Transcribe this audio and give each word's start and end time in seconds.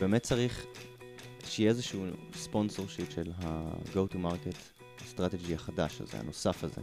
באמת 0.00 0.22
צריך 0.22 0.66
שיהיה 1.44 1.70
איזשהו 1.70 2.04
sponsorship 2.34 3.10
של 3.10 3.32
ה-go 3.42 4.14
to 4.14 4.16
market 4.16 4.82
strategy 5.14 5.54
החדש 5.54 6.00
הזה, 6.00 6.18
הנוסף 6.18 6.64
הזה. 6.64 6.80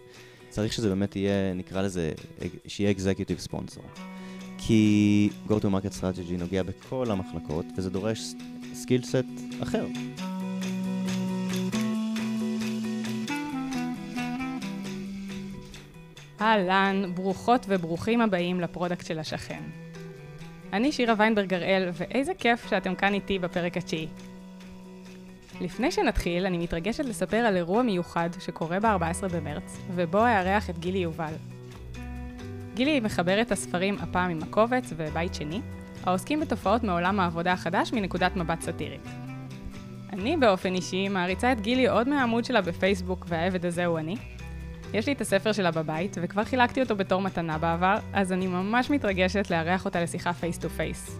צריך 0.50 0.73
שזה 0.73 0.89
באמת 0.89 1.15
יהיה, 1.15 1.54
נקרא 1.54 1.81
לזה, 1.81 2.13
שיהיה 2.68 2.94
executive 2.94 3.50
sponsor. 3.50 4.00
כי 4.58 5.29
go 5.47 5.51
to 5.51 5.65
market 5.65 6.01
strategy 6.01 6.37
נוגע 6.40 6.63
בכל 6.63 7.12
המחלקות, 7.12 7.65
וזה 7.78 7.90
דורש 7.90 8.19
skill 8.74 9.04
set 9.04 9.26
אחר. 9.64 9.86
אהלן, 16.41 17.12
ברוכות 17.16 17.66
וברוכים 17.70 18.22
הבאים 18.22 18.59
ל 18.59 18.65
product 18.65 19.05
של 19.05 19.20
השכן. 19.20 19.64
אני 20.73 20.91
שירה 20.91 21.14
ויינברג 21.18 21.54
הראל, 21.54 21.90
ואיזה 21.94 22.34
כיף 22.34 22.70
שאתם 22.70 22.96
כאן 22.96 23.14
איתי 23.14 23.40
בפרק 23.40 23.78
התשיעי. 23.78 24.08
לפני 25.62 25.92
שנתחיל, 25.92 26.45
אני 26.45 26.58
מתרגשת 26.58 27.05
לספר 27.05 27.38
על 27.38 27.55
אירוע 27.55 27.82
מיוחד 27.82 28.30
שקורה 28.40 28.80
ב-14 28.80 29.28
במרץ, 29.34 29.78
ובו 29.95 30.26
אארח 30.26 30.70
את 30.70 30.80
גילי 30.80 31.00
יובל. 31.00 31.34
גילי 32.73 33.00
מחבר 33.00 33.42
את 33.42 33.52
הספרים 33.52 33.98
הפעם 34.00 34.32
עם 34.32 34.40
הקובץ 34.44 34.94
ובית 34.98 35.36
שני, 35.36 35.62
העוסקים 36.04 36.40
בתופעות 36.40 36.84
מעולם 36.84 37.20
העבודה 37.20 37.54
החדש 37.54 37.94
מנקודת 37.94 38.36
מבט 38.36 38.62
סאטירית. 38.62 39.08
אני 40.14 40.38
באופן 40.38 40.73
אישי 40.73 41.09
מעריצה 41.09 41.52
את 41.52 41.62
גילי 41.62 41.88
עוד 41.88 42.09
מהעמוד 42.09 42.45
שלה 42.45 42.62
בפייסבוק, 42.62 43.26
והעבד 43.30 43.66
הזה 43.66 43.86
הוא 43.86 44.00
אני. 44.00 44.16
יש 44.94 45.08
לי 45.08 45.14
את 45.14 45.22
הספר 45.22 45.52
שלה 45.52 45.72
בבית, 45.72 46.18
וכבר 46.22 46.44
חילקתי 46.44 46.82
אותו 46.82 46.96
בתור 46.96 47.22
מתנה 47.22 47.58
בעבר, 47.58 47.96
אז 48.14 48.32
אני 48.32 48.48
ממש 48.48 48.90
מתרגשת 48.90 49.52
לארח 49.52 49.86
אותה 49.86 50.02
לשיחה 50.04 50.34
face 50.34 50.58
to 50.58 50.70
face. 50.70 51.20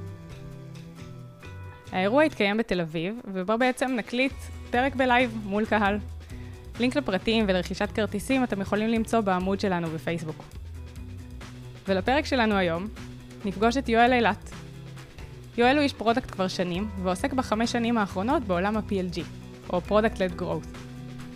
האירוע 1.92 2.26
יתקיים 2.26 2.58
בתל 2.58 2.82
אביב, 2.82 3.20
ובו 3.26 3.58
בעצם 3.58 3.92
נקליט 3.98 4.34
פרק 4.72 4.96
ב 4.96 5.04
live 5.04 5.38
מול 5.44 5.66
קהל. 5.66 6.00
לינק 6.80 6.96
לפרטים 6.96 7.46
ולרכישת 7.48 7.92
כרטיסים 7.92 8.44
אתם 8.44 8.62
יכולים 8.62 8.90
למצוא 8.90 9.22
בעמוד 9.22 9.60
שלנו 9.60 9.88
בפייסבוק. 9.88 10.44
ולפרק 11.88 12.26
שלנו 12.26 12.56
היום, 12.56 12.88
נפגוש 13.46 13.78
את 13.78 13.90
יואל 13.90 14.14
אילת. 14.14 14.52
יואל 15.58 15.76
הוא 15.76 15.84
איש 15.84 15.94
product 15.94 16.32
כבר 16.32 16.48
שנים, 16.48 16.90
ועוסק 17.04 17.34
בחמש 17.34 17.72
שנים 17.72 17.98
האחרונות 17.98 18.44
בעולם 18.44 18.78
ה-PLG, 18.78 19.22
או 19.70 19.82
Product 19.88 20.16
Led 20.16 20.42
Growth. 20.42 20.78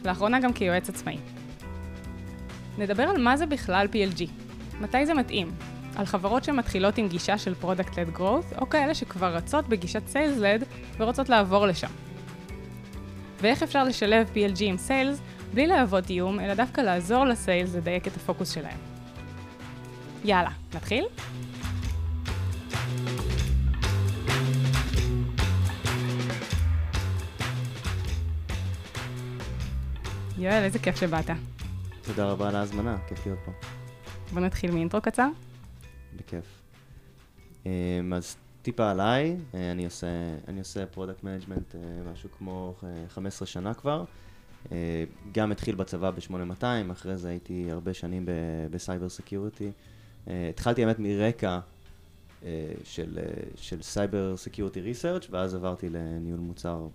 לאחרונה 0.05 0.39
גם 0.39 0.53
כיועץ 0.53 0.89
עצמאי. 0.89 1.17
נדבר 2.77 3.03
על 3.03 3.21
מה 3.21 3.37
זה 3.37 3.45
בכלל 3.45 3.87
PLG, 3.93 4.23
מתי 4.81 5.05
זה 5.05 5.13
מתאים, 5.13 5.51
על 5.95 6.05
חברות 6.05 6.43
שמתחילות 6.43 6.97
עם 6.97 7.07
גישה 7.07 7.37
של 7.37 7.53
Product 7.61 7.89
Led 7.89 8.17
Growth, 8.17 8.61
או 8.61 8.69
כאלה 8.69 8.93
שכבר 8.93 9.35
רצות 9.35 9.67
בגישת 9.69 10.01
Sales 10.13 10.39
Led 10.39 10.65
ורוצות 10.97 11.29
לעבור 11.29 11.65
לשם. 11.65 11.87
ואיך 13.41 13.63
אפשר 13.63 13.83
לשלב 13.83 14.27
PLG 14.33 14.61
עם 14.61 14.75
Sales 14.87 15.19
בלי 15.53 15.67
להוות 15.67 16.09
איום, 16.09 16.39
אלא 16.39 16.53
דווקא 16.53 16.81
לעזור 16.81 17.25
לסיילס 17.25 17.75
לדייק 17.75 18.07
את 18.07 18.15
הפוקוס 18.15 18.51
שלהם. 18.51 18.77
יאללה, 20.25 20.51
נתחיל? 20.75 21.05
יואל, 30.37 30.63
איזה 30.63 30.79
כיף 30.79 30.99
שבאת. 30.99 31.52
תודה 32.05 32.25
רבה 32.25 32.49
על 32.49 32.55
ההזמנה, 32.55 32.97
כיף 33.07 33.25
להיות 33.25 33.39
פה. 33.45 33.51
בוא 34.33 34.41
נתחיל 34.41 34.71
מ 34.71 34.76
intro 34.76 35.01
קצר. 35.01 35.27
בכיף. 36.15 36.61
אמ, 37.65 38.13
אז 38.13 38.35
טיפה 38.61 38.91
עליי, 38.91 39.37
אה, 39.53 39.71
אני 39.71 39.85
עושה, 39.85 40.07
אני 40.47 40.59
עושה 40.59 40.85
product 40.85 41.23
management 41.23 41.75
אה, 41.75 41.79
משהו 42.13 42.29
כמו 42.37 42.75
15 43.09 43.45
שנה 43.45 43.73
כבר. 43.73 44.03
אה, 44.71 45.03
גם 45.31 45.51
התחיל 45.51 45.75
בצבא 45.75 46.11
ב-8200, 46.11 46.91
אחרי 46.91 47.17
זה 47.17 47.29
הייתי 47.29 47.71
הרבה 47.71 47.93
שנים 47.93 48.25
ב 48.71 48.78
cyber 48.78 49.09
security. 49.09 49.71
התחלתי 50.27 50.85
באמת 50.85 50.99
מרקע 50.99 51.59
של, 52.83 53.19
של 53.55 53.81
cyber 53.81 54.37
security 54.37 54.81
research 54.81 55.27
ואז 55.29 55.55
עברתי 55.55 55.89
לניהול 55.89 56.39
מוצר 56.39 56.87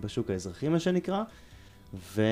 בשוק 0.00 0.30
האזרחי 0.30 0.68
מה 0.68 0.80
שנקרא. 0.80 1.22
ו... 1.94 2.22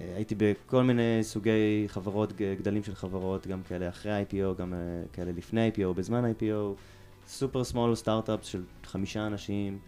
הייתי 0.00 0.34
בכל 0.38 0.82
מיני 0.82 1.18
סוגי 1.22 1.84
חברות, 1.86 2.32
גדלים 2.58 2.84
של 2.84 2.94
חברות, 2.94 3.46
גם 3.46 3.62
כאלה 3.68 3.88
אחרי 3.88 4.22
IPO, 4.22 4.58
גם 4.58 4.74
אה, 4.74 4.78
כאלה 5.12 5.32
לפני 5.32 5.70
IPO, 5.70 5.92
בזמן 5.96 6.32
IPO, 6.32 6.74
super 7.28 7.64
small 7.64 7.94
סטארט-אפ 7.94 8.44
של 8.44 8.62
חמישה 8.84 9.26
אנשים, 9.26 9.78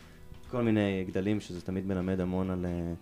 כל 0.51 0.63
מיני 0.63 1.05
גדלים 1.09 1.41
שזה 1.41 1.61
תמיד 1.61 1.87
מלמד 1.87 2.21
המון 2.21 2.51
על, 2.51 2.67
אה, 2.67 2.93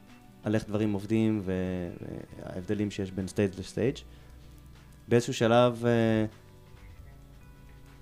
על 0.42 0.54
איך 0.54 0.68
דברים 0.68 0.92
עובדים 0.92 1.42
וההבדלים 1.44 2.90
שיש 2.90 3.10
בין 3.10 3.28
stage 3.28 3.50
ל 3.58 3.64
stage. 3.64 3.96
באיזשהו 5.08 5.34
שלב 5.34 5.84
אה, 5.86 6.24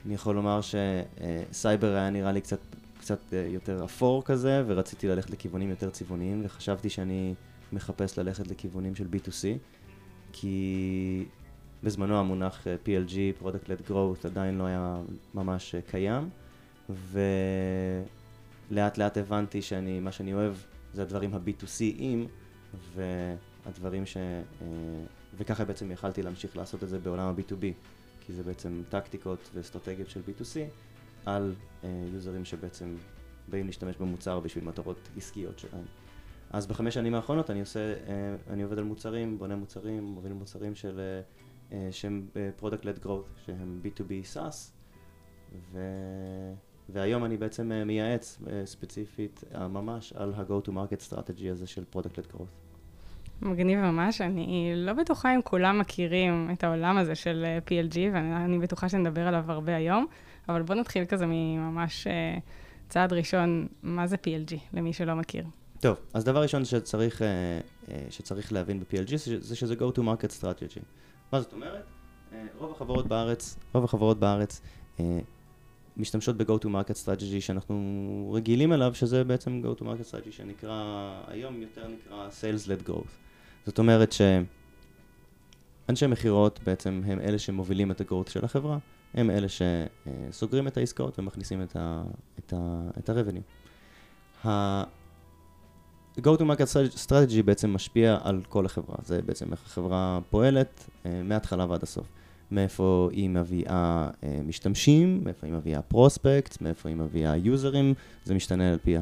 אני 0.06 0.14
יכול 0.14 0.34
לומר 0.34 0.60
שסייבר 0.60 1.94
היה 1.94 2.10
נראה 2.10 2.32
לי 2.32 2.40
קצת, 2.40 2.60
קצת 2.98 3.20
יותר 3.32 3.84
אפור 3.84 4.24
כזה, 4.24 4.62
ורציתי 4.66 5.08
ללכת 5.08 5.30
לכיוונים 5.30 5.70
יותר 5.70 5.90
צבעוניים, 5.90 6.40
וחשבתי 6.44 6.90
שאני... 6.90 7.34
מחפש 7.72 8.18
ללכת 8.18 8.46
לכיוונים 8.46 8.94
של 8.94 9.06
B2C, 9.12 9.58
כי 10.32 11.24
בזמנו 11.82 12.18
המונח 12.18 12.66
אה, 12.66 12.76
PLG, 12.86 13.42
Product 13.42 13.66
Led 13.66 13.90
Growth, 13.90 14.26
עדיין 14.26 14.58
לא 14.58 14.64
היה 14.64 15.00
ממש 15.34 15.74
אה, 15.74 15.80
קיים, 15.82 16.28
ולאט 18.70 18.98
לאט 18.98 19.16
הבנתי 19.16 19.62
שאני, 19.62 20.00
מה 20.00 20.12
שאני 20.12 20.34
אוהב 20.34 20.54
זה 20.94 21.02
הדברים 21.02 21.34
ה-B2C'ים, 21.34 22.28
והדברים 22.94 24.06
ש... 24.06 24.16
אה, 24.16 24.66
וככה 25.36 25.64
בעצם 25.64 25.90
יכלתי 25.90 26.22
להמשיך 26.22 26.56
לעשות 26.56 26.82
את 26.84 26.88
זה 26.88 26.98
בעולם 26.98 27.28
ה-B2B, 27.28 27.64
כי 28.20 28.32
זה 28.32 28.42
בעצם 28.42 28.82
טקטיקות 28.88 29.50
ואסטרטגיות 29.54 30.10
של 30.10 30.20
B2C 30.20 30.58
על 31.26 31.54
יוזרים 32.12 32.44
שבעצם 32.44 32.96
באים 33.48 33.66
להשתמש 33.66 33.96
במוצר 33.96 34.40
בשביל 34.40 34.64
מטרות 34.64 35.08
עסקיות 35.16 35.58
שלהם. 35.58 35.84
אז 36.52 36.66
בחמש 36.66 36.94
שנים 36.94 37.14
האחרונות 37.14 37.50
אני 37.50 37.60
עושה, 37.60 37.80
אה, 37.80 38.34
אני 38.50 38.62
עובד 38.62 38.78
על 38.78 38.84
מוצרים, 38.84 39.38
בונה 39.38 39.56
מוצרים, 39.56 40.02
מוביל 40.02 40.32
מוצרים 40.32 40.74
של, 40.74 41.00
אה, 41.00 41.20
אה, 41.78 41.88
שהם 41.92 42.26
Product 42.60 42.82
Led 42.82 43.06
Growth, 43.06 43.46
שהם 43.46 43.80
B2B 43.84 44.36
SaaS, 44.36 44.70
ו... 45.72 45.80
והיום 46.88 47.24
אני 47.24 47.36
בעצם 47.36 47.72
מייעץ 47.86 48.38
ספציפית 48.64 49.44
ממש 49.70 50.12
על 50.12 50.34
ה-Go 50.36 50.66
to 50.66 50.70
Market 50.70 51.12
Strategy 51.12 51.50
הזה 51.50 51.66
של 51.66 51.84
Product 51.94 52.18
Led 52.18 52.36
Growth. 52.36 52.82
מגניב 53.42 53.78
ממש, 53.78 54.20
אני 54.20 54.72
לא 54.76 54.92
בטוחה 54.92 55.34
אם 55.34 55.40
כולם 55.42 55.78
מכירים 55.78 56.48
את 56.52 56.64
העולם 56.64 56.96
הזה 56.96 57.14
של 57.14 57.58
PLG, 57.66 57.96
ואני 58.12 58.58
בטוחה 58.58 58.88
שנדבר 58.88 59.28
עליו 59.28 59.52
הרבה 59.52 59.76
היום, 59.76 60.06
אבל 60.48 60.62
בואו 60.62 60.80
נתחיל 60.80 61.04
כזה 61.04 61.26
ממש 61.26 62.06
צעד 62.88 63.12
ראשון, 63.12 63.66
מה 63.82 64.06
זה 64.06 64.16
PLG, 64.16 64.54
למי 64.72 64.92
שלא 64.92 65.14
מכיר. 65.14 65.44
טוב, 65.82 65.96
אז 66.14 66.24
דבר 66.24 66.42
ראשון 66.42 66.64
שצריך, 66.64 67.22
אה, 67.22 67.28
אה, 67.88 68.06
שצריך 68.10 68.52
להבין 68.52 68.80
ב-PLG 68.80 69.16
זה 69.40 69.56
שזה 69.56 69.74
Go 69.74 69.96
to 69.96 69.98
Market 69.98 70.40
Strategy. 70.40 70.80
מה 71.32 71.40
זאת 71.40 71.52
אומרת? 71.52 71.84
אה, 72.32 72.44
רוב 72.58 72.72
החברות 72.72 73.06
בארץ, 73.06 73.56
רוב 73.74 73.84
החברות 73.84 74.18
בארץ 74.18 74.60
משתמשות 75.96 76.36
ב-Go 76.36 76.58
to 76.64 76.64
Market 76.64 77.04
Strategy 77.04 77.40
שאנחנו 77.40 78.30
רגילים 78.34 78.72
אליו, 78.72 78.94
שזה 78.94 79.24
בעצם 79.24 79.62
Go 79.64 79.78
to 79.78 79.82
Market 79.82 80.10
Strategy 80.10 80.30
שנקרא, 80.30 81.12
היום 81.26 81.62
יותר 81.62 81.88
נקרא 81.88 82.28
Sales 82.28 82.66
Led 82.66 82.88
Growth. 82.88 83.12
זאת 83.66 83.78
אומרת 83.78 84.14
שאנשי 85.88 86.06
מכירות 86.06 86.60
בעצם 86.64 87.02
הם 87.06 87.20
אלה 87.20 87.38
שמובילים 87.38 87.90
את 87.90 88.00
ה-growth 88.00 88.30
של 88.30 88.44
החברה, 88.44 88.78
הם 89.14 89.30
אלה 89.30 89.46
שסוגרים 89.48 90.66
את 90.66 90.76
העסקאות 90.76 91.18
ומכניסים 91.18 91.62
את 92.38 92.52
ה-revenue. 93.08 93.42
Go 96.20 96.36
to 96.36 96.42
Market 96.42 96.68
Strategy 97.06 97.42
בעצם 97.44 97.74
משפיע 97.74 98.18
על 98.22 98.40
כל 98.48 98.66
החברה, 98.66 98.96
זה 99.04 99.22
בעצם 99.22 99.52
איך 99.52 99.60
החברה 99.66 100.18
פועלת 100.30 100.84
uh, 100.88 101.08
מההתחלה 101.24 101.66
ועד 101.68 101.82
הסוף. 101.82 102.06
מאיפה 102.50 103.08
היא 103.12 103.30
מביאה 103.30 104.08
uh, 104.10 104.24
משתמשים, 104.44 105.24
מאיפה 105.24 105.46
היא 105.46 105.54
מביאה 105.54 105.82
פרוספקט, 105.82 106.60
מאיפה 106.60 106.88
היא 106.88 106.96
מביאה 106.96 107.36
יוזרים, 107.36 107.94
זה 108.24 108.34
משתנה 108.34 108.72
על 108.72 108.78
פי 108.82 108.96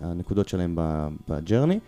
הנקודות 0.00 0.48
שלהם 0.48 0.78
ב 1.28 1.34
journey. 1.34 1.78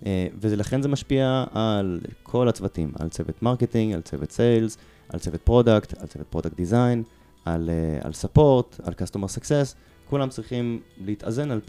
Uh, 0.00 0.06
ולכן 0.40 0.82
זה 0.82 0.88
משפיע 0.88 1.44
על 1.52 2.00
כל 2.22 2.48
הצוותים, 2.48 2.92
על 2.98 3.08
צוות 3.08 3.42
marketing, 3.42 3.94
על 3.94 4.00
צוות 4.00 4.32
sales, 4.32 4.78
על 5.08 5.20
צוות 5.20 5.42
product, 5.42 5.98
על 5.98 6.06
צוות 6.06 6.26
product 6.26 6.56
design, 6.56 7.02
על 7.44 8.12
support, 8.12 8.80
על 8.82 8.92
customer 8.92 9.38
success. 9.38 9.74
כולם 10.08 10.28
צריכים 10.28 10.80
להתאזן 10.98 11.50
על 11.50 11.60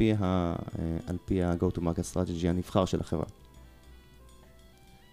פי 1.25 1.43
ה-go 1.43 1.77
to 1.77 1.79
market 1.79 2.13
strategy 2.13 2.47
הנבחר 2.47 2.85
של 2.85 2.99
החברה. 2.99 3.25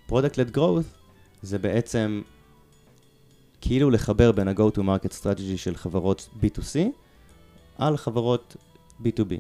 Product 0.08 0.34
led 0.34 0.56
growth 0.56 0.96
זה 1.42 1.58
בעצם 1.58 2.22
כאילו 3.60 3.90
לחבר 3.90 4.32
בין 4.32 4.48
ה-go 4.48 4.76
to 4.76 4.78
market 4.78 5.12
strategy 5.20 5.56
של 5.56 5.76
חברות 5.76 6.28
B2C 6.42 6.78
על 7.78 7.96
חברות 7.96 8.56
B2B. 9.02 9.34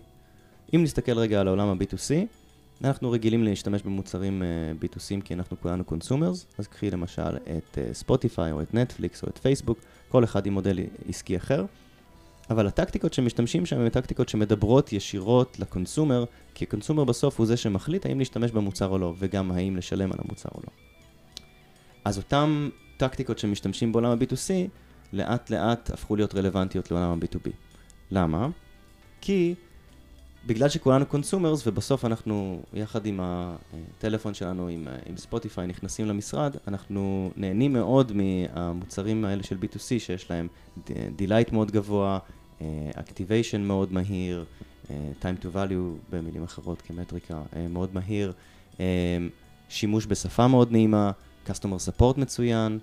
אם 0.74 0.82
נסתכל 0.82 1.18
רגע 1.18 1.40
על 1.40 1.48
העולם 1.48 1.68
ה-B2C, 1.68 2.14
אנחנו 2.84 3.10
רגילים 3.10 3.44
להשתמש 3.44 3.82
במוצרים 3.82 4.42
uh, 4.42 4.84
B2C 4.84 5.22
כי 5.24 5.34
אנחנו 5.34 5.60
כולנו 5.60 5.84
consumers, 5.84 6.46
אז 6.58 6.66
קחי 6.66 6.90
למשל 6.90 7.36
את 7.36 7.78
ספוטיפיי 7.92 8.50
uh, 8.50 8.54
או 8.54 8.62
את 8.62 8.74
נטפליקס 8.74 9.22
או 9.22 9.28
את 9.28 9.38
פייסבוק, 9.38 9.78
כל 10.08 10.24
אחד 10.24 10.46
עם 10.46 10.52
מודל 10.52 10.78
עסקי 11.08 11.36
אחר. 11.36 11.64
אבל 12.50 12.66
הטקטיקות 12.66 13.12
שמשתמשים 13.12 13.66
שם 13.66 13.80
הן 13.80 13.88
טקטיקות 13.88 14.28
שמדברות 14.28 14.92
ישירות 14.92 15.58
ל 15.58 15.65
consumer, 15.65 16.24
כי 16.54 16.64
ה 16.64 16.69
consumer 16.69 17.04
בסוף 17.04 17.38
הוא 17.38 17.46
זה 17.46 17.56
שמחליט 17.56 18.06
האם 18.06 18.18
להשתמש 18.18 18.50
במוצר 18.50 18.88
או 18.88 18.98
לא, 18.98 19.14
וגם 19.18 19.52
האם 19.52 19.76
לשלם 19.76 20.12
על 20.12 20.18
המוצר 20.24 20.48
או 20.54 20.60
לא. 20.60 20.72
אז 22.04 22.18
אותן 22.18 22.68
טקטיקות 22.96 23.38
שמשתמשים 23.38 23.92
בעולם 23.92 24.10
ה-B2C, 24.10 24.68
לאט 25.12 25.50
לאט 25.50 25.90
הפכו 25.90 26.16
להיות 26.16 26.34
רלוונטיות 26.34 26.90
לעולם 26.90 27.10
ה-B2B. 27.10 27.50
למה? 28.10 28.48
כי 29.20 29.54
בגלל 30.46 30.68
שכולנו 30.68 31.06
consumers, 31.06 31.66
ובסוף 31.66 32.04
אנחנו, 32.04 32.62
יחד 32.74 33.06
עם 33.06 33.20
הטלפון 33.22 34.34
שלנו, 34.34 34.68
עם, 34.68 34.88
עם 35.06 35.16
ספוטיפיי, 35.16 35.66
נכנסים 35.66 36.06
למשרד, 36.06 36.56
אנחנו 36.68 37.30
נהנים 37.36 37.72
מאוד 37.72 38.12
מהמוצרים 38.12 39.24
האלה 39.24 39.42
של 39.42 39.56
B2C, 39.62 39.98
שיש 39.98 40.30
להם 40.30 40.48
delight 41.16 41.52
מאוד 41.52 41.70
גבוה, 41.70 42.18
activation 42.94 43.60
מאוד 43.60 43.92
מהיר, 43.92 44.44
time 45.20 45.42
to 45.42 45.46
value 45.54 46.10
במילים 46.10 46.42
אחרות 46.42 46.82
כמטריקה 46.82 47.42
מאוד 47.70 47.90
מהיר, 47.94 48.32
שימוש 49.68 50.06
בשפה 50.06 50.48
מאוד 50.48 50.72
נעימה, 50.72 51.10
customer 51.46 52.00
support 52.00 52.20
מצוין. 52.20 52.78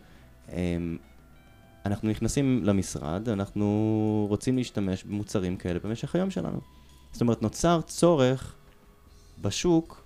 אנחנו 1.86 2.10
נכנסים 2.10 2.62
למשרד, 2.64 3.30
אנחנו 3.30 4.26
רוצים 4.30 4.58
להשתמש 4.58 5.04
במוצרים 5.04 5.58
כאלה 5.58 5.80
במשך 5.84 6.16
היום 6.16 6.30
שלנו. 6.30 6.79
זאת 7.12 7.22
אומרת, 7.22 7.42
נוצר 7.42 7.82
צורך 7.82 8.56
בשוק 9.42 10.04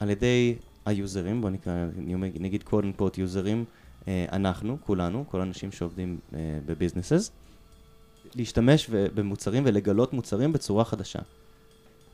על 0.00 0.10
ידי 0.10 0.54
היוזרים, 0.84 1.40
בואו 1.40 1.52
נקרא, 1.52 1.86
נגיד 2.40 2.62
קוד 2.62 2.84
אנקוט 2.84 3.18
יוזרים, 3.18 3.64
אנחנו, 4.08 4.78
כולנו, 4.80 5.24
כל 5.28 5.40
האנשים 5.40 5.72
שעובדים 5.72 6.18
uh, 6.30 6.34
בביזנסס, 6.66 7.30
להשתמש 8.34 8.90
במוצרים 8.90 9.62
ולגלות 9.66 10.12
מוצרים 10.12 10.52
בצורה 10.52 10.84
חדשה. 10.84 11.18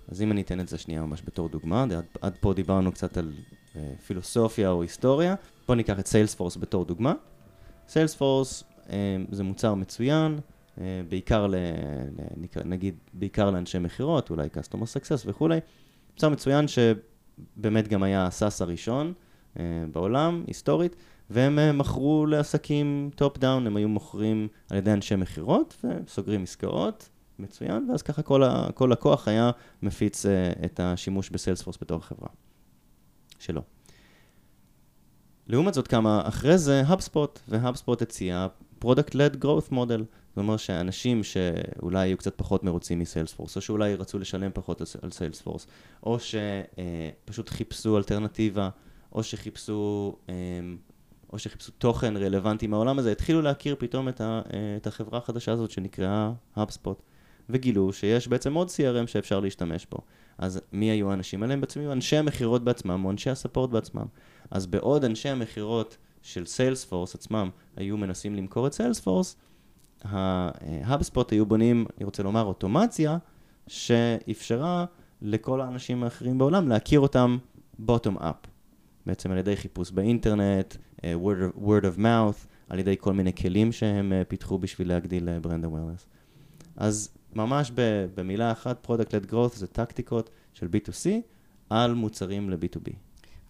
אז 0.09 0.23
אם 0.23 0.33
אני 0.33 0.43
אתן 0.43 0.61
את 0.61 0.69
זה 0.69 0.79
שנייה 0.79 1.03
ממש 1.03 1.23
בתור 1.25 1.49
דוגמה, 1.49 1.83
עד, 1.83 1.93
עד 2.21 2.37
פה 2.41 2.55
דיברנו 2.55 2.93
קצת 2.93 3.17
על 3.17 3.33
uh, 3.33 3.79
פילוסופיה 4.07 4.71
או 4.71 4.83
היסטוריה, 4.83 5.35
בואו 5.67 5.77
ניקח 5.77 5.99
את 5.99 6.07
סיילספורס 6.07 6.57
בתור 6.57 6.85
דוגמה. 6.85 7.15
סיילספורס 7.89 8.65
uh, 8.87 8.91
זה 9.31 9.43
מוצר 9.43 9.75
מצוין, 9.75 10.39
בעיקר, 11.09 11.47
ל, 11.47 11.55
ל, 11.55 12.61
נגיד, 12.65 12.95
בעיקר 13.13 13.51
לאנשי 13.51 13.79
מכירות, 13.79 14.31
אולי 14.31 14.49
customer 14.55 14.83
success 14.83 15.23
וכולי. 15.27 15.59
מוצר 16.13 16.29
מצוין 16.29 16.67
שבאמת 16.69 17.89
גם 17.89 18.03
היה 18.03 18.27
ה 18.27 18.34
SaaS 18.34 18.63
הראשון 18.63 19.13
uh, 19.55 19.61
בעולם, 19.93 20.45
היסטורית, 20.47 20.97
והם 21.31 21.59
uh, 21.59 21.73
מכרו 21.73 22.27
לעסקים 22.27 23.11
top 23.15 23.39
down, 23.39 23.67
הם 23.67 23.77
היו 23.77 23.89
מוכרים 23.89 24.49
על 24.71 24.79
ידי 24.79 24.93
אנשי 24.93 25.17
מכירות 25.17 25.85
וסוגרים 25.85 26.43
עסקאות, 26.43 27.09
מצוין, 27.39 27.91
ואז 27.91 28.03
ככה 28.03 28.23
כל, 28.23 28.43
ה, 28.43 28.67
כל 28.75 28.89
לקוח 28.93 29.29
היה 29.29 29.51
מפיץ 29.83 30.27
את 30.65 30.81
השימוש 30.81 31.31
בסיילספורס 31.31 31.79
בתור 31.81 32.01
חברה 32.01 32.29
שלו. 33.39 33.63
לעומת 35.47 35.75
זאת 35.75 35.89
כמה 35.89 36.23
אחרי 36.25 36.59
זה, 36.59 36.83
HubSpot, 36.89 37.39
ו-HubSpot 37.49 38.03
הציע 38.03 38.47
Product-Led 38.85 39.45
Growth 39.45 39.73
Model. 39.73 40.03
זאת 40.31 40.39
אומרת 40.39 40.59
שאנשים 40.59 41.23
שאולי 41.25 41.99
היו 41.99 42.17
קצת 42.17 42.35
פחות 42.37 42.65
מרוצים 42.65 42.99
מסיילספורס, 42.99 43.57
או 43.57 43.61
שאולי 43.61 43.95
רצו 43.95 44.19
לשלם 44.19 44.51
פחות 44.55 44.83
על 45.03 45.11
סיילספורס, 45.11 45.67
או 46.03 46.19
שפשוט 46.19 47.49
uh, 47.49 47.53
חיפשו 47.53 47.99
אלטרנטיבה, 47.99 48.69
או 49.13 49.23
שחיפשו... 49.23 50.17
Um, 50.27 50.31
או 51.33 51.39
שחיפשו 51.39 51.73
תוכן 51.73 52.17
רלוונטי 52.17 52.67
מהעולם 52.67 52.99
הזה, 52.99 53.13
התחילו 53.13 53.43
להכיר 53.43 53.77
פתאום 53.79 54.09
את, 54.09 54.21
ה, 54.21 54.43
את 54.77 54.87
החברה 54.87 55.19
החדשה 55.19 55.53
הזאת 55.53 55.71
שנקראה 55.71 56.33
HubSpot, 56.57 57.03
וגילו 57.49 57.93
שיש 57.93 58.29
בעצם 58.29 58.55
עוד 58.55 58.69
CRM 58.69 59.07
שאפשר 59.07 59.41
להשתמש 59.41 59.87
בו. 59.91 59.99
אז 60.39 60.61
מי 60.73 60.91
היו 60.91 61.11
האנשים 61.11 61.43
האלה? 61.43 61.55
הם 61.55 61.61
בעצם 61.61 61.81
היו 61.81 61.93
אנשי 61.93 62.17
המכירות 62.17 62.65
בעצמם, 62.65 63.05
או 63.05 63.11
אנשי 63.11 63.31
הספורט 63.31 63.71
בעצמם. 63.71 64.07
אז 64.51 64.67
בעוד 64.67 65.05
אנשי 65.05 65.29
המכירות 65.29 65.97
של 66.23 66.47
סיילספורס 66.47 67.15
עצמם 67.15 67.51
היו 67.77 67.97
מנסים 67.97 68.35
למכור 68.35 68.67
את 68.67 68.73
סיילספורס, 68.73 69.37
ה-HubSpot 70.05 71.25
היו 71.31 71.47
בונים, 71.47 71.87
אני 71.97 72.05
רוצה 72.05 72.23
לומר, 72.23 72.45
אוטומציה, 72.45 73.19
שאפשרה 73.67 74.85
לכל 75.23 75.61
האנשים 75.61 76.05
האחרים 76.05 76.39
בעולם 76.39 76.69
להכיר 76.69 77.01
אותם 77.01 77.39
bottom 77.87 78.17
up. 78.21 78.49
בעצם 79.07 79.31
על 79.31 79.39
ידי 79.39 79.57
חיפוש 79.57 79.91
באינטרנט, 79.91 80.75
uh, 80.75 81.01
word, 81.01 81.57
of, 81.57 81.61
word 81.61 81.85
of 81.85 81.99
mouth, 81.99 82.47
על 82.69 82.79
ידי 82.79 82.97
כל 82.99 83.13
מיני 83.13 83.35
כלים 83.35 83.73
שהם 83.73 84.13
uh, 84.13 84.25
פיתחו 84.25 84.59
בשביל 84.59 84.89
להגדיל 84.89 85.29
uh, 85.29 85.47
brand 85.47 85.65
awareness. 85.65 86.07
אז 86.77 87.09
ממש 87.35 87.73
במילה 88.15 88.53
אחת, 88.53 88.87
product-led 88.87 89.33
growth 89.33 89.57
זה 89.57 89.67
טקטיקות 89.67 90.31
של 90.53 90.67
B2C 90.67 91.09
על 91.71 91.95
מוצרים 91.95 92.51
ל-B2B. 92.51 92.93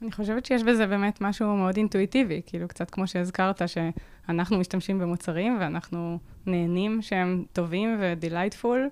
אני 0.03 0.13
חושבת 0.13 0.47
שיש 0.47 0.63
בזה 0.63 0.87
באמת 0.87 1.21
משהו 1.21 1.57
מאוד 1.57 1.77
אינטואיטיבי, 1.77 2.41
כאילו 2.47 2.69
קצת 2.69 2.91
כמו 2.91 3.07
שהזכרת, 3.07 3.63
שאנחנו 3.67 4.59
משתמשים 4.59 4.99
במוצרים 4.99 5.57
ואנחנו 5.61 6.19
נהנים 6.47 7.03
שהם 7.03 7.45
טובים 7.53 7.97
ו 8.01 8.08
delightful, 8.08 8.89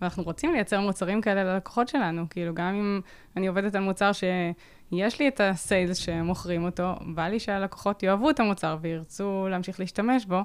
ואנחנו 0.00 0.22
רוצים 0.22 0.52
לייצר 0.52 0.80
מוצרים 0.80 1.20
כאלה 1.20 1.44
ללקוחות 1.44 1.88
שלנו. 1.88 2.24
כאילו, 2.30 2.54
גם 2.54 2.74
אם 2.74 3.00
אני 3.36 3.46
עובדת 3.46 3.74
על 3.74 3.82
מוצר 3.82 4.10
שיש 4.12 5.18
לי 5.18 5.28
את 5.28 5.40
ה 5.40 5.49
sales 5.49 5.96
שמוכרים 5.96 6.64
אותו, 6.64 6.94
בא 7.14 7.28
לי 7.28 7.40
שהלקוחות 7.40 8.02
יאהבו 8.02 8.30
את 8.30 8.40
המוצר 8.40 8.76
וירצו 8.80 9.46
להמשיך 9.50 9.80
להשתמש 9.80 10.24
בו, 10.24 10.40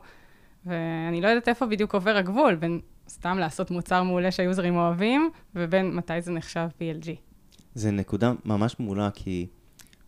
ואני 0.66 1.22
לא 1.22 1.28
יודעת 1.28 1.48
איפה 1.48 1.66
בדיוק 1.66 1.94
עובר 1.94 2.18
הגבול 2.18 2.56
בין 2.56 2.80
סתם 3.10 3.38
לעשות 3.38 3.72
מוצר 3.72 4.04
מעולה 4.04 4.32
שהיוזרים 4.32 4.76
אוהבים, 4.76 5.30
ובין 5.56 5.96
מתי 5.96 6.22
זה 6.22 6.32
נחשב 6.32 6.68
PLG. 6.80 7.08
זה 7.74 7.92
נקודה 7.92 8.32
ממש 8.46 8.76
מעולה, 8.80 9.10
כי 9.14 9.48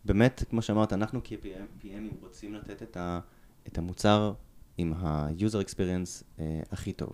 באמת, 0.04 0.44
כמו 0.50 0.62
שאמרת, 0.62 0.92
אנחנו 0.92 1.20
כ-PMים 1.24 2.14
רוצים 2.22 2.54
לתת 2.54 2.82
את, 2.82 2.96
ה, 2.96 3.20
את 3.66 3.78
המוצר 3.78 4.32
עם 4.78 4.92
ה-user 4.96 5.66
experience 5.66 6.24
אה, 6.38 6.60
הכי 6.70 6.92
טוב. 6.92 7.12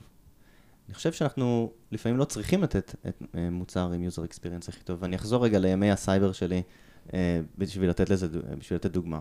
אני 0.88 0.94
חושב 0.94 1.12
שאנחנו 1.12 1.72
לפעמים 1.92 2.18
לא 2.18 2.24
צריכים 2.24 2.62
לתת 2.62 2.94
את 3.08 3.22
אה, 3.34 3.50
מוצר 3.50 3.92
עם 3.92 4.06
user 4.08 4.30
experience 4.30 4.68
הכי 4.68 4.84
טוב, 4.84 4.98
ואני 5.02 5.16
אחזור 5.16 5.44
רגע 5.44 5.58
לימי 5.58 5.90
הסייבר 5.90 6.32
שלי 6.32 6.62
אה, 7.14 7.40
בשביל 7.58 7.90
לתת 7.90 8.10
לזה, 8.10 8.28
בשביל 8.58 8.76
לתת 8.76 8.90
דוגמה. 8.90 9.20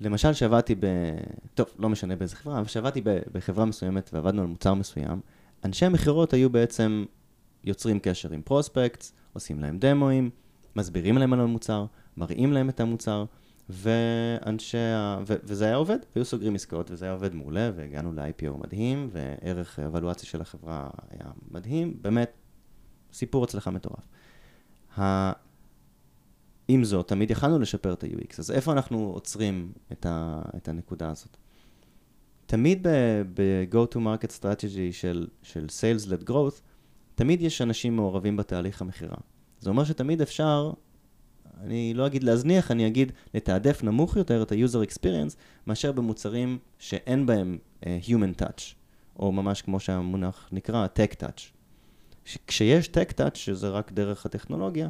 למשל, 0.00 0.32
שעבדתי 0.32 0.74
ב... 0.74 0.86
טוב, 1.54 1.66
לא 1.78 1.88
משנה 1.88 2.16
באיזה 2.16 2.36
חברה, 2.36 2.58
אבל 2.58 2.66
שעבדתי 2.66 3.02
בחברה 3.32 3.64
מסוימת 3.64 4.10
ועבדנו 4.12 4.42
על 4.42 4.46
מוצר 4.46 4.74
מסוים, 4.74 5.20
אנשי 5.64 5.86
המכירות 5.86 6.32
היו 6.32 6.50
בעצם 6.50 7.04
יוצרים 7.64 7.98
קשר 7.98 8.32
עם 8.32 8.42
פרוספקטס, 8.42 9.12
עושים 9.32 9.60
להם 9.60 9.78
דמוים, 9.78 10.30
מסבירים 10.76 11.18
להם 11.18 11.32
על 11.32 11.40
המוצר, 11.40 11.86
מראים 12.18 12.52
להם 12.52 12.68
את 12.68 12.80
המוצר, 12.80 13.24
ואנשי 13.68 14.78
ה... 14.78 15.18
ו... 15.26 15.34
וזה 15.44 15.64
היה 15.64 15.76
עובד, 15.76 15.98
היו 16.14 16.24
סוגרים 16.24 16.54
עסקאות 16.54 16.90
וזה 16.90 17.04
היה 17.04 17.14
עובד 17.14 17.34
מעולה, 17.34 17.70
והגענו 17.74 18.12
ל-IPO 18.12 18.56
מדהים, 18.56 19.08
וערך 19.12 19.78
אבלואציה 19.78 20.28
של 20.28 20.40
החברה 20.40 20.90
היה 21.10 21.30
מדהים, 21.50 21.98
באמת, 22.02 22.30
סיפור 23.12 23.44
הצלחה 23.44 23.70
מטורף. 23.70 24.08
ה... 24.98 25.32
עם 26.68 26.84
זאת, 26.84 27.08
תמיד 27.08 27.30
יכלנו 27.30 27.58
לשפר 27.58 27.92
את 27.92 28.04
ה-UX, 28.04 28.34
אז 28.38 28.50
איפה 28.50 28.72
אנחנו 28.72 28.98
עוצרים 28.98 29.72
את, 29.92 30.06
ה... 30.06 30.42
את 30.56 30.68
הנקודה 30.68 31.10
הזאת? 31.10 31.36
תמיד 32.46 32.86
ב-go-to-market 33.34 34.40
strategy 34.40 34.92
של, 34.92 35.26
של 35.42 35.66
sales-led 35.66 36.28
growth, 36.30 36.60
תמיד 37.14 37.42
יש 37.42 37.62
אנשים 37.62 37.96
מעורבים 37.96 38.36
בתהליך 38.36 38.82
המכירה. 38.82 39.16
זה 39.60 39.70
אומר 39.70 39.84
שתמיד 39.84 40.22
אפשר 40.22 40.72
אני 41.64 41.94
לא 41.94 42.06
אגיד 42.06 42.22
להזניח, 42.22 42.70
אני 42.70 42.86
אגיד 42.86 43.12
לתעדף 43.34 43.82
נמוך 43.82 44.16
יותר 44.16 44.42
את 44.42 44.52
ה-user 44.52 44.88
experience, 44.90 45.34
מאשר 45.66 45.92
במוצרים 45.92 46.58
שאין 46.78 47.26
בהם 47.26 47.58
uh, 47.80 47.86
human 48.06 48.42
touch, 48.42 48.62
או 49.18 49.32
ממש 49.32 49.62
כמו 49.62 49.80
שהמונח 49.80 50.48
נקרא, 50.52 50.86
tech 50.86 51.14
touch. 51.14 51.40
כשיש 52.46 52.88
tech 52.88 53.12
touch, 53.12 53.34
שזה 53.34 53.68
רק 53.68 53.92
דרך 53.92 54.26
הטכנולוגיה, 54.26 54.88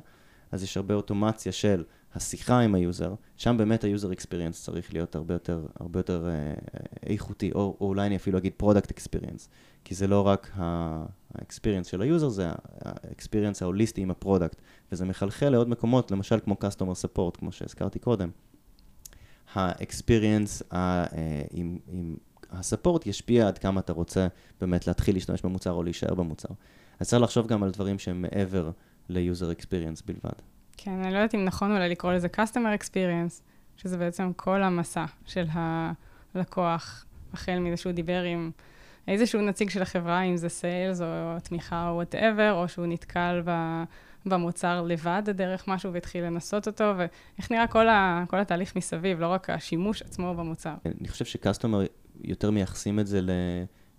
אז 0.53 0.63
יש 0.63 0.77
הרבה 0.77 0.95
אוטומציה 0.95 1.53
של 1.53 1.85
השיחה 2.15 2.61
עם 2.61 2.75
ה-user, 2.75 3.15
שם 3.37 3.57
באמת 3.57 3.85
ה-user 3.85 4.21
experience 4.21 4.53
צריך 4.53 4.93
להיות 4.93 5.15
הרבה 5.15 5.35
יותר, 5.35 5.67
הרבה 5.81 5.99
יותר 5.99 6.29
uh, 6.29 6.77
איכותי, 7.07 7.53
או, 7.53 7.77
או 7.81 7.89
אולי 7.89 8.07
אני 8.07 8.17
אפילו 8.17 8.39
אגיד 8.39 8.53
product 8.63 8.93
experience, 8.93 9.49
כי 9.85 9.95
זה 9.95 10.07
לא 10.07 10.27
רק 10.27 10.51
ה-experience 10.55 11.85
של 11.85 12.03
ה-user, 12.03 12.29
זה 12.29 12.49
ה-experience 12.49 13.59
ההוליסטי 13.61 14.01
עם 14.01 14.11
ה-product, 14.11 14.57
וזה 14.93 15.05
מחלחל 15.05 15.49
לעוד 15.49 15.69
מקומות, 15.69 16.11
למשל 16.11 16.41
כמו 16.41 16.57
customer 16.61 17.05
support, 17.05 17.39
כמו 17.39 17.53
שהזכרתי 17.53 17.99
קודם. 17.99 18.31
ה-experience 19.55 20.73
uh, 20.73 20.77
עם, 21.51 21.79
עם 21.87 22.17
ה-support 22.51 23.07
ישפיע 23.07 23.49
עד 23.49 23.59
כמה 23.59 23.81
אתה 23.81 23.93
רוצה 23.93 24.27
באמת 24.61 24.87
להתחיל 24.87 25.17
להשתמש 25.17 25.43
במוצר 25.43 25.73
או 25.73 25.83
להישאר 25.83 26.15
במוצר. 26.15 26.49
אז 27.01 27.09
צריך 27.09 27.23
לחשוב 27.23 27.47
גם 27.47 27.63
על 27.63 27.71
דברים 27.71 27.99
שהם 27.99 28.23
מעבר 28.23 28.71
ל-user 29.09 29.61
experience 29.61 30.03
בלבד. 30.07 30.39
כן, 30.77 30.91
אני 30.91 31.13
לא 31.13 31.19
יודעת 31.19 31.35
אם 31.35 31.45
נכון 31.45 31.73
אולי 31.73 31.89
לקרוא 31.89 32.13
לזה 32.13 32.29
customer 32.37 32.83
experience, 32.83 33.43
שזה 33.77 33.97
בעצם 33.97 34.33
כל 34.37 34.63
המסע 34.63 35.05
של 35.27 35.47
הלקוח, 36.35 37.05
החל 37.33 37.59
מזה 37.59 37.77
שהוא 37.77 37.93
דיבר 37.93 38.23
עם 38.23 38.51
איזשהו 39.09 39.41
נציג 39.41 39.71
של 39.71 39.83
החברה, 39.83 40.23
אם 40.23 40.37
זה 40.37 40.49
sales 40.49 41.01
או 41.01 41.41
תמיכה 41.43 41.89
או 41.89 41.95
whatever, 41.95 42.53
או 42.53 42.69
שהוא 42.69 42.87
נתקל 42.87 43.43
ב... 43.45 43.83
במוצר 44.29 44.83
לבד 44.83 45.23
דרך 45.27 45.69
משהו 45.69 45.93
והתחיל 45.93 46.25
לנסות 46.25 46.67
אותו, 46.67 46.93
ואיך 46.97 47.51
נראה 47.51 47.67
כל, 47.67 47.89
ה, 47.89 48.25
כל 48.29 48.41
התהליך 48.41 48.77
מסביב, 48.77 49.21
לא 49.21 49.27
רק 49.27 49.51
השימוש 49.51 50.03
עצמו 50.03 50.35
במוצר. 50.35 50.75
אני 51.01 51.09
חושב 51.09 51.25
ש-customer 51.25 51.83
יותר 52.25 52.51
מייחסים 52.51 53.01
את 53.01 53.07
זה 53.07 53.21
ל... 53.21 53.31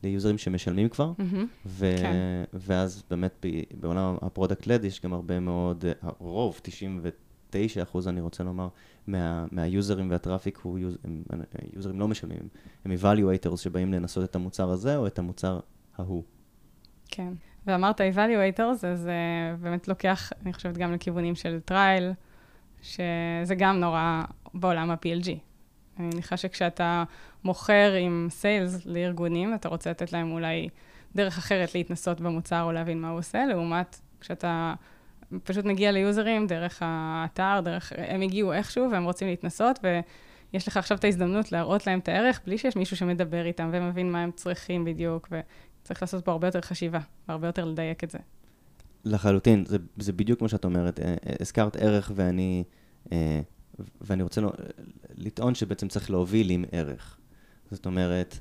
ל-users 0.04 0.38
שמשלמים 0.38 0.90
כבר, 0.90 1.12
mm-hmm. 1.18 1.36
ו- 1.66 1.96
כן. 1.98 2.16
ואז 2.54 3.04
באמת 3.10 3.46
בעולם 3.80 4.16
ה-product-led 4.22 4.84
יש 4.84 5.02
גם 5.02 5.14
הרבה 5.14 5.40
מאוד, 5.40 5.86
הרוב, 6.02 6.60
99 6.64 7.84
אחוז 7.84 8.08
אני 8.08 8.22
רוצה 8.22 8.44
לומר, 8.44 8.68
מה, 9.08 9.46
מה-users 9.51 10.12
וה-traffic 10.12 10.60
הוא 10.64 10.80
use, 10.80 10.98
הם 11.04 11.24
users 11.74 12.00
לא 12.00 12.08
משלמים, 12.08 12.48
הם 12.86 12.92
evaluators 12.92 13.58
שבאים 13.58 13.94
לנסות 13.94 14.24
את 14.24 14.36
המוצר 14.36 14.70
הזה 14.70 14.98
או 14.98 15.08
את 15.08 15.20
המוצר 15.20 15.60
ההוא. 15.98 16.24
כן. 17.08 17.34
ואמרת 17.70 18.02
evaluators, 18.02 18.88
אז 18.88 19.08
uh, 19.08 19.62
באמת 19.62 19.88
לוקח, 19.88 20.32
אני 20.44 20.54
חושבת, 20.54 20.78
גם 20.78 20.94
לכיוונים 20.94 21.36
של 21.36 21.60
trial, 21.66 22.12
שזה 22.82 23.56
גם 23.58 23.80
נורא 23.80 24.24
בעולם 24.54 24.92
ה-PLG. 24.92 25.28
אני 26.00 26.08
מניחה 26.14 26.38
שכשאתה 26.38 27.04
מוכר 27.44 27.94
עם 28.00 28.28
סיילס 28.30 28.86
לארגונים, 28.86 29.54
אתה 29.54 29.70
רוצה 29.70 29.90
לתת 29.90 30.14
להם 30.14 30.32
אולי 30.32 30.70
דרך 31.16 31.38
אחרת 31.38 31.76
להתנסות 31.76 32.22
במוצר 32.22 32.64
או 32.64 32.72
להבין 32.72 33.02
מה 33.02 33.10
הוא 33.10 33.20
עושה, 33.20 33.46
לעומת 33.46 34.00
כשאתה 34.22 34.74
פשוט 35.44 35.66
מגיע 35.66 35.92
ליוזרים 35.92 36.48
דרך 36.48 36.80
האתר, 36.86 37.60
דרך, 37.64 37.94
הם 37.98 38.22
הגיעו 38.22 38.54
איכשהו 38.54 38.92
והם 38.92 39.04
רוצים 39.04 39.28
להתנסות, 39.28 39.80
ויש 39.84 40.68
לך 40.68 40.78
עכשיו 40.78 40.98
את 40.98 41.04
ההזדמנות 41.04 41.52
להראות 41.52 41.88
להם 41.88 42.00
את 42.00 42.10
הערך 42.10 42.42
בלי 42.46 42.58
שיש 42.58 42.76
מישהו 42.76 42.98
שמדבר 42.98 43.46
איתם 43.46 43.70
ומבין 43.74 44.12
מה 44.12 44.24
הם 44.24 44.32
צריכים 44.32 44.86
בדיוק, 44.86 45.28
צריך 45.84 46.02
לעשות 46.02 46.26
פה 46.26 46.32
הרבה 46.32 46.48
יותר 46.48 46.62
חשיבה, 46.62 47.00
והרבה 47.28 47.48
יותר 47.48 47.66
לדייק 47.66 48.04
את 48.04 48.10
זה. 48.10 48.20
לחלוטין, 49.06 49.66
זה, 49.66 49.78
זה 49.98 50.14
בדיוק 50.14 50.40
כמו 50.40 50.50
שאת 50.50 50.66
אומרת. 50.66 51.00
אה, 51.00 51.06
אה, 51.06 51.34
הזכרת 51.40 51.76
ערך 51.76 52.12
ואני, 52.16 52.64
אה, 53.12 53.42
ואני 54.02 54.24
רוצה 54.24 54.42
לטעון 55.18 55.56
שבעצם 55.56 55.88
צריך 55.88 56.12
להוביל 56.12 56.50
עם 56.50 56.66
ערך. 56.72 57.18
זאת 57.72 57.86
אומרת, 57.86 58.40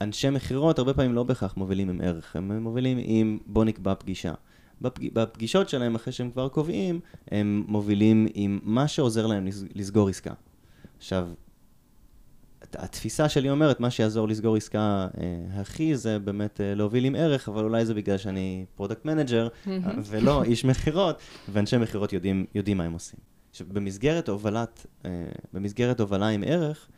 אנשי 0.00 0.30
מכירות 0.30 0.78
הרבה 0.78 0.94
פעמים 0.94 1.14
לא 1.14 1.22
בהכרח 1.22 1.56
מובילים 1.56 1.88
עם 1.88 2.00
ערך, 2.00 2.36
הם 2.36 2.62
מובילים 2.62 2.98
עם 3.00 3.38
בוא 3.46 3.64
נקבע 3.64 3.94
פגישה. 3.94 4.34
בפג... 4.80 5.08
בפגישות 5.12 5.68
שלהם, 5.68 5.94
אחרי 5.94 6.12
שהם 6.12 6.30
כבר 6.30 6.48
קובעים, 6.48 7.00
הם 7.30 7.64
מובילים 7.68 8.26
עם 8.34 8.60
מה 8.62 8.88
שעוזר 8.88 9.26
להם 9.26 9.46
לסגור 9.74 10.08
עסקה. 10.08 10.32
עכשיו, 10.96 11.28
התפיסה 12.74 13.28
שלי 13.28 13.50
אומרת, 13.50 13.80
מה 13.80 13.90
שיעזור 13.90 14.28
לסגור 14.28 14.56
עסקה 14.56 15.06
אה, 15.20 15.60
הכי 15.60 15.96
זה 15.96 16.18
באמת 16.18 16.60
אה, 16.60 16.74
להוביל 16.74 17.04
עם 17.04 17.14
ערך, 17.14 17.48
אבל 17.48 17.64
אולי 17.64 17.86
זה 17.86 17.94
בגלל 17.94 18.18
שאני 18.18 18.64
product 18.74 19.04
manager, 19.04 19.48
ולא 20.04 20.42
איש 20.42 20.64
מכירות, 20.64 21.18
ואנשי 21.48 21.76
מכירות 21.76 22.12
יודעים, 22.12 22.46
יודעים 22.54 22.76
מה 22.76 22.84
הם 22.84 22.92
עושים. 22.92 23.18
עכשיו, 23.50 23.66
במסגרת 23.70 24.28
הובלת, 24.28 24.86
אה, 25.04 25.10
במסגרת 25.52 26.00
הובלה 26.00 26.28
עם 26.28 26.44
ערך, 26.46 26.88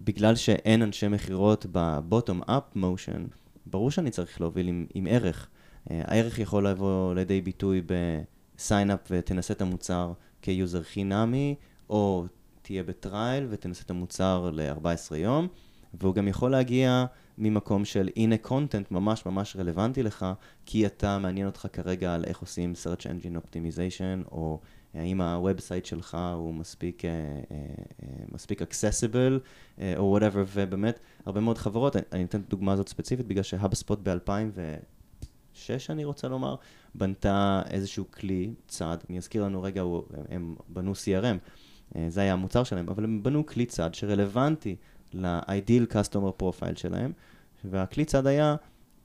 בגלל 0.00 0.36
שאין 0.36 0.82
אנשי 0.82 1.08
מכירות 1.08 1.66
ב-bottom-up 1.72 2.76
motion, 2.76 3.20
ברור 3.66 3.90
שאני 3.90 4.10
צריך 4.10 4.40
להוביל 4.40 4.68
עם, 4.68 4.86
עם 4.94 5.06
ערך. 5.10 5.48
אה, 5.90 6.02
הערך 6.04 6.38
יכול 6.38 6.66
לבוא 6.68 7.14
לידי 7.14 7.40
ביטוי 7.40 7.82
up 8.58 9.08
ותנסה 9.10 9.54
את 9.54 9.62
המוצר 9.62 10.12
כיוזר 10.42 10.82
חינמי, 10.82 11.54
או 11.90 12.24
תהיה 12.70 12.82
בטרייל 12.82 13.46
ותנסה 13.50 13.82
את 13.84 13.90
המוצר 13.90 14.50
ל-14 14.52 15.16
יום, 15.16 15.48
והוא 15.94 16.14
גם 16.14 16.28
יכול 16.28 16.50
להגיע 16.50 17.04
ממקום 17.38 17.84
של 17.84 18.08
הנה 18.16 18.38
content 18.38 18.90
ממש 18.90 19.26
ממש 19.26 19.56
רלוונטי 19.56 20.02
לך, 20.02 20.26
כי 20.66 20.86
אתה 20.86 21.18
מעניין 21.18 21.46
אותך 21.46 21.66
כרגע 21.72 22.14
על 22.14 22.24
איך 22.24 22.38
עושים 22.38 22.72
search 22.82 23.02
engine 23.02 23.36
optimization, 23.36 24.30
או 24.32 24.60
האם 24.94 25.20
ה-website 25.20 25.84
שלך 25.84 26.18
הוא 26.34 26.54
מספיק, 26.54 27.02
uh, 27.02 27.04
uh, 27.04 28.34
מספיק 28.34 28.62
accessible, 28.62 29.38
או 29.96 30.18
whatever, 30.18 30.44
ובאמת, 30.52 31.00
הרבה 31.26 31.40
מאוד 31.40 31.58
חברות, 31.58 31.96
אני, 31.96 32.24
אתן 32.24 32.40
את 32.40 32.46
הדוגמה 32.46 32.72
הזאת 32.72 32.88
ספציפית, 32.88 33.26
בגלל 33.26 33.42
ש-HubSpot 33.42 33.98
ב-2006, 34.02 35.70
אני 35.88 36.04
רוצה 36.04 36.28
לומר, 36.28 36.54
בנתה 36.94 37.62
איזשהו 37.70 38.04
כלי, 38.10 38.50
צד, 38.68 39.04
אני 39.10 39.18
אזכיר 39.18 39.44
לנו 39.44 39.62
רגע, 39.62 39.82
הם, 39.82 40.00
הם 40.30 40.54
בנו 40.68 40.92
CRM. 40.92 41.38
אה, 41.96 42.06
זה 42.08 42.20
היה 42.20 42.32
המוצר 42.32 42.64
שלהם, 42.64 42.88
אבל 42.88 43.04
הם 43.04 43.22
בנו 43.22 43.46
כלי 43.46 43.66
צד 43.66 43.94
שרלוונטי 43.94 44.76
ל-ideal 45.12 45.92
customer 45.92 46.42
profile 46.42 46.76
שלהם, 46.76 47.12
והכלי 47.64 48.04
צד 48.04 48.26
היה, 48.26 48.56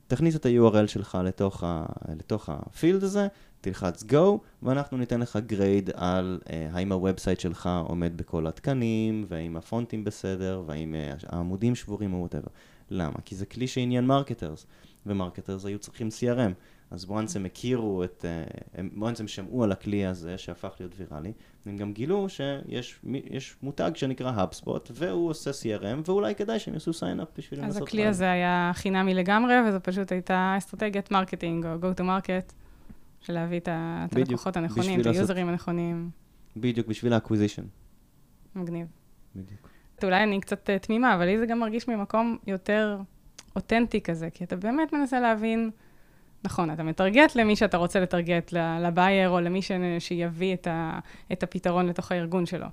תכניס 0.07 0.35
את 0.35 0.45
ה-URL 0.45 0.87
שלך 0.87 1.17
לתוך, 1.23 1.63
ה, 1.63 1.85
לתוך 2.19 2.49
ה-field 2.49 3.03
הזה, 3.03 3.27
תלחץ 3.61 4.03
go, 4.03 4.37
ואנחנו 4.63 4.97
ניתן 4.97 5.19
לך 5.19 5.39
grade 5.45 5.89
על 5.93 6.39
uh, 6.43 6.49
האם 6.71 6.91
ה-website 6.91 7.39
שלך 7.39 7.69
עומד 7.87 8.17
בכל 8.17 8.47
התקנים, 8.47 9.25
והאם 9.27 9.57
הפונטים 9.57 10.03
בסדר, 10.03 10.63
והאם 10.65 10.95
uh, 10.95 11.25
העמודים 11.29 11.75
שבורים 11.75 12.13
או 12.13 12.27
whatever. 12.27 12.49
למה? 12.89 13.15
כי 13.25 13.35
זה 13.35 13.45
כלי 13.45 13.67
שעניין 13.67 14.05
marketers, 14.05 14.65
ו-marketers 15.05 15.65
היו 15.65 15.79
צריכים 15.79 16.07
CRM. 16.07 16.51
אז 16.91 17.05
once 17.05 17.35
הם 17.35 17.45
הכירו 17.45 18.03
את, 18.03 18.25
uh, 18.75 18.79
once 18.97 19.19
הם 19.19 19.27
שמעו 19.27 19.63
על 19.63 19.71
הכלי 19.71 20.05
הזה 20.05 20.37
שהפך 20.37 20.75
להיות 20.79 20.93
ויראלי, 20.97 21.33
הם 21.65 21.77
גם 21.77 21.93
גילו 21.93 22.27
שיש 22.29 23.55
מותג 23.63 23.91
שנקרא 23.95 24.43
HubSpot, 24.43 24.91
והוא 24.91 25.29
עושה 25.29 25.51
CRM, 25.51 26.01
ואולי 26.05 26.35
כדאי 26.35 26.59
שהם 26.59 26.73
יעשו 26.73 26.91
sign-up 26.91 27.37
בשביל 27.37 27.59
לנסות... 27.59 27.81
אז 27.81 27.87
הכלי 27.87 28.05
הזה 28.05 28.31
היה 28.31 28.71
חינמי 28.73 29.13
לגמרי, 29.13 29.53
וזו 29.67 29.77
פשוט 29.83 30.11
הייתה 30.11 30.55
אסטרטגיית 30.57 31.11
marketing, 31.11 31.65
או 31.65 31.75
go 31.75 31.99
to 31.99 32.01
market, 32.01 32.53
של 33.19 33.33
להביא 33.33 33.59
את 33.59 33.69
הלקוחות 33.71 34.57
הנכונים, 34.57 35.01
את 35.01 35.05
היוזרים 35.05 35.49
הנכונים. 35.49 36.09
בדיוק, 36.57 36.87
בשביל 36.87 37.13
האקוויזישן. 37.13 37.63
מגניב. 38.55 38.87
בדיוק. 39.35 39.69
אולי 40.03 40.23
אני 40.23 40.41
קצת 40.41 40.69
אה, 40.69 40.79
תמימה, 40.79 41.15
אבל 41.15 41.25
לי 41.25 41.37
זה 41.37 41.45
גם 41.45 41.59
מרגיש 41.59 41.87
ממקום 41.87 42.37
יותר 42.47 42.97
אותנטי 43.55 44.01
כזה, 44.01 44.29
כי 44.29 44.43
אתה 44.43 44.55
באמת 44.55 44.93
מנסה 44.93 45.19
להבין... 45.19 45.71
נכון, 46.45 46.71
אתה 46.71 46.83
מטרגט 46.83 47.35
למי 47.35 47.55
שאתה 47.55 47.77
רוצה 47.77 47.99
לטרגט, 47.99 48.51
ל-buyer 48.81 49.29
או 49.29 49.39
למי 49.39 49.61
ש... 49.61 49.71
שיביא 49.99 50.53
את, 50.53 50.67
ה... 50.67 50.99
את 51.31 51.43
הפתרון 51.43 51.85
לתוך 51.85 52.11
הארגון 52.11 52.45
שלו. 52.45 52.67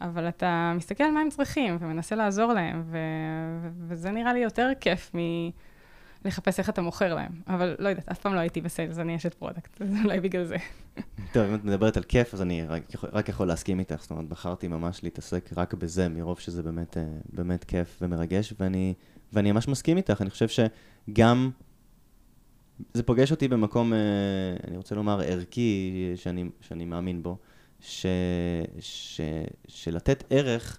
אבל 0.00 0.28
אתה 0.28 0.72
מסתכל 0.76 1.04
על 1.04 1.10
מה 1.10 1.20
הם 1.20 1.28
צריכים 1.28 1.76
ומנסה 1.80 2.16
לעזור 2.16 2.52
להם, 2.52 2.82
ו... 2.86 2.98
וזה 3.88 4.10
נראה 4.10 4.32
לי 4.32 4.38
יותר 4.38 4.70
כיף 4.80 5.12
מלחפש 6.24 6.58
איך 6.58 6.68
אתה 6.68 6.82
מוכר 6.82 7.14
להם. 7.14 7.30
אבל 7.48 7.76
לא 7.78 7.88
יודעת, 7.88 8.08
אף 8.08 8.18
פעם 8.18 8.34
לא 8.34 8.40
הייתי 8.40 8.60
ב-sales, 8.60 8.98
אני 8.98 9.16
אשת 9.16 9.34
product, 9.34 9.80
אז 9.82 9.88
אולי 10.04 10.20
בגלל 10.20 10.44
זה. 10.44 10.56
טוב, 11.32 11.42
אם 11.48 11.54
את 11.54 11.64
מדברת 11.64 11.96
על 11.96 12.02
כיף, 12.02 12.34
אז 12.34 12.42
אני 12.42 12.66
רק, 12.66 12.82
רק 13.12 13.28
יכול 13.28 13.46
להסכים 13.46 13.78
איתך. 13.78 13.96
זאת 14.00 14.10
אומרת, 14.10 14.28
בחרתי 14.28 14.68
ממש 14.68 15.04
להתעסק 15.04 15.50
רק 15.56 15.74
בזה, 15.74 16.08
מרוב 16.08 16.40
שזה 16.40 16.62
באמת, 16.62 16.96
אה, 16.96 17.02
באמת 17.32 17.64
כיף 17.64 17.98
ומרגש, 18.02 18.54
ואני, 18.60 18.94
ואני 19.32 19.52
ממש 19.52 19.68
מסכים 19.68 19.96
איתך. 19.96 20.22
אני 20.22 20.30
חושב 20.30 20.48
שגם 20.48 21.50
זה 22.94 23.02
פוגש 23.02 23.30
אותי 23.30 23.48
במקום, 23.48 23.92
אה, 23.92 23.98
אני 24.68 24.76
רוצה 24.76 24.94
לומר, 24.94 25.20
ערכי, 25.20 26.12
שאני, 26.16 26.44
שאני 26.60 26.84
מאמין 26.84 27.22
בו, 27.22 27.36
ש, 27.80 28.06
ש, 28.80 29.20
שלתת 29.68 30.24
ערך, 30.30 30.78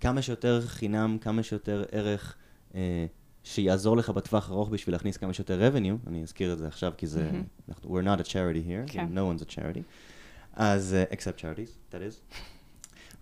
כמה 0.00 0.22
שיותר 0.22 0.60
חינם, 0.60 1.18
כמה 1.20 1.42
שיותר 1.42 1.84
ערך 1.92 2.34
אה, 2.74 3.06
שיעזור 3.44 3.96
לך 3.96 4.10
בטווח 4.10 4.50
ארוך 4.50 4.68
בשביל 4.68 4.94
להכניס 4.94 5.16
כמה 5.16 5.32
שיותר 5.32 5.70
revenue, 5.70 6.08
אני 6.08 6.22
אזכיר 6.22 6.52
את 6.52 6.58
זה 6.58 6.66
עכשיו 6.66 6.92
כי 6.96 7.06
זה, 7.06 7.30
mm-hmm. 7.30 7.84
we're 7.84 8.04
not 8.04 8.20
a 8.20 8.28
charity 8.28 8.68
here, 8.68 8.92
כן. 8.92 9.06
no 9.14 9.40
one's 9.40 9.42
a 9.42 9.54
charity, 9.54 9.82
אז, 10.52 10.96
uh, 11.10 11.14
except 11.14 11.40
charities, 11.40 11.92
that 11.92 11.96
is. 11.96 12.36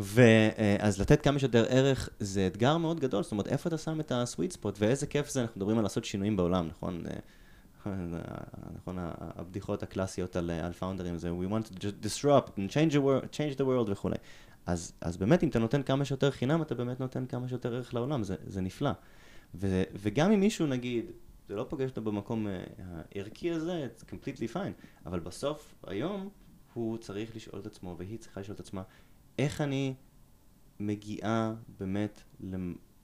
ואז 0.00 1.00
לתת 1.00 1.22
כמה 1.22 1.38
שיותר 1.38 1.64
ערך 1.68 2.08
זה 2.20 2.46
אתגר 2.46 2.78
מאוד 2.78 3.00
גדול, 3.00 3.22
זאת 3.22 3.32
אומרת, 3.32 3.46
איפה 3.46 3.68
אתה 3.68 3.78
שם 3.78 4.00
את 4.00 4.12
ה-sweet 4.12 4.56
spot, 4.56 4.76
ואיזה 4.78 5.06
כיף 5.06 5.30
זה, 5.30 5.42
אנחנו 5.42 5.58
מדברים 5.58 5.78
על 5.78 5.84
לעשות 5.84 6.04
שינויים 6.04 6.36
בעולם, 6.36 6.68
נכון? 6.68 7.02
נכון, 8.74 8.98
הבדיחות 9.18 9.82
הקלאסיות 9.82 10.36
על, 10.36 10.50
על 10.50 10.72
פאונדרים 10.72 11.18
זה 11.18 11.30
We 11.30 11.50
want 11.52 11.66
to 11.66 11.78
just 11.78 12.06
disrupt 12.06 12.58
and 12.58 12.70
change 12.70 12.92
the 12.92 13.00
world, 13.00 13.24
change 13.32 13.58
the 13.58 13.64
world 13.64 13.90
וכולי. 13.90 14.16
אז, 14.66 14.92
אז 15.00 15.16
באמת, 15.16 15.42
אם 15.44 15.48
אתה 15.48 15.58
נותן 15.58 15.82
כמה 15.82 16.04
שיותר 16.04 16.30
חינם, 16.30 16.62
אתה 16.62 16.74
באמת 16.74 17.00
נותן 17.00 17.26
כמה 17.26 17.48
שיותר 17.48 17.74
ערך 17.74 17.94
לעולם, 17.94 18.22
זה, 18.22 18.36
זה 18.46 18.60
נפלא. 18.60 18.90
ו, 19.54 19.82
וגם 19.94 20.32
אם 20.32 20.40
מישהו, 20.40 20.66
נגיד, 20.66 21.10
זה 21.48 21.54
לא 21.56 21.66
פוגש 21.68 21.90
אותו 21.90 22.02
במקום 22.02 22.46
uh, 22.46 22.80
הערכי 23.14 23.50
הזה, 23.50 23.86
it's 23.86 24.02
completely 24.02 24.54
fine, 24.54 25.06
אבל 25.06 25.20
בסוף, 25.20 25.74
היום, 25.86 26.28
הוא 26.74 26.98
צריך 26.98 27.36
לשאול 27.36 27.60
את 27.60 27.66
עצמו, 27.66 27.94
והיא 27.98 28.18
צריכה 28.18 28.40
לשאול 28.40 28.54
את 28.54 28.60
עצמה, 28.60 28.82
איך 29.38 29.60
אני 29.60 29.94
מגיעה 30.80 31.54
באמת 31.78 32.22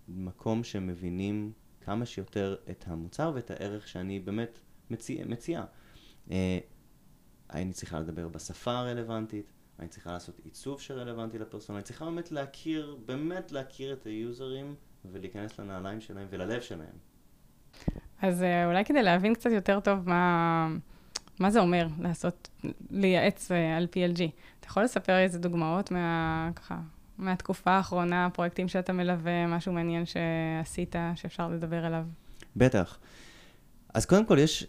מקום 0.09 0.65
שמבינים 0.65 1.53
כמה 1.81 2.07
שיותר 2.07 2.57
את 2.71 2.85
המוצר 2.89 3.33
ואת 3.35 3.51
הערך 3.51 3.89
שאני 3.89 4.21
באמת 4.21 4.61
מציע. 4.91 5.25
מציע. 5.27 5.65
אה, 6.31 6.59
אני 7.53 7.73
צריכה 7.73 8.01
לדבר 8.01 8.29
בשפה 8.29 8.73
הרלוונטית, 8.73 9.53
אני 9.79 9.89
צריכה 9.89 10.13
לעשות 10.13 10.41
עיצוב 10.45 10.81
שרלוונטי 10.81 11.39
לפרסונה, 11.39 11.79
אני 11.79 11.85
צריכה 11.85 12.05
באמת 12.05 12.33
להכיר, 12.33 12.97
באמת 13.07 13.53
להכיר 13.53 13.93
את 13.93 14.07
היוזרים 14.07 14.75
ולהיכנס 15.05 15.59
לנעליים 15.59 16.01
שלהם 16.01 16.27
וללב 16.31 16.61
שלהם. 16.61 16.97
אז 18.23 18.43
אה, 18.43 18.67
אולי 18.67 18.85
כדי 18.85 19.03
להבין 19.03 19.35
קצת 19.35 19.51
יותר 19.51 19.81
טוב 19.81 20.09
מה, 20.09 20.69
מה 21.41 21.51
זה 21.51 21.61
אומר 21.61 21.87
לעשות, 22.01 22.49
לייעץ 22.91 23.53
אה, 23.53 23.77
על 23.77 23.87
PLG, 23.93 24.21
אתה 24.61 24.67
יכול 24.67 24.83
לספר 24.83 25.19
איזה 25.19 25.39
דוגמאות 25.39 25.91
מה, 25.91 26.51
ככה, 26.57 26.81
מהתקופה 27.19 27.71
האחרונה, 27.71 28.29
פרויקטים 28.35 28.69
שאתה 28.69 28.93
מלווה, 28.93 29.47
משהו 29.47 29.73
מעניין 29.73 30.05
שעשית, 30.07 30.97
שאפשר 31.15 31.49
לדבר 31.49 31.85
עליו? 31.85 32.05
בטח. 32.57 32.99
אז 33.95 34.07
קודם 34.07 34.27
כל, 34.27 34.39
יש 34.39 34.67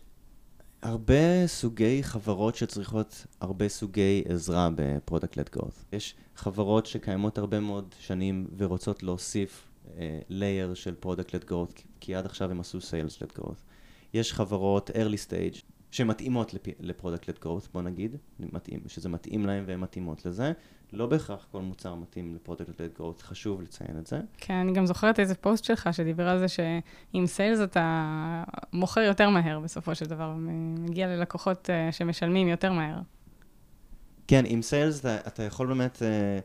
הרבה 0.82 1.48
סוגי 1.48 2.04
חברות 2.04 2.56
שצריכות 2.56 3.26
הרבה 3.42 3.70
סוגי 3.70 4.24
עזרה 4.30 4.70
ב-Product-Led 4.76 5.58
Growth. 5.58 5.84
יש 5.94 6.16
חברות 6.36 6.86
שקיימות 6.86 7.38
הרבה 7.38 7.60
מאוד 7.60 7.96
שנים 8.00 8.48
ורוצות 8.58 9.04
להוסיף 9.04 9.68
uh, 9.86 9.90
layer 10.30 10.76
של 10.76 10.96
Product-Led 11.06 11.50
Growth, 11.50 11.82
כי 12.00 12.16
עד 12.16 12.26
עכשיו 12.26 12.52
הם 12.52 12.60
עשו 12.60 12.78
Sales-Led 12.78 13.40
Growth. 13.40 13.64
יש 14.14 14.34
חברות 14.34 14.90
early 14.90 15.30
stage 15.30 15.62
שמתאימות 15.92 16.54
ל-Product-Led 16.80 17.46
Growth, 17.46 17.68
בוא 17.74 17.82
נגיד, 17.82 18.16
מתאים, 18.40 18.80
שזה 18.88 19.10
מתאים 19.10 19.46
להם 19.46 19.64
והן 19.68 19.80
מתאימות 19.80 20.26
לזה. 20.26 20.52
לא 20.94 21.06
בהכרח 21.06 21.48
כל 21.52 21.62
מוצר 21.62 21.96
מתאים 21.96 22.36
ל-product-led 22.36 22.90
growth, 22.98 23.22
חשוב 23.22 23.62
לציין 23.62 23.98
את 24.00 24.08
זה. 24.08 24.20
כן, 24.38 24.54
אני 24.54 24.74
גם 24.74 24.86
זוכרת 24.86 25.20
איזה 25.20 25.36
פוסט 25.36 25.64
שלך 25.64 25.90
שדיבר 25.92 26.28
על 26.28 26.40
זה 26.40 26.48
שעם 26.48 27.28
sales 27.28 27.60
אתה 27.62 28.44
מוכר 28.74 29.02
יותר 29.02 29.30
מהר 29.30 29.60
בסופו 29.60 29.96
של 29.96 30.06
דבר, 30.06 30.34
מגיע 30.38 31.08
ללקוחות 31.08 31.70
אה, 31.70 31.92
שמשלמים 31.92 32.48
יותר 32.48 32.72
מהר. 32.74 32.98
כן, 34.28 34.44
עם 34.48 34.62
sales 34.62 35.00
אתה, 35.00 35.18
אתה 35.28 35.44
יכול 35.44 35.68
באמת 35.68 35.98
uh, 35.98 36.42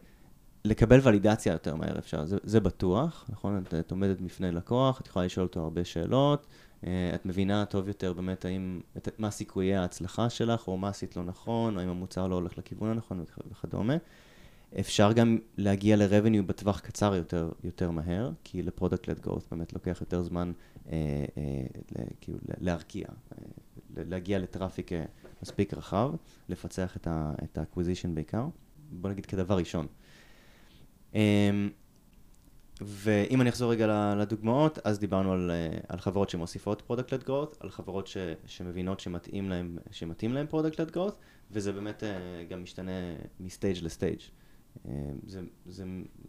לקבל 0.65 1.01
ולידציה 1.03 1.53
יותר 1.53 1.75
מהר, 1.75 1.99
אפשר, 1.99 2.25
זה, 2.25 2.37
זה 2.43 2.61
בטוח, 2.61 3.25
נכון? 3.29 3.63
את, 3.63 3.75
את 3.75 3.91
עומדת 3.91 4.21
בפני 4.21 4.53
לקוח, 4.53 5.01
את 5.01 5.07
יכולה 5.07 5.25
לשאול 5.25 5.47
אותו 5.47 5.61
הרבה 5.61 5.85
שאלות, 5.85 6.47
uh, 6.83 6.87
את 7.15 7.27
מבינה 7.27 7.65
טוב 7.65 7.89
יותר 7.89 8.13
באמת 8.13 8.45
האם, 8.45 8.81
את, 8.97 9.09
מה 9.19 9.31
סיכויי 9.31 9.77
ההצלחה 9.77 10.31
שלך, 10.31 10.69
או 10.69 10.77
מה 10.77 10.89
עשית 10.89 11.17
לא 11.17 11.25
נכון, 11.25 11.77
או 11.77 11.83
אם 11.83 11.89
המוצר 11.89 12.27
לא 12.27 12.35
הולך 12.35 12.59
לכיוון 12.59 12.91
הנכון 12.91 13.25
וכדומה. 13.51 13.97
אפשר 14.81 15.13
גם 15.13 15.39
להגיע 15.57 15.97
ל-revenue 15.97 16.43
בטווח 16.47 16.81
קצר 16.81 17.15
יותר, 17.15 17.51
יותר 17.65 17.91
מהר, 17.91 18.31
כי 18.45 18.63
ל-product-led 18.63 19.27
growth 19.27 19.45
באמת 19.51 19.73
לוקח 19.73 19.99
יותר 20.01 20.23
זמן 20.23 20.53
אה, 20.89 21.25
אה, 21.37 22.05
כאילו 22.21 22.39
להרקיע, 22.61 23.07
אה, 23.09 23.39
להגיע 23.97 24.39
לטראפיק 24.39 24.93
אה, 24.93 25.05
מספיק 25.43 25.75
רחב, 25.75 26.13
לפצח 26.49 26.97
את 26.97 27.07
ה-acquisition 27.59 28.09
בעיקר, 28.15 28.47
בוא 28.91 29.11
נגיד 29.11 29.27
כדבר 29.27 29.57
ראשון. 29.57 29.87
אה, 31.15 31.51
ואם 32.81 33.41
אני 33.41 33.51
אחזור 33.51 33.73
רגע 33.73 34.15
לדוגמאות, 34.19 34.79
אז 34.85 34.99
דיברנו 34.99 35.33
על, 35.33 35.51
אה, 35.51 35.79
על 35.89 35.99
חברות 35.99 36.31
שמוסיפות 36.31 36.83
product-led 36.91 37.27
growth, 37.27 37.57
על 37.61 37.71
חברות 37.71 38.07
ש, 38.07 38.17
שמבינות 38.47 39.01
שמתאים 39.01 39.51
להם, 39.51 39.79
שמתאים 39.91 40.33
להם 40.33 40.47
product-led 40.51 40.95
growth, 40.95 41.15
וזה 41.51 41.73
באמת 41.73 42.03
אה, 42.03 42.45
גם 42.49 42.63
משתנה 42.63 42.93
מסטייג' 43.41 43.79
לסטייג'. 43.83 44.19
זה, 45.27 45.41
זה, 45.67 45.85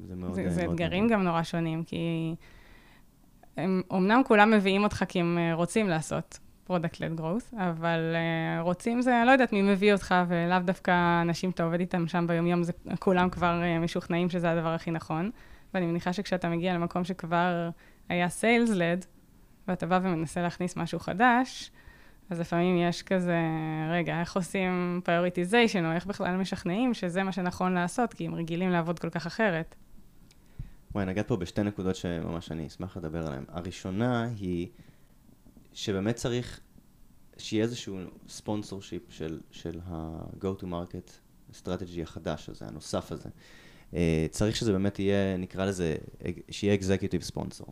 זה 0.08 0.16
מאוד... 0.16 0.34
זה, 0.34 0.50
זה 0.50 0.62
מאוד 0.62 0.74
אתגרים 0.74 1.04
מאוד. 1.04 1.14
גם 1.14 1.24
נורא 1.24 1.44
שונים, 1.44 1.84
כי 1.84 2.36
הם, 3.58 3.82
אמנם 3.94 4.22
כולם 4.26 4.52
מביאים 4.52 4.84
אותך 4.84 5.06
כי 5.08 5.20
הם 5.20 5.38
אה, 5.38 5.54
רוצים 5.54 5.90
לעשות 5.90 6.40
product-led 6.70 7.20
growth, 7.20 7.56
אבל 7.58 8.16
uh, 8.16 8.62
רוצים 8.62 9.02
זה, 9.02 9.24
לא 9.26 9.32
יודעת 9.32 9.54
מי 9.54 9.62
מביא 9.62 9.94
אותך, 9.94 10.16
ולאו 10.28 10.60
דווקא 10.60 11.22
אנשים 11.22 11.52
שאתה 11.52 11.64
עובד 11.64 11.80
איתם 11.80 12.08
שם 12.08 12.28
ביומיום, 12.28 12.64
זה, 12.64 12.72
כולם 13.00 13.30
כבר 13.30 13.62
uh, 13.62 13.84
משוכנעים 13.84 14.30
שזה 14.30 14.52
הדבר 14.52 14.74
הכי 14.74 14.92
נכון. 14.92 15.32
ואני 15.74 15.86
מניחה 15.86 16.14
שכשאתה 16.14 16.50
מגיע 16.50 16.74
למקום 16.74 17.04
שכבר 17.04 17.70
היה 18.10 18.28
sales-led, 18.28 19.06
ואתה 19.68 19.86
בא 19.86 20.00
ומנסה 20.04 20.42
להכניס 20.42 20.78
משהו 20.78 21.00
חדש, 21.00 21.72
אז 22.30 22.40
לפעמים 22.40 22.78
יש 22.78 23.04
כזה, 23.04 23.38
רגע, 23.92 24.20
איך 24.20 24.36
עושים 24.36 25.02
prioritization, 25.06 25.86
או 25.86 25.92
איך 25.92 26.06
בכלל 26.06 26.38
משכנעים 26.38 26.94
שזה 26.94 27.24
מה 27.24 27.32
שנכון 27.32 27.74
לעשות, 27.74 28.14
כי 28.14 28.26
הם 28.26 28.36
רגילים 28.36 28.70
לעבוד 28.70 29.00
כל 29.00 29.10
כך 29.10 29.26
אחרת. 29.26 29.76
וואי, 30.92 31.06
נגעת 31.06 31.28
פה 31.28 31.38
בשתי 31.38 31.64
נקודות 31.64 31.96
שממש 31.96 32.52
אני 32.52 32.68
אשמח 32.68 32.98
לדבר 32.98 33.28
עליהן. 33.28 33.44
הראשונה 33.48 34.30
היא 34.40 34.68
שבאמת 35.74 36.16
צריך 36.16 36.60
שיהיה 37.38 37.64
איזשהו 37.64 38.00
ספונסור 38.28 38.82
שיפ 38.82 39.04
של, 39.10 39.40
של 39.52 39.80
ה-go 39.86 40.62
to 40.62 40.64
market 40.64 41.12
strategy 41.54 42.02
החדש 42.02 42.50
הזה, 42.50 42.66
הנוסף 42.68 43.12
הזה. 43.12 43.30
Uh, 43.92 43.96
צריך 44.30 44.56
שזה 44.56 44.72
באמת 44.72 45.00
יהיה, 45.00 45.38
נקרא 45.38 45.66
לזה, 45.66 45.96
שיהיה 46.50 46.78
executive 46.78 47.34
sponsor. 47.34 47.72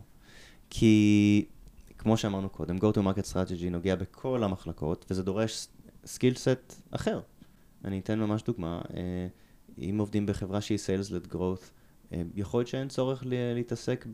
כי 0.70 1.44
כמו 1.98 2.16
שאמרנו 2.16 2.48
קודם, 2.48 2.76
Go 2.76 2.94
to 2.94 2.98
Market 2.98 3.32
Strategy 3.32 3.70
נוגע 3.70 3.94
בכל 3.94 4.44
המחלקות, 4.44 5.06
וזה 5.10 5.22
דורש 5.22 5.68
skill 6.04 6.34
set 6.34 6.74
אחר. 6.90 7.20
אני 7.84 7.98
אתן 7.98 8.18
ממש 8.18 8.42
דוגמה, 8.42 8.82
אה, 8.96 9.26
אם 9.78 9.96
עובדים 9.98 10.26
בחברה 10.26 10.60
שהיא 10.60 10.78
Sales-led 10.78 11.32
Growth, 11.32 11.64
אה, 12.12 12.22
יכול 12.34 12.60
להיות 12.60 12.68
שאין 12.68 12.88
צורך 12.88 13.22
להתעסק 13.26 14.06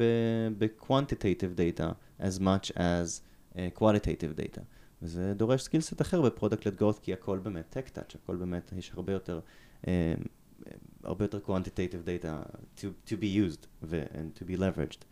ב-quantitative 0.59 1.59
data 1.59 1.85
as 2.21 2.41
much 2.41 2.73
as 2.77 3.21
אה, 3.57 3.69
qualitative 3.79 4.39
data. 4.39 4.61
וזה 5.03 5.35
דורש 5.37 5.63
skill 5.63 5.81
set 5.81 6.01
אחר 6.01 6.23
ב-product-led 6.23 6.81
growth, 6.81 7.01
כי 7.03 7.13
הכל 7.13 7.39
באמת 7.39 7.77
tech 7.77 7.99
touch, 7.99 8.17
הכל 8.23 8.37
באמת, 8.37 8.73
יש 8.77 8.93
הרבה 8.95 9.13
יותר, 9.13 9.41
הרבה 11.05 11.25
יותר 11.25 11.41
quantitative 11.47 12.07
data 12.07 12.57
to, 12.77 12.85
to 13.09 13.13
be 13.13 13.53
used 13.53 13.67
and 13.85 14.41
to 14.41 14.45
be 14.45 14.59
leveraged. 14.59 15.05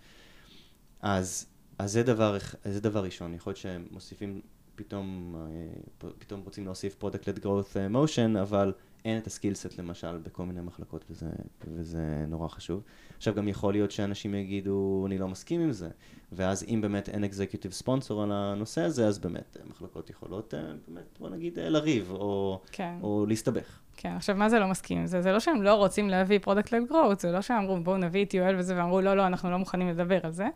אז 1.00 1.46
אז 1.80 1.92
זה 1.92 2.02
דבר, 2.02 2.36
זה 2.64 2.80
דבר 2.80 3.04
ראשון, 3.04 3.34
יכול 3.34 3.50
להיות 3.50 3.58
שהם 3.58 3.86
מוסיפים 3.90 4.40
פתאום, 4.74 5.36
אה, 5.38 6.10
פתאום 6.18 6.40
רוצים 6.44 6.64
להוסיף 6.64 6.96
product-led 7.02 7.42
growth 7.42 7.76
אה, 7.76 7.86
motion, 7.86 8.40
אבל 8.40 8.72
אין 9.04 9.18
את 9.18 9.26
הסקילסט 9.26 9.78
למשל 9.78 10.18
בכל 10.18 10.44
מיני 10.44 10.60
מחלקות, 10.60 11.04
וזה, 11.10 11.26
וזה 11.66 12.24
נורא 12.28 12.48
חשוב. 12.48 12.82
עכשיו 13.16 13.34
גם 13.34 13.48
יכול 13.48 13.72
להיות 13.72 13.90
שאנשים 13.90 14.34
יגידו, 14.34 15.04
אני 15.06 15.18
לא 15.18 15.28
מסכים 15.28 15.60
עם 15.60 15.72
זה, 15.72 15.88
ואז 16.32 16.64
אם 16.68 16.80
באמת 16.80 17.08
אין 17.08 17.24
אקזקיוטיב 17.24 17.72
ספונסור 17.72 18.22
על 18.22 18.32
הנושא 18.32 18.80
הזה, 18.80 19.06
אז 19.06 19.18
באמת 19.18 19.56
אה, 19.60 19.66
מחלקות 19.70 20.10
יכולות, 20.10 20.54
באמת, 20.88 21.18
בוא 21.20 21.28
נגיד, 21.28 21.58
לריב, 21.58 22.10
או, 22.10 22.60
כן. 22.72 22.94
או 23.02 23.26
להסתבך. 23.28 23.80
כן, 23.96 24.12
עכשיו, 24.16 24.36
מה 24.36 24.48
זה 24.48 24.58
לא 24.58 24.68
מסכים? 24.68 25.06
זה, 25.06 25.22
זה 25.22 25.32
לא 25.32 25.40
שהם 25.40 25.62
לא 25.62 25.74
רוצים 25.74 26.08
להביא 26.08 26.38
product-led 26.44 26.90
growth, 26.90 27.20
זה 27.20 27.32
לא 27.32 27.40
שהם 27.40 27.56
אמרו, 27.56 27.80
בואו 27.80 27.96
נביא 27.96 28.24
את 28.24 28.34
יואל 28.34 28.56
וזה, 28.58 28.76
ואמרו, 28.76 29.00
לא, 29.00 29.14
לא, 29.14 29.26
אנחנו 29.26 29.50
לא 29.50 29.56
מוכנים 29.56 29.88
לדבר 29.88 30.18
על 30.22 30.32
זה. 30.32 30.48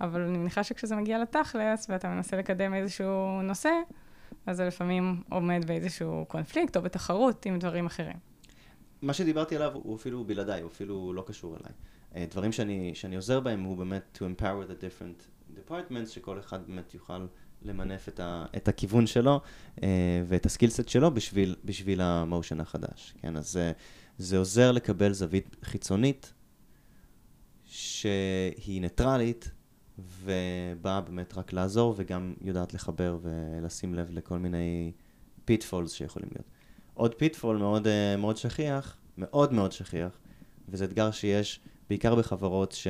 אבל 0.00 0.20
אני 0.20 0.38
מניחה 0.38 0.64
שכשזה 0.64 0.96
מגיע 0.96 1.18
לתכלס, 1.18 1.86
ואתה 1.88 2.08
מנסה 2.08 2.36
לקדם 2.36 2.74
איזשהו 2.74 3.42
נושא, 3.42 3.70
אז 4.46 4.56
זה 4.56 4.64
לפעמים 4.66 5.22
עומד 5.30 5.64
באיזשהו 5.66 6.24
קונפליקט 6.28 6.76
או 6.76 6.82
בתחרות 6.82 7.46
עם 7.46 7.58
דברים 7.58 7.86
אחרים. 7.86 8.16
מה 9.02 9.12
שדיברתי 9.12 9.56
עליו 9.56 9.72
הוא 9.74 9.96
אפילו 9.96 10.24
בלעדיי, 10.24 10.60
הוא 10.60 10.70
אפילו 10.70 11.12
לא 11.12 11.24
קשור 11.26 11.56
אליי. 11.56 11.72
אה, 12.16 12.26
דברים 12.30 12.52
שאני, 12.52 12.90
שאני 12.94 13.16
עוזר 13.16 13.40
בהם 13.40 13.62
הוא 13.62 13.76
באמת 13.76 14.18
to 14.18 14.40
empower 14.40 14.70
the 14.70 14.82
different 14.82 15.26
departments, 15.56 16.08
שכל 16.08 16.38
אחד 16.38 16.66
באמת 16.66 16.94
יוכל 16.94 17.26
למנף 17.62 18.08
את, 18.08 18.20
ה, 18.20 18.44
את 18.56 18.68
הכיוון 18.68 19.06
שלו 19.06 19.40
אה, 19.82 20.22
ואת 20.26 20.46
הסקילסט 20.46 20.88
שלו 20.88 21.14
בשביל, 21.14 21.56
בשביל 21.64 22.00
המושן 22.00 22.60
החדש. 22.60 23.14
כן, 23.22 23.36
אז 23.36 23.52
זה, 23.52 23.72
זה 24.18 24.38
עוזר 24.38 24.72
לקבל 24.72 25.12
זווית 25.12 25.56
חיצונית 25.62 26.32
שהיא 27.64 28.80
ניטרלית 28.80 29.50
ובאה 29.98 31.00
באמת 31.00 31.38
רק 31.38 31.52
לעזור, 31.52 31.94
וגם 31.96 32.34
יודעת 32.40 32.74
לחבר 32.74 33.18
ולשים 33.22 33.94
לב 33.94 34.10
לכל 34.10 34.38
מיני 34.38 34.92
pitfalls 35.44 35.92
שיכולים 35.92 36.28
להיות. 36.34 36.46
עוד 36.94 37.14
pitfall 37.14 37.56
מאוד, 37.56 37.86
אה, 37.86 38.16
מאוד 38.16 38.36
שכיח, 38.36 38.96
מאוד 39.18 39.52
מאוד 39.52 39.72
שכיח, 39.72 40.18
וזה 40.68 40.84
אתגר 40.84 41.10
שיש 41.10 41.60
בעיקר 41.88 42.14
בחברות 42.14 42.72
ש... 42.72 42.86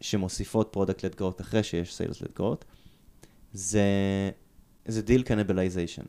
שמוסיפות 0.00 0.76
product-led 0.76 1.20
growth 1.20 1.40
אחרי 1.40 1.62
שיש 1.62 2.00
sales-led 2.00 2.38
growth, 2.38 2.64
זה, 3.52 3.82
זה 4.86 5.02
deal 5.06 5.22
cannibalization. 5.26 6.06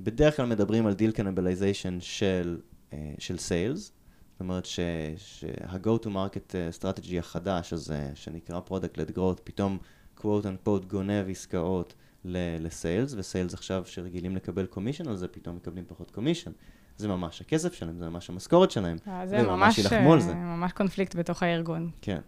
בדרך 0.00 0.36
כלל 0.36 0.46
מדברים 0.46 0.86
על 0.86 0.92
deal 0.92 1.16
cannibalization 1.16 2.00
של, 2.00 2.60
uh, 2.90 2.94
של 3.18 3.36
sales, 3.36 3.90
זאת 4.36 4.40
אומרת 4.40 4.66
שה-go 4.66 6.04
to 6.04 6.06
market 6.06 6.54
אה, 6.54 6.68
strategy 6.80 7.18
החדש 7.18 7.72
הזה, 7.72 8.10
שנקרא 8.14 8.60
product 8.68 8.96
led 8.96 9.16
growth, 9.16 9.40
פתאום 9.44 9.78
quote 10.18 10.44
unquote 10.44 10.86
גונב 10.86 11.28
עסקאות 11.30 11.94
לסיילס, 12.24 13.14
וסיילס 13.16 13.54
עכשיו 13.54 13.82
שרגילים 13.86 14.36
לקבל 14.36 14.66
קומישן 14.66 15.08
על 15.08 15.16
זה, 15.16 15.28
פתאום 15.28 15.56
מקבלים 15.56 15.84
פחות 15.88 16.10
קומישן. 16.10 16.50
זה 16.96 17.08
ממש 17.08 17.40
הכסף 17.40 17.72
שלהם, 17.74 17.98
זה 17.98 18.08
ממש 18.10 18.30
המשכורת 18.30 18.70
שלהם. 18.70 18.96
אה, 19.08 19.26
זה 19.26 19.42
ממש, 19.42 19.78
יילחמו 19.78 20.12
על 20.12 20.20
זה. 20.20 20.34
ממש 20.34 20.72
קונפליקט 20.72 21.14
בתוך 21.14 21.42
הארגון. 21.42 21.90
כן. 22.02 22.20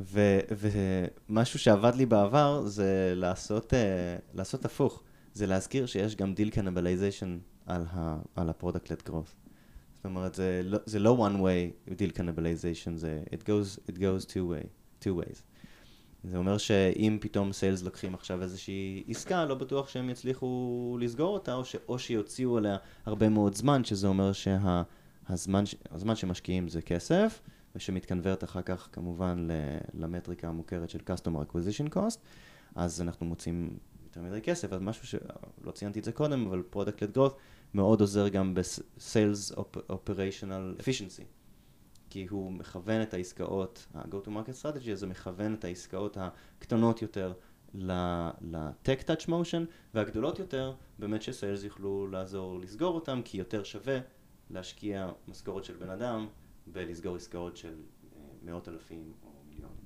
ומשהו 0.00 1.58
שעבד 1.58 1.94
לי 1.94 2.06
בעבר 2.06 2.62
זה 2.66 3.12
לעשות, 3.16 3.72
uh, 3.72 3.76
לעשות 4.34 4.64
הפוך, 4.64 5.02
זה 5.32 5.46
להזכיר 5.46 5.86
שיש 5.86 6.16
גם 6.16 6.34
deal 6.34 6.50
cannibalization 6.50 7.38
על, 7.66 7.84
על 8.36 8.48
ה-product-led 8.48 9.08
growth. 9.08 9.43
זאת 10.04 10.10
אומרת, 10.10 10.34
זה 10.34 10.60
לא, 10.64 10.78
זה 10.86 10.98
לא 10.98 11.28
one 11.28 11.40
way 11.40 11.94
deal 11.94 12.10
cannibalization, 12.10 12.96
זה 12.96 13.22
it 13.26 13.42
goes, 13.42 13.90
it 13.90 13.94
goes 13.94 14.24
two, 14.24 14.34
way, 14.34 14.66
two 15.02 15.06
ways. 15.06 15.38
זה 16.24 16.36
אומר 16.36 16.58
שאם 16.58 17.18
פתאום 17.20 17.52
sales 17.52 17.82
לוקחים 17.82 18.14
עכשיו 18.14 18.42
איזושהי 18.42 19.04
עסקה, 19.08 19.44
לא 19.44 19.54
בטוח 19.54 19.88
שהם 19.88 20.10
יצליחו 20.10 20.98
לסגור 21.00 21.34
אותה, 21.34 21.54
או, 21.54 21.64
ש, 21.64 21.76
או 21.88 21.98
שיוציאו 21.98 22.58
עליה 22.58 22.76
הרבה 23.06 23.28
מאוד 23.28 23.54
זמן, 23.54 23.84
שזה 23.84 24.06
אומר 24.06 24.32
שהזמן 24.32 25.66
שה, 25.66 26.14
שמשקיעים 26.14 26.68
זה 26.68 26.82
כסף, 26.82 27.40
ושמתקנברט 27.76 28.44
אחר 28.44 28.62
כך 28.62 28.88
כמובן 28.92 29.48
למטריקה 29.94 30.48
המוכרת 30.48 30.90
של 30.90 30.98
Customer 30.98 31.52
Acquisition 31.52 31.96
Cost, 31.96 32.18
אז 32.74 33.00
אנחנו 33.00 33.26
מוצאים 33.26 33.78
יותר 34.04 34.22
מדי 34.22 34.40
כסף, 34.40 34.72
אז 34.72 34.80
משהו 34.80 35.06
שלא 35.06 35.70
ציינתי 35.72 35.98
את 35.98 36.04
זה 36.04 36.12
קודם, 36.12 36.46
אבל 36.46 36.62
Product-led 36.72 37.16
Growth 37.16 37.34
מאוד 37.74 38.00
עוזר 38.00 38.28
גם 38.28 38.54
ב-Sales 38.54 39.56
Operational 39.90 40.80
Efficiency. 40.80 41.24
כי 42.10 42.26
הוא 42.30 42.52
מכוון 42.52 43.02
את 43.02 43.14
העסקאות, 43.14 43.86
ה-go-to-market 43.94 44.62
strategy 44.62 44.92
הזה 44.92 45.06
מכוון 45.06 45.54
את 45.54 45.64
העסקאות 45.64 46.16
הקטנות 46.20 47.02
יותר 47.02 47.32
ל-tech 47.74 49.02
touch 49.06 49.26
motion, 49.26 49.64
והגדולות 49.94 50.38
יותר, 50.38 50.74
באמת 50.98 51.22
שסיילס 51.22 51.64
יוכלו 51.64 52.06
לעזור 52.06 52.60
לסגור 52.60 52.94
אותם, 52.94 53.20
כי 53.24 53.38
יותר 53.38 53.62
שווה 53.62 53.98
להשקיע 54.50 55.10
משכורת 55.28 55.64
של 55.64 55.76
בן 55.76 55.90
אדם 55.90 56.26
בלסגור 56.66 57.16
עסקאות 57.16 57.56
של 57.56 57.74
אה, 58.16 58.20
מאות 58.42 58.68
אלפים 58.68 59.12
או 59.22 59.30
מיליונים. 59.48 59.84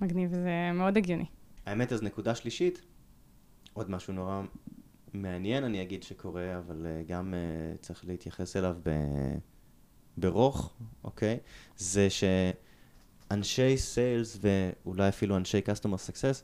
מגניב, 0.00 0.30
זה 0.30 0.70
מאוד 0.74 0.96
הגיוני. 0.96 1.26
האמת, 1.66 1.92
אז 1.92 2.02
נקודה 2.02 2.34
שלישית, 2.34 2.82
עוד 3.72 3.90
משהו 3.90 4.12
נורא 4.12 4.42
מעניין, 5.14 5.64
אני 5.64 5.82
אגיד 5.82 6.02
שקורה, 6.02 6.58
אבל 6.58 6.86
uh, 6.86 7.08
גם 7.10 7.34
uh, 7.34 7.78
צריך 7.78 8.04
להתייחס 8.04 8.56
אליו 8.56 8.76
ב... 8.82 8.90
ברוך, 10.16 10.74
אוקיי? 11.04 11.38
זה 11.76 12.08
שאנשי 12.10 13.76
סיילס 13.76 14.38
ואולי 14.40 15.08
אפילו 15.08 15.36
אנשי 15.36 15.58
customer 15.58 16.10
success 16.10 16.42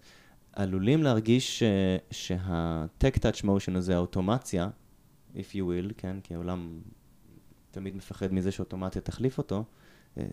עלולים 0.53 1.03
להרגיש 1.03 1.63
שה-tech 2.11 3.17
touch 3.17 3.45
motion 3.45 3.77
הזה, 3.77 3.97
האוטומציה, 3.97 4.69
if 5.35 5.53
you 5.53 5.57
will, 5.57 5.93
כן? 5.97 6.21
כי 6.21 6.35
העולם 6.35 6.81
תמיד 7.71 7.97
מפחד 7.97 8.33
מזה 8.33 8.53
שאוטומציה 8.53 9.03
תחליף 9.03 9.39
אותו, 9.39 9.65
אה, 10.19 10.25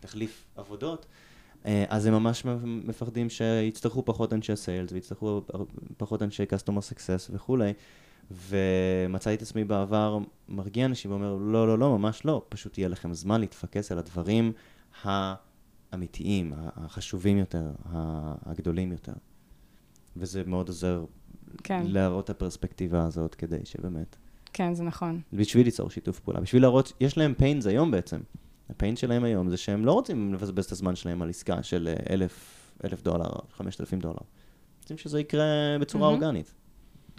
תחליף 0.00 0.46
עבודות. 0.56 1.06
אה, 1.66 1.84
אז 1.88 2.06
הם 2.06 2.14
ממש 2.14 2.44
מפחדים 2.64 3.30
שיצטרכו 3.30 4.04
פחות 4.04 4.32
אנשי 4.32 4.56
סיילס 4.56 4.92
ויצטרכו 4.92 5.42
פחות 5.96 6.22
אנשי 6.22 6.42
customer 6.42 6.92
success 6.92 7.30
וכולי. 7.30 7.72
ומצאתי 8.30 9.34
את 9.34 9.42
עצמי 9.42 9.64
בעבר 9.64 10.18
מרגיע 10.48 10.86
אנשים 10.86 11.10
ואומר, 11.10 11.34
לא, 11.40 11.66
לא, 11.66 11.78
לא, 11.78 11.98
ממש 11.98 12.24
לא, 12.24 12.42
פשוט 12.48 12.78
יהיה 12.78 12.88
לכם 12.88 13.14
זמן 13.14 13.40
להתפקס 13.40 13.92
על 13.92 13.98
הדברים 13.98 14.52
האמיתיים, 15.02 16.52
החשובים 16.56 17.38
יותר, 17.38 17.70
הגדולים 18.46 18.92
יותר. 18.92 19.12
וזה 20.16 20.42
מאוד 20.46 20.68
עוזר 20.68 21.04
כן. 21.64 21.82
להראות 21.86 22.24
את 22.24 22.30
הפרספקטיבה 22.30 23.04
הזאת 23.04 23.34
כדי 23.34 23.58
שבאמת... 23.64 24.16
כן, 24.52 24.74
זה 24.74 24.82
נכון. 24.82 25.20
בשביל 25.32 25.64
ליצור 25.64 25.90
שיתוף 25.90 26.20
פעולה, 26.20 26.40
בשביל 26.40 26.62
להראות, 26.62 26.92
יש 27.00 27.18
להם 27.18 27.34
pains 27.34 27.66
היום 27.66 27.90
בעצם. 27.90 28.20
ה 28.70 28.75
pains 28.75 28.98
שלהם 28.98 29.24
היום 29.24 29.50
זה 29.50 29.56
שהם 29.56 29.84
לא 29.84 29.92
רוצים 29.92 30.34
לבזבז 30.34 30.64
את 30.64 30.72
הזמן 30.72 30.96
שלהם 30.96 31.22
על 31.22 31.28
עסקה 31.28 31.62
של 31.62 31.94
אלף, 32.10 32.72
אלף 32.84 33.02
דולר, 33.02 33.30
חמשת 33.52 33.80
אלפים 33.80 34.00
דולר. 34.00 34.18
רוצים 34.82 34.96
שזה 34.98 35.20
יקרה 35.20 35.44
בצורה 35.80 36.08
mm-hmm. 36.08 36.12
אורגנית. 36.12 36.54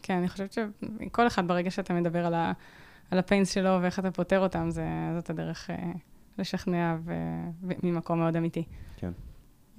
כן, 0.01 0.13
אני 0.13 0.29
חושבת 0.29 0.53
שכל 0.53 1.27
אחד, 1.27 1.47
ברגע 1.47 1.71
שאתה 1.71 1.93
מדבר 1.93 2.25
על, 2.25 2.33
ה, 2.33 2.53
על 3.11 3.19
ה 3.19 3.25
pains 3.25 3.53
שלו 3.53 3.77
ואיך 3.81 3.99
אתה 3.99 4.11
פותר 4.11 4.39
אותם, 4.39 4.69
זה, 4.69 4.85
זאת 5.15 5.29
הדרך 5.29 5.69
אה, 5.69 5.91
לשכנע 6.37 6.95
ו, 7.05 7.13
ממקום 7.83 8.19
מאוד 8.19 8.35
אמיתי. 8.35 8.63
כן. 8.97 9.11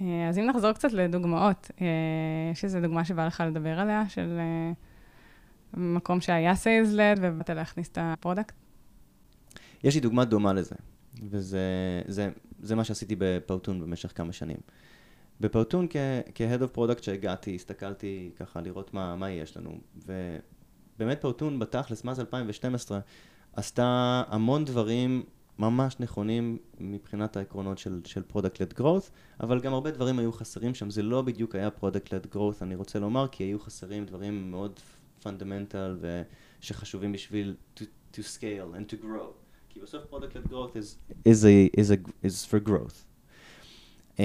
אה, 0.00 0.28
אז 0.28 0.38
אם 0.38 0.46
נחזור 0.46 0.72
קצת 0.72 0.92
לדוגמאות, 0.92 1.70
אה, 1.80 1.86
יש 2.52 2.64
איזו 2.64 2.80
דוגמה 2.80 3.04
שבא 3.04 3.26
לך 3.26 3.42
לדבר 3.46 3.80
עליה, 3.80 4.08
של 4.08 4.38
אה, 4.38 4.72
מקום 5.80 6.20
שהיה 6.20 6.54
sales-led 6.54 7.18
ובאת 7.22 7.50
להכניס 7.50 7.88
את 7.88 7.98
ה 8.00 8.06
product? 8.06 8.54
יש 9.84 9.94
לי 9.94 10.00
דוגמה 10.00 10.24
דומה 10.24 10.52
לזה, 10.52 10.74
וזה 11.22 12.02
זה, 12.06 12.30
זה 12.62 12.74
מה 12.74 12.84
שעשיתי 12.84 13.16
ב 13.18 13.26
Powtoon 13.26 13.80
במשך 13.80 14.12
כמה 14.14 14.32
שנים. 14.32 14.56
ב 15.40 15.46
Powtoon 15.46 15.86
כ-Head 16.34 16.62
of 16.62 16.76
Product 16.78 17.02
שהגעתי, 17.02 17.54
הסתכלתי 17.54 18.30
ככה 18.36 18.60
לראות 18.60 18.94
מה, 18.94 19.16
מה 19.16 19.30
יש 19.30 19.56
לנו, 19.56 19.78
ובאמת 19.96 21.20
Powtoon 21.20 21.58
בתכלס, 21.58 22.04
מאז 22.04 22.20
2012, 22.20 23.00
עשתה 23.52 24.22
המון 24.28 24.64
דברים 24.64 25.22
ממש 25.58 25.96
נכונים 26.00 26.58
מבחינת 26.80 27.36
העקרונות 27.36 27.78
של, 27.78 28.00
של 28.04 28.22
Product-led 28.32 28.80
Growth, 28.80 29.10
אבל 29.40 29.60
גם 29.60 29.72
הרבה 29.72 29.90
דברים 29.90 30.18
היו 30.18 30.32
חסרים 30.32 30.74
שם, 30.74 30.90
זה 30.90 31.02
לא 31.02 31.22
בדיוק 31.22 31.54
היה 31.54 31.68
Product-led 31.80 32.34
Growth, 32.34 32.62
אני 32.62 32.74
רוצה 32.74 32.98
לומר, 32.98 33.28
כי 33.28 33.44
היו 33.44 33.58
חסרים 33.58 34.06
דברים 34.06 34.50
מאוד 34.50 34.80
פונדמנטל 35.22 35.98
ושחשובים 36.60 37.12
בשביל 37.12 37.56
to, 37.76 37.82
to 38.14 38.18
scale 38.18 38.76
and 38.76 38.92
to 38.92 39.04
grow. 39.04 39.45
כי 39.76 39.82
בסוף 39.82 40.02
Product-led 40.10 40.76
is, 40.76 40.96
is, 41.24 41.44
is, 41.76 41.90
is 42.24 42.46
for 42.50 42.68
growth. 42.68 43.04
Um, 44.16 44.20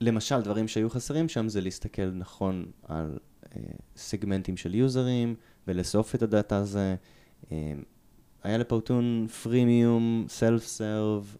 למשל, 0.00 0.40
דברים 0.40 0.68
שהיו 0.68 0.90
חסרים 0.90 1.28
שם 1.28 1.48
זה 1.48 1.60
להסתכל 1.60 2.06
נכון 2.06 2.70
על 2.82 3.18
אה, 3.44 3.48
סגמנטים 3.96 4.56
של 4.56 4.74
יוזרים 4.74 5.34
ולאסוף 5.66 6.14
את 6.14 6.22
הדאטה 6.22 6.56
הזה. 6.56 6.96
אה, 7.44 7.48
היה 8.42 8.58
ל 8.58 9.26
Powtoon 9.42 10.26
freemium, 10.28 10.66
self-serve, 10.66 11.36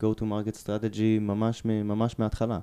go 0.00 0.18
to 0.18 0.22
market 0.22 0.64
strategy 0.64 1.20
ממש, 1.20 1.64
ממש 1.64 2.18
מההתחלה. 2.18 2.58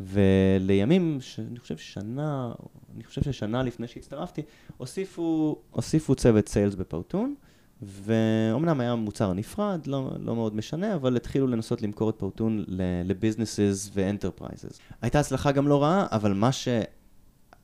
ולימים, 0.00 1.18
ש... 1.20 1.40
אני 1.40 1.58
חושב 1.58 1.76
שנה, 1.76 2.52
אני 2.94 3.04
חושב 3.04 3.22
ששנה 3.22 3.62
לפני 3.62 3.88
שהצטרפתי, 3.88 4.42
הוסיפו, 4.76 5.56
הוסיפו 5.70 6.14
צוות 6.14 6.48
sales 6.48 6.74
ב 6.74 6.81
Powtoon, 6.81 7.34
ואומנם 7.82 8.80
היה 8.80 8.94
מוצר 8.94 9.32
נפרד, 9.32 9.86
לא, 9.86 10.10
לא 10.18 10.36
מאוד 10.36 10.56
משנה, 10.56 10.94
אבל 10.94 11.16
התחילו 11.16 11.46
לנסות 11.46 11.82
למכור 11.82 12.10
את 12.10 12.14
Powtoon 12.18 12.64
ל 13.04 13.12
businesses 13.12 13.90
ו 13.94 14.00
enterprises. 14.00 14.78
הייתה 15.02 15.20
הצלחה 15.20 15.52
גם 15.52 15.68
לא 15.68 15.82
רעה, 15.82 16.06
אבל 16.10 16.32
מה 16.32 16.52
ש... 16.52 16.68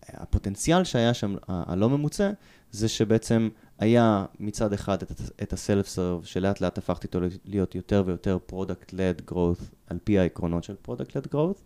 הפוטנציאל 0.09 0.85
שהיה 0.85 1.15
שם, 1.15 1.37
הלא 1.49 1.89
ממומש, 1.91 2.31
זה 2.71 2.89
שבעצם 2.89 3.49
היה 3.79 4.25
מצד 4.41 4.73
אחד 4.73 5.03
את, 5.03 5.13
את 5.43 5.53
ה 5.53 5.89
self-serve, 5.89 6.25
שלאט 6.25 6.61
לאט 6.61 6.79
הפכתי 6.79 7.07
אותו 7.07 7.21
להיות 7.45 7.75
יותר 7.75 8.03
ויותר 8.07 8.39
product-led 8.51 9.33
growth, 9.33 9.65
על 9.87 9.99
פי 10.05 10.19
העקרונות 10.19 10.65
של 10.65 10.75
product-led 10.89 11.35
growth, 11.35 11.61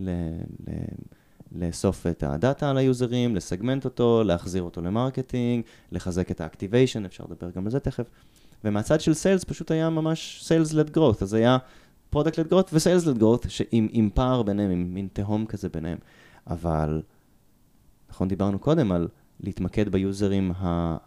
ל, 0.00 0.10
ל, 0.68 0.72
לאסוף 1.52 2.06
את 2.06 2.22
הדאטה 2.22 2.70
על 2.70 2.78
היוזרים, 2.78 3.36
לסגמנט 3.36 3.84
אותו, 3.84 4.22
להחזיר 4.24 4.62
אותו 4.62 4.80
ל 4.80 4.88
marketing, 4.88 5.64
לחזק 5.92 6.30
את 6.30 6.40
ה 6.40 6.45
activation, 6.45 7.04
אפשר 7.04 7.24
לדבר 7.30 7.50
גם 7.50 7.64
על 7.64 7.70
זה 7.70 7.80
תכף. 7.80 8.06
ומהצד 8.64 9.00
של 9.00 9.14
sales 9.14 9.44
פשוט 9.44 9.70
היה 9.70 9.90
ממש 9.90 10.40
sales-led 10.44 10.96
growth, 10.96 11.22
אז 11.22 11.34
היה 11.34 11.58
product-led 12.10 12.52
growth 12.52 12.68
ו 12.72 12.77
sales-led 12.77 13.22
growth, 13.22 13.48
שעם, 13.48 13.88
עם 13.90 14.10
פער 14.14 14.42
ביניהם, 14.42 14.70
עם 14.70 14.94
מין 14.94 15.08
תהום 15.12 15.46
כזה 15.46 15.68
ביניהם. 15.68 15.98
אבל, 16.46 17.02
נכון, 18.10 18.28
דיברנו 18.28 18.58
קודם 18.58 18.92
על 18.92 19.08
להתמקד 19.40 19.88
ביוזרים 19.88 20.52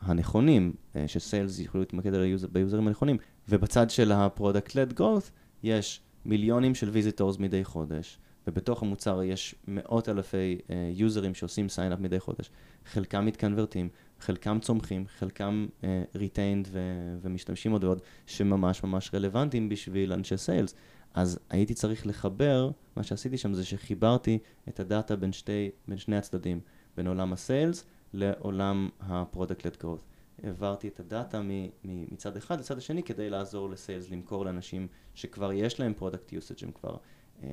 הנכונים, 0.02 0.74
אה, 0.96 1.08
ש 1.08 1.23
sales 1.23 1.60
יוכלו 1.60 1.80
להתמקד 1.80 2.14
היוזר, 2.14 2.48
ביוזרים 2.52 2.88
הנכונים, 2.88 3.18
ובצד 3.50 3.90
של 3.90 4.12
ה 4.12 4.19
product-led 4.19 5.00
growth 5.00 5.30
יש 5.64 6.02
מיליונים 6.26 6.76
של 6.76 6.90
visitors 6.90 7.40
מדי 7.40 7.64
חודש, 7.64 8.18
ובתוך 8.48 8.84
המוצר 8.84 9.24
יש 9.24 9.56
מאות 9.68 10.10
אלפי 10.10 10.58
יוזרים 10.94 11.32
אה, 11.32 11.36
שעושים 11.36 11.70
sign-up 11.70 12.00
מדי 12.00 12.20
חודש. 12.20 12.52
חלקם 12.86 13.26
מתקנברטים, 13.26 13.90
חלקם 14.20 14.60
צומחים, 14.60 15.06
חלקם 15.08 15.68
retained 16.16 16.66
אה, 16.66 16.70
ו- 16.72 17.18
ומשתמשים 17.22 17.72
עוד 17.72 17.84
ועוד, 17.84 18.02
שממש 18.26 18.84
ממש 18.84 19.12
רלוונטיים 19.14 19.70
בשביל 19.70 20.14
אנשי 20.14 20.38
sales. 20.38 20.76
אז 21.14 21.40
הייתי 21.50 21.74
צריך 21.74 22.08
לחבר, 22.08 22.72
מה 22.96 23.04
שעשיתי 23.04 23.38
שם 23.38 23.54
זה 23.54 23.66
שחיברתי 23.66 24.40
את 24.70 24.80
הדאטה 24.80 25.16
בין, 25.16 25.32
שתי, 25.32 25.70
בין 25.88 25.98
שני 25.98 26.18
הצדדים, 26.18 26.60
בין 26.98 27.08
עולם 27.08 27.34
הסיילס 27.34 27.86
לעולם 28.14 28.90
ה-product-led 29.00 29.84
growth. 29.84 30.02
העברתי 30.44 30.88
את 30.88 31.00
הדאטה 31.00 31.42
מצד 31.84 32.38
אחד 32.38 32.60
לצד 32.60 32.78
השני 32.78 33.04
כדי 33.04 33.30
לעזור 33.30 33.70
לסיילס 33.70 34.10
למכור 34.10 34.46
לאנשים 34.46 34.88
שכבר 35.14 35.54
יש 35.54 35.80
להם 35.80 35.94
product 36.00 36.32
usage, 36.32 36.66
הם 36.66 36.72
כבר... 36.72 36.98
Uh, 37.42 37.44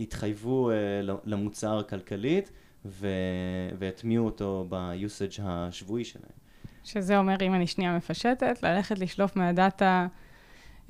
התחייבו 0.00 0.70
uh, 0.70 0.74
למוצר 1.24 1.82
כלכלית 1.88 2.50
והטמיעו 3.78 4.26
אותו 4.26 4.66
ביוסאג' 4.68 5.30
השבועי 5.42 6.04
שלהם. 6.04 6.40
שזה 6.84 7.18
אומר, 7.18 7.36
אם 7.42 7.54
אני 7.54 7.66
שנייה 7.66 7.96
מפשטת, 7.96 8.62
ללכת 8.62 8.98
לשלוף 8.98 9.36
מהדאטה 9.36 10.06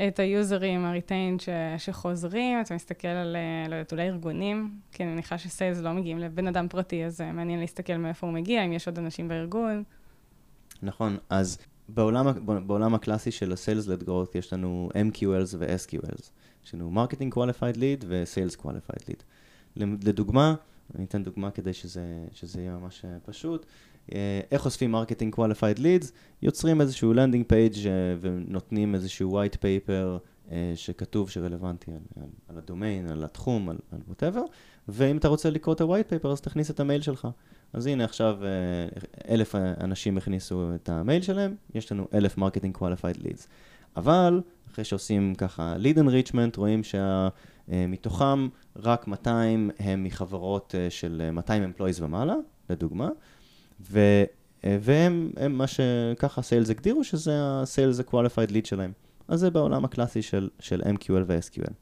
את 0.09 0.19
היוזרים, 0.19 0.85
ה 0.85 0.91
retained 0.91 1.37
שחוזרים, 1.79 2.61
אתה 2.61 2.75
מסתכל 2.75 3.09
על, 3.09 3.37
לא 3.69 3.75
יודעת, 3.75 3.93
אולי 3.93 4.09
ארגונים, 4.09 4.79
כי 4.93 5.03
אני 5.03 5.13
מניחה 5.13 5.39
ש 5.39 5.50
sales 5.50 5.79
לא 5.79 5.93
מגיעים 5.93 6.19
לבן 6.19 6.47
אדם 6.47 6.69
פרטי, 6.69 7.05
אז 7.05 7.21
מעניין 7.21 7.61
להסתכל 7.61 7.97
מאיפה 7.97 8.27
הוא 8.27 8.35
מגיע, 8.35 8.65
אם 8.65 8.73
יש 8.73 8.89
עוד 8.89 8.99
אנשים 8.99 9.29
בארגון. 9.29 9.83
נכון, 10.83 11.17
אז 11.31 11.59
בעולם, 11.89 12.27
בעולם 12.67 12.95
הקלאסי 12.95 13.31
של 13.31 13.53
ה-Sales-Led 13.53 14.05
Growth 14.05 14.39
יש 14.39 14.53
לנו 14.53 14.91
MQLs 14.95 15.57
ו-SQLs. 15.59 16.31
יש 16.65 16.75
לנו 16.75 16.93
Marketing 16.95 17.35
Qualified 17.35 17.77
Lead 17.77 18.05
ו-Sales 18.07 18.61
Qualified 18.63 19.03
Lead. 19.09 19.23
לדוגמה, 19.77 20.55
אני 20.95 21.05
אתן 21.05 21.23
דוגמה 21.23 21.51
כדי 21.51 21.73
שזה, 21.73 22.05
שזה 22.33 22.61
יהיה 22.61 22.73
ממש 22.73 23.05
אה, 23.05 23.17
פשוט. 23.25 23.67
אה, 24.13 24.41
איך 24.51 24.65
אוספים 24.65 24.93
marketing 24.93 25.35
qualified 25.35 25.79
leads? 25.79 26.07
יוצרים 26.43 26.81
איזשהו 26.81 27.13
landing 27.13 27.45
page 27.47 27.87
אה, 27.87 27.93
ונותנים 28.21 28.95
איזשהו 28.95 29.43
white 29.43 29.55
paper 29.57 30.19
שכתוב 30.75 31.31
שרלוונטי 31.31 31.91
על, 31.91 31.99
על, 32.17 32.29
על 32.49 32.59
הדומיין, 32.59 33.07
על 33.07 33.25
התחום, 33.25 33.69
על, 33.69 33.77
whatever, 34.11 34.41
ואם 34.89 35.17
אתה 35.17 35.29
רוצה 35.29 35.51
לקרוא 35.51 35.75
את 35.75 35.81
ה-white 35.81 36.25
paper 36.25 36.29
אז 36.29 36.41
תכניס 36.41 36.71
את 36.71 36.81
המייל 36.81 37.03
שלך. 37.03 37.29
אז 37.73 37.87
הנה 37.87 38.05
עכשיו 38.05 38.39
אלף 39.29 39.55
אנשים 39.55 40.19
הכניסו 40.19 40.75
את 40.75 40.89
המייל 40.89 41.23
שלהם, 41.23 41.55
יש 41.75 41.93
לנו 41.93 42.09
אלף 42.15 42.39
marketing 42.39 42.77
qualified 42.77 43.19
leads. 43.19 43.47
אבל 43.97 44.41
אחרי 44.73 44.85
שעושים 44.85 45.35
ככה 45.35 45.75
lead 45.77 45.97
enrichment, 45.97 46.57
רואים 46.57 46.81
שמתוכם 46.85 48.49
רק 48.77 49.09
200 49.09 49.71
הם 49.79 50.05
מחברות 50.05 50.75
של 50.89 51.31
200 51.33 51.73
employees 51.73 52.03
ומעלה, 52.03 52.35
לדוגמה, 52.71 53.09
ו, 53.91 54.01
והם 54.65 55.31
הם 55.37 55.53
מה 55.53 55.67
שככה 55.67 56.43
סיילס 56.43 56.71
הגדירו, 56.71 57.05
שזה 57.05 57.43
ה-sales 57.43 58.11
qualified 58.11 58.51
lead 58.51 58.65
שלהם. 58.65 58.93
אז 59.29 59.41
זה 59.41 59.51
בעולם 59.51 59.85
הקלאסי 59.85 60.23
של, 60.23 60.49
של 60.61 60.83
MQL 60.83 61.25
ו-SQL. 61.27 61.73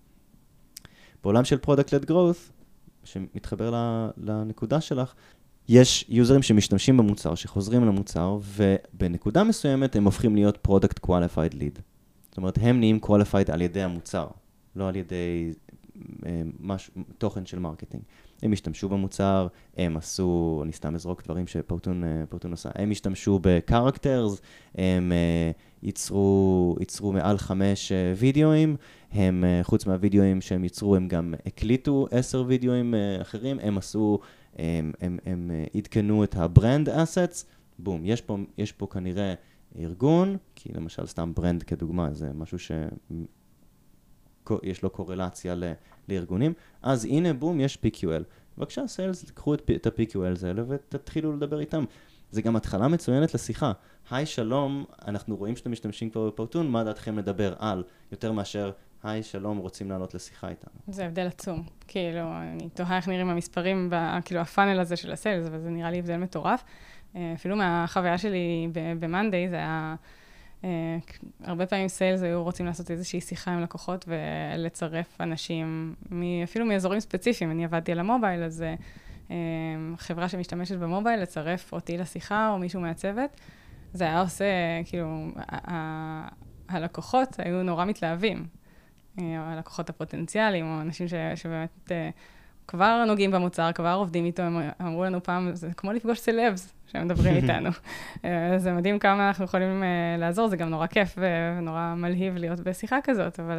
בעולם 1.25 1.45
של 1.45 1.59
Product-Led 1.67 2.11
Growth, 2.11 2.53
שמתחבר 3.05 3.75
לנקודה 4.17 4.81
שלך, 4.81 5.15
יש 5.69 6.05
יוזרים 6.09 6.43
שמשתמשים 6.43 6.97
במוצר, 6.97 7.35
שחוזרים 7.35 7.85
למוצר, 7.85 8.39
ובנקודה 8.43 9.45
מסוימת 9.45 9.97
הם 9.97 10.05
הופכים 10.05 10.35
להיות 10.35 10.69
Product 10.69 11.07
Qualified 11.07 11.55
Lead. 11.55 11.81
אומרת, 12.39 12.59
הם 12.63 12.79
נהיים 12.79 13.01
Qualified 13.05 13.53
על 13.53 13.63
ידי 13.63 13.83
המוצר, 13.83 14.27
לא 14.77 14.89
על 14.89 14.97
ידי 14.97 15.53
אה, 16.27 16.43
מש, 16.61 16.91
תוכן 17.19 17.47
של 17.47 17.59
marketing. 17.59 18.03
הם 18.43 18.53
השתמשו 18.53 18.89
במוצר, 18.89 19.47
הם 19.77 19.97
עשו, 19.97 20.61
אני 20.65 20.73
סתם 20.73 20.95
אזרוק 20.95 21.25
דברים 21.25 21.47
ש 21.47 21.60
Powtoon 21.60 22.05
אה, 22.05 22.51
עושה, 22.51 22.69
הם 22.75 22.91
השתמשו 22.91 23.39
ב 23.43 23.51
characters, 23.51 24.41
הם 24.75 25.13
אה, 25.13 25.83
ייצרו, 25.83 26.77
ייצרו 26.81 27.13
מעל 27.13 27.39
חמש 27.39 27.93
אה, 27.93 27.95
וידאוים, 28.19 28.77
הם, 29.13 29.45
אה, 29.45 29.65
חוץ 29.65 29.87
מהווידאוים 29.87 30.41
שהם 30.41 30.65
ייצרו, 30.65 30.97
הם 30.97 31.09
גם 31.09 31.35
הקליטו 31.47 32.07
עשר 32.11 32.45
וידאוים 32.47 32.95
אה, 32.95 33.23
אחרים, 33.23 33.59
הם 33.63 33.79
עשו, 33.79 34.19
הם, 34.57 34.93
הם, 35.01 35.19
הם 35.27 35.51
uh, 35.75 35.79
עדכנו 35.79 36.25
את 36.25 36.37
ה 36.37 36.45
brand 36.45 36.89
assets, 36.89 37.47
בום, 37.79 38.01
יש 38.05 38.21
פה, 38.21 38.39
יש 38.59 38.73
פה 38.73 38.87
כנראה 38.91 39.35
ארגון, 39.79 40.37
כי 40.55 40.73
למשל 40.73 41.07
סתם 41.07 41.35
brand 41.35 41.63
כדוגמה, 41.63 42.15
זה 42.15 42.33
משהו 42.33 42.59
ש... 42.59 42.73
יש 44.63 44.83
לו 44.83 44.91
קורלציה 44.91 45.55
ל, 45.55 45.73
לארגונים, 46.09 46.53
אז 46.83 47.05
הנה 47.05 47.33
בום, 47.33 47.61
יש 47.61 47.79
PQL. 47.87 48.23
בבקשה, 48.59 48.87
סיילס, 48.87 49.31
קחו 49.31 49.55
את, 49.55 49.71
את 49.77 49.87
ה-PQLs 49.87 50.47
האלה 50.47 50.63
ותתחילו 50.69 51.37
לדבר 51.37 51.61
איתם. 51.61 51.85
זה 52.31 52.43
גם 52.43 52.57
התחלה 52.57 52.89
מצוינת 52.89 53.35
לשיחה. 53.35 53.73
היי, 54.11 54.27
שלום, 54.27 54.85
אנחנו 55.09 55.37
רואים 55.37 55.57
שאתם 55.57 55.73
משתמשים 55.73 56.11
כבר 56.11 56.27
בפורטון, 56.27 56.71
מה 56.71 56.85
דעתכם 56.85 57.19
לדבר 57.19 57.55
על, 57.59 57.85
יותר 58.13 58.33
מאשר, 58.33 58.71
היי, 59.03 59.23
שלום, 59.23 59.59
רוצים 59.59 59.91
לעלות 59.91 60.15
לשיחה 60.15 60.49
איתנו. 60.49 60.73
זה 60.89 61.07
הבדל 61.07 61.27
עצום. 61.27 61.63
כאילו, 61.89 62.21
אני 62.21 62.69
תוהה 62.69 62.97
איך 62.97 63.09
נראים 63.09 63.29
המספרים, 63.29 63.91
ב, 63.91 64.21
כאילו, 64.25 64.41
הפאנל 64.41 64.81
הזה 64.81 64.97
של 64.97 65.13
הסיילס, 65.13 65.47
אבל 65.47 65.61
זה 65.61 65.71
נראה 65.71 65.91
לי 65.91 65.99
הבדל 65.99 66.17
מטורף. 66.17 66.65
אה, 67.17 67.33
אפילו 67.35 67.57
מהחוויה 67.57 68.19
שלי 68.19 68.69
ב-Monday, 68.73 69.51
זה 69.51 69.57
היה... 69.57 69.95
Uh, 70.63 70.65
הרבה 71.45 71.67
פעמים 71.67 71.89
סיילס 71.89 72.23
היו 72.23 72.45
רוצים 72.45 72.67
לעשות 72.67 72.91
איזושהי 72.91 73.21
שיחה 73.21 73.51
עם 73.51 73.61
לקוחות 73.61 74.05
ולצרף 74.09 75.21
אנשים, 75.21 75.95
אפילו 76.45 76.67
מאזורים 76.67 77.01
ספציפיים. 77.01 77.51
אני 77.51 77.65
עבדתי 77.65 77.93
על 77.93 77.99
המובייל, 77.99 78.43
אז 78.43 78.65
uh, 79.29 79.33
חברה 79.97 80.29
שמשתמשת 80.29 80.77
במובייל, 80.77 81.21
לצרף 81.21 81.73
אותי 81.73 81.99
לשיחה 81.99 82.51
או 82.51 82.59
מישהו 82.59 82.81
מהצוות. 82.81 83.31
זה 83.93 84.05
היה 84.05 84.21
עושה, 84.21 84.45
כאילו, 84.85 85.27
הלקוחות 86.69 87.37
היו 87.39 87.63
נורא 87.63 87.85
מתלהבים. 87.85 88.47
הלקוחות 89.19 89.91
הפוטנציאליים, 89.91 90.67
או 90.67 90.81
אנשים 90.81 91.07
שבאמת 91.35 91.93
כבר 92.69 93.05
נוגעים 93.07 93.31
במוצר, 93.31 93.73
כבר 93.73 93.95
עובדים 93.99 94.25
איתו, 94.25 94.43
הם 94.43 94.57
אמרו 94.81 95.05
לנו 95.05 95.23
פעם, 95.23 95.55
זה 95.55 95.69
כמו 95.77 95.93
לפגוש 95.93 96.21
סלבס 96.21 96.73
שהם 96.87 97.05
מדברים 97.05 97.35
איתנו. 97.43 97.71
אה, 98.25 98.59
זה 98.59 98.73
מדהים 98.73 98.99
כמה 98.99 99.29
אנחנו 99.29 99.45
יכולים 99.45 99.83
אה, 99.83 100.17
לעזור, 100.19 100.49
זה 100.49 100.57
גם 100.57 100.69
נורא 100.69 100.87
כיף 100.87 101.19
ונורא 101.19 101.95
מלהיב 101.97 102.37
להיות 102.37 102.61
בשיחה 102.61 102.99
כזאת, 103.05 103.41
אבל 103.41 103.57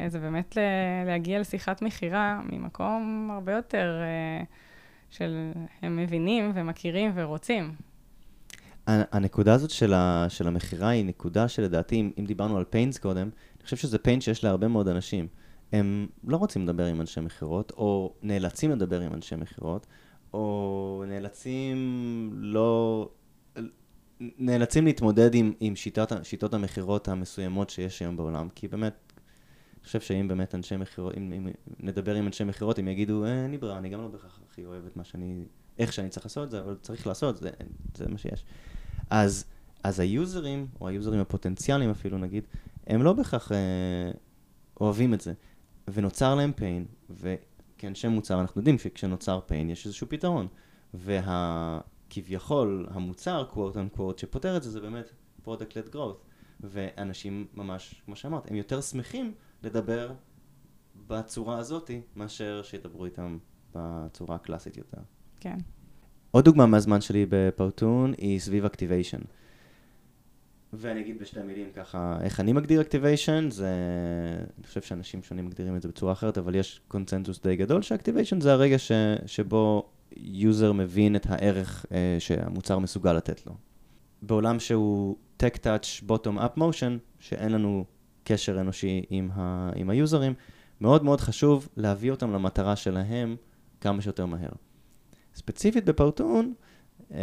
אה, 0.00 0.08
זה 0.08 0.18
באמת 0.18 0.58
להגיע 1.06 1.40
לשיחת 1.40 1.82
מכירה 1.82 2.40
ממקום 2.52 3.30
הרבה 3.32 3.52
יותר 3.52 3.94
של 5.10 5.50
הם 5.82 5.96
מבינים 5.96 6.52
ומכירים 6.54 7.12
ורוצים. 7.14 7.74
הנקודה 8.86 9.54
הזאת 9.54 9.70
של, 9.70 9.94
ה, 9.94 10.26
של 10.28 10.46
המכירה 10.46 10.88
היא 10.88 11.04
נקודה 11.04 11.48
שלדעתי, 11.48 12.00
אם, 12.00 12.10
אם 12.18 12.24
דיברנו 12.24 12.56
על 12.56 12.64
פיינס 12.64 12.98
קודם, 12.98 13.28
אני 13.56 13.64
חושב 13.64 13.76
שזה 13.76 13.98
פיין 13.98 14.20
שיש 14.20 14.44
להרבה 14.44 14.68
מאוד 14.68 14.88
אנשים. 14.88 15.26
הם 15.72 16.06
לא 16.24 16.36
רוצים 16.36 16.62
לדבר 16.62 16.86
עם 16.86 17.00
אנשי 17.00 17.20
מכירות, 17.20 17.72
או 17.76 18.14
נאלצים 18.22 18.70
לדבר 18.70 19.00
עם 19.00 19.14
אנשי 19.14 19.36
מכירות, 19.36 19.86
או 20.32 21.04
נאלצים 21.08 22.30
לא... 22.34 23.08
נאלצים 24.20 24.84
להתמודד 24.84 25.34
עם, 25.34 25.52
עם 25.60 25.76
שיטת, 25.76 26.12
שיטות 26.22 26.54
המכירות 26.54 27.08
המסוימות 27.08 27.70
שיש 27.70 28.00
היום 28.00 28.16
בעולם, 28.16 28.48
כי 28.54 28.68
באמת, 28.68 29.12
אני 29.76 29.84
חושב 29.84 30.00
שאם 30.00 30.28
באמת 30.28 30.54
אנשי 30.54 30.76
מכירות, 30.76 31.16
אם, 31.16 31.32
אם 31.32 31.48
נדבר 31.80 32.14
עם 32.14 32.26
אנשי 32.26 32.44
מכירות, 32.44 32.78
הם 32.78 32.88
יגידו, 32.88 33.24
אה, 33.24 33.42
אין 33.42 33.50
לי 33.50 33.58
ברירה, 33.58 33.78
אני 33.78 33.88
גם 33.88 34.00
לא 34.00 34.08
בהכרח 34.08 34.40
הכי 34.50 34.64
אוהב 34.64 34.86
את 34.86 34.96
מה 34.96 35.04
שאני, 35.04 35.44
איך 35.78 35.92
שאני 35.92 36.08
צריך 36.08 36.26
לעשות 36.26 36.44
את 36.44 36.50
זה, 36.50 36.60
אבל 36.60 36.76
צריך 36.82 37.06
לעשות, 37.06 37.36
זה, 37.36 37.50
זה 37.94 38.04
מה 38.08 38.18
שיש. 38.18 38.44
אז, 39.10 39.44
אז 39.82 40.00
היוזרים, 40.00 40.66
או 40.80 40.88
היוזרים 40.88 41.20
הפוטנציאליים 41.20 41.90
אפילו 41.90 42.18
נגיד, 42.18 42.44
הם 42.86 43.02
לא 43.02 43.12
בהכרח 43.12 43.52
אה, 43.52 43.56
אוהבים 44.80 45.14
את 45.14 45.20
זה. 45.20 45.32
ונוצר 45.92 46.34
להם 46.34 46.52
pain, 46.56 47.10
וכאנשי 47.10 48.08
מוצר 48.08 48.40
אנחנו 48.40 48.60
יודעים 48.60 48.78
שכשנוצר 48.78 49.40
pain 49.48 49.72
יש 49.72 49.86
איזשהו 49.86 50.06
פתרון. 50.08 50.46
וכביכול 50.94 52.86
המוצר, 52.90 53.46
quote 53.52 53.96
unquote, 53.96 54.20
שפותר 54.20 54.56
את 54.56 54.62
זה, 54.62 54.70
זה 54.70 54.80
באמת 54.80 55.10
product-led 55.44 55.94
growth. 55.94 56.16
ואנשים 56.60 57.46
ממש, 57.54 58.02
כמו 58.04 58.16
שאמרת, 58.16 58.50
הם 58.50 58.56
יותר 58.56 58.80
שמחים 58.80 59.34
לדבר 59.62 60.12
בצורה 61.06 61.58
הזאתי, 61.58 62.00
מאשר 62.16 62.62
שידברו 62.62 63.04
איתם 63.04 63.38
בצורה 63.74 64.36
הקלאסית 64.36 64.76
יותר. 64.76 65.00
כן. 65.40 65.58
עוד 66.30 66.44
דוגמה 66.44 66.66
מהזמן 66.66 67.00
שלי 67.00 67.26
ב 67.28 67.38
Powtoon 67.38 68.12
היא 68.18 68.40
סביב 68.40 68.64
activation. 68.64 69.20
ואני 70.72 71.00
אגיד 71.00 71.18
בשתי 71.18 71.42
מילים 71.42 71.70
ככה, 71.74 72.18
איך 72.20 72.40
אני 72.40 72.52
מגדיר 72.52 72.80
activation, 72.80 73.50
זה... 73.50 73.68
אני 74.58 74.66
חושב 74.66 74.82
שאנשים 74.82 75.22
שונים 75.22 75.46
מגדירים 75.46 75.76
את 75.76 75.82
זה 75.82 75.88
בצורה 75.88 76.12
אחרת, 76.12 76.38
אבל 76.38 76.54
יש 76.54 76.80
קונצנזוס 76.88 77.42
די 77.42 77.56
גדול 77.56 77.82
ש 77.82 77.92
activation 77.92 78.40
זה 78.40 78.52
הרגע 78.52 78.78
ש... 78.78 78.92
שבו 79.26 79.88
יוזר 80.16 80.72
מבין 80.72 81.16
את 81.16 81.26
הערך 81.28 81.86
אה, 81.88 81.90
שהמוצר 82.18 82.78
מסוגל 82.78 83.12
לתת 83.12 83.46
לו. 83.46 83.54
בעולם 84.22 84.60
שהוא 84.60 85.16
Tech 85.42 85.56
Touch 85.56 86.08
Bottom 86.08 86.38
Up 86.38 86.58
Motion, 86.58 86.98
שאין 87.18 87.52
לנו 87.52 87.84
קשר 88.24 88.60
אנושי 88.60 89.02
עם, 89.10 89.30
ה... 89.34 89.70
עם 89.74 89.90
היוזרים, 89.90 90.34
מאוד 90.80 91.04
מאוד 91.04 91.20
חשוב 91.20 91.68
להביא 91.76 92.10
אותם 92.10 92.32
למטרה 92.32 92.76
שלהם 92.76 93.36
כמה 93.80 94.02
שיותר 94.02 94.26
מהר. 94.26 94.50
ספציפית 95.34 95.84
ב 95.84 95.92
Powtoon, 95.92 96.54
אה, 97.10 97.14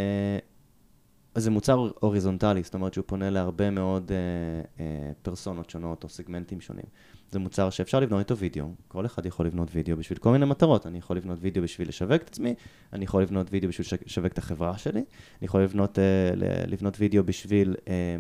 זה 1.36 1.52
מוצר 1.52 1.90
הוריזונטלי, 2.00 2.64
זאת 2.64 2.74
אומרת 2.74 2.94
שהוא 2.94 3.04
פונה 3.08 3.30
להרבה 3.30 3.70
מאוד 3.70 4.12
אה, 4.12 4.86
אה, 4.86 5.12
פרסונות 5.22 5.70
שונות 5.70 6.04
או 6.04 6.10
סגמנטים 6.10 6.62
שונים. 6.62 6.86
זה 7.32 7.40
מוצר 7.40 7.70
שאפשר 7.70 8.00
לבנות 8.00 8.20
איתו 8.20 8.38
וידאו, 8.38 8.66
כל 8.88 9.06
אחד 9.06 9.26
יכול 9.26 9.46
לבנות 9.46 9.70
וידאו 9.74 9.98
בשביל 9.98 10.20
כל 10.20 10.32
מיני 10.32 10.46
מטרות. 10.46 10.88
אני 10.88 10.98
יכול 10.98 11.18
לבנות 11.18 11.38
וידאו 11.42 11.64
בשביל 11.64 11.88
לשווק 11.88 12.22
את 12.22 12.28
עצמי, 12.28 12.56
אני 12.94 13.06
יכול 13.06 13.22
לבנות 13.22 13.48
וידאו 13.52 13.70
בשביל 13.70 13.88
לשווק 14.06 14.34
את 14.34 14.38
החברה 14.38 14.78
שלי, 14.78 15.00
אני 15.00 15.06
יכול 15.42 15.64
לבנות, 15.64 16.00
אה, 16.00 16.32
לבנות 16.68 17.00
וידאו 17.00 17.24
בשביל 17.24 17.76
אה, 17.88 18.16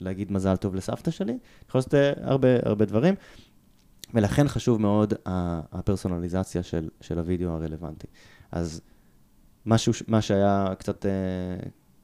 להגיד 0.00 0.32
מזל 0.32 0.56
טוב 0.56 0.74
לסבתא 0.74 1.10
שלי, 1.10 1.32
אני 1.32 1.38
יכול 1.68 1.78
לעשות 1.78 1.94
אה, 1.94 2.12
הרבה, 2.16 2.48
הרבה 2.62 2.84
דברים, 2.84 3.14
ולכן 4.14 4.48
חשוב 4.48 4.80
מאוד 4.80 5.14
הפרסונליזציה 5.72 6.62
של, 6.62 6.88
של 7.00 7.18
הוידאו 7.18 7.50
הרלוונטי. 7.50 8.06
אז 8.52 8.80
משהו, 9.66 9.92
מה 10.08 10.22
שהיה 10.22 10.72
קצת... 10.78 11.06
אה, 11.06 11.10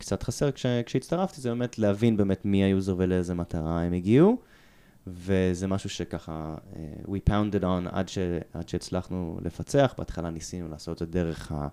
קצת 0.02 0.22
חסר 0.22 0.52
כש, 0.52 0.66
כשהצטרפתי, 0.86 1.40
זה 1.40 1.48
באמת 1.48 1.78
להבין 1.78 2.16
באמת 2.16 2.44
מי 2.44 2.64
היוזר 2.64 2.94
ולאיזה 2.98 3.34
מטרה 3.34 3.82
הם 3.82 3.92
הגיעו, 3.92 4.38
וזה 5.06 5.66
משהו 5.66 5.90
שככה, 5.90 6.54
uh, 6.72 6.76
we 7.06 7.30
pounded 7.30 7.62
on 7.62 7.88
עד, 7.90 8.08
ש, 8.08 8.18
עד 8.52 8.68
שהצלחנו 8.68 9.38
לפצח. 9.44 9.94
בהתחלה 9.98 10.30
ניסינו 10.30 10.68
לעשות 10.68 10.92
את 10.92 10.98
זה 10.98 11.06
דרך, 11.06 11.52
ה, 11.52 11.68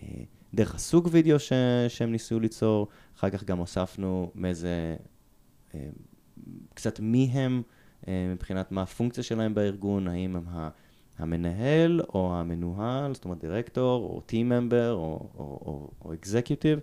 uh, 0.00 0.04
דרך 0.54 0.74
הסוג 0.74 1.08
וידאו 1.10 1.38
ש, 1.38 1.52
שהם 1.88 2.12
ניסו 2.12 2.40
ליצור, 2.40 2.88
אחר 3.18 3.30
כך 3.30 3.44
גם 3.44 3.58
הוספנו 3.58 4.30
מאיזה, 4.34 4.96
uh, 5.72 5.74
קצת 6.74 7.00
מי 7.00 7.30
הם, 7.32 7.62
מבחינת 8.08 8.72
מה 8.72 8.82
הפונקציה 8.82 9.24
שלהם 9.24 9.54
בארגון, 9.54 10.08
האם 10.08 10.36
הם. 10.36 10.44
המנהל 11.18 12.00
או 12.14 12.34
המנוהל, 12.34 13.14
זאת 13.14 13.24
אומרת 13.24 13.40
דירקטור 13.40 14.02
או 14.04 14.20
טים 14.20 14.48
ממבר 14.48 14.92
או 14.92 16.14
אקזקיוטיב, 16.14 16.78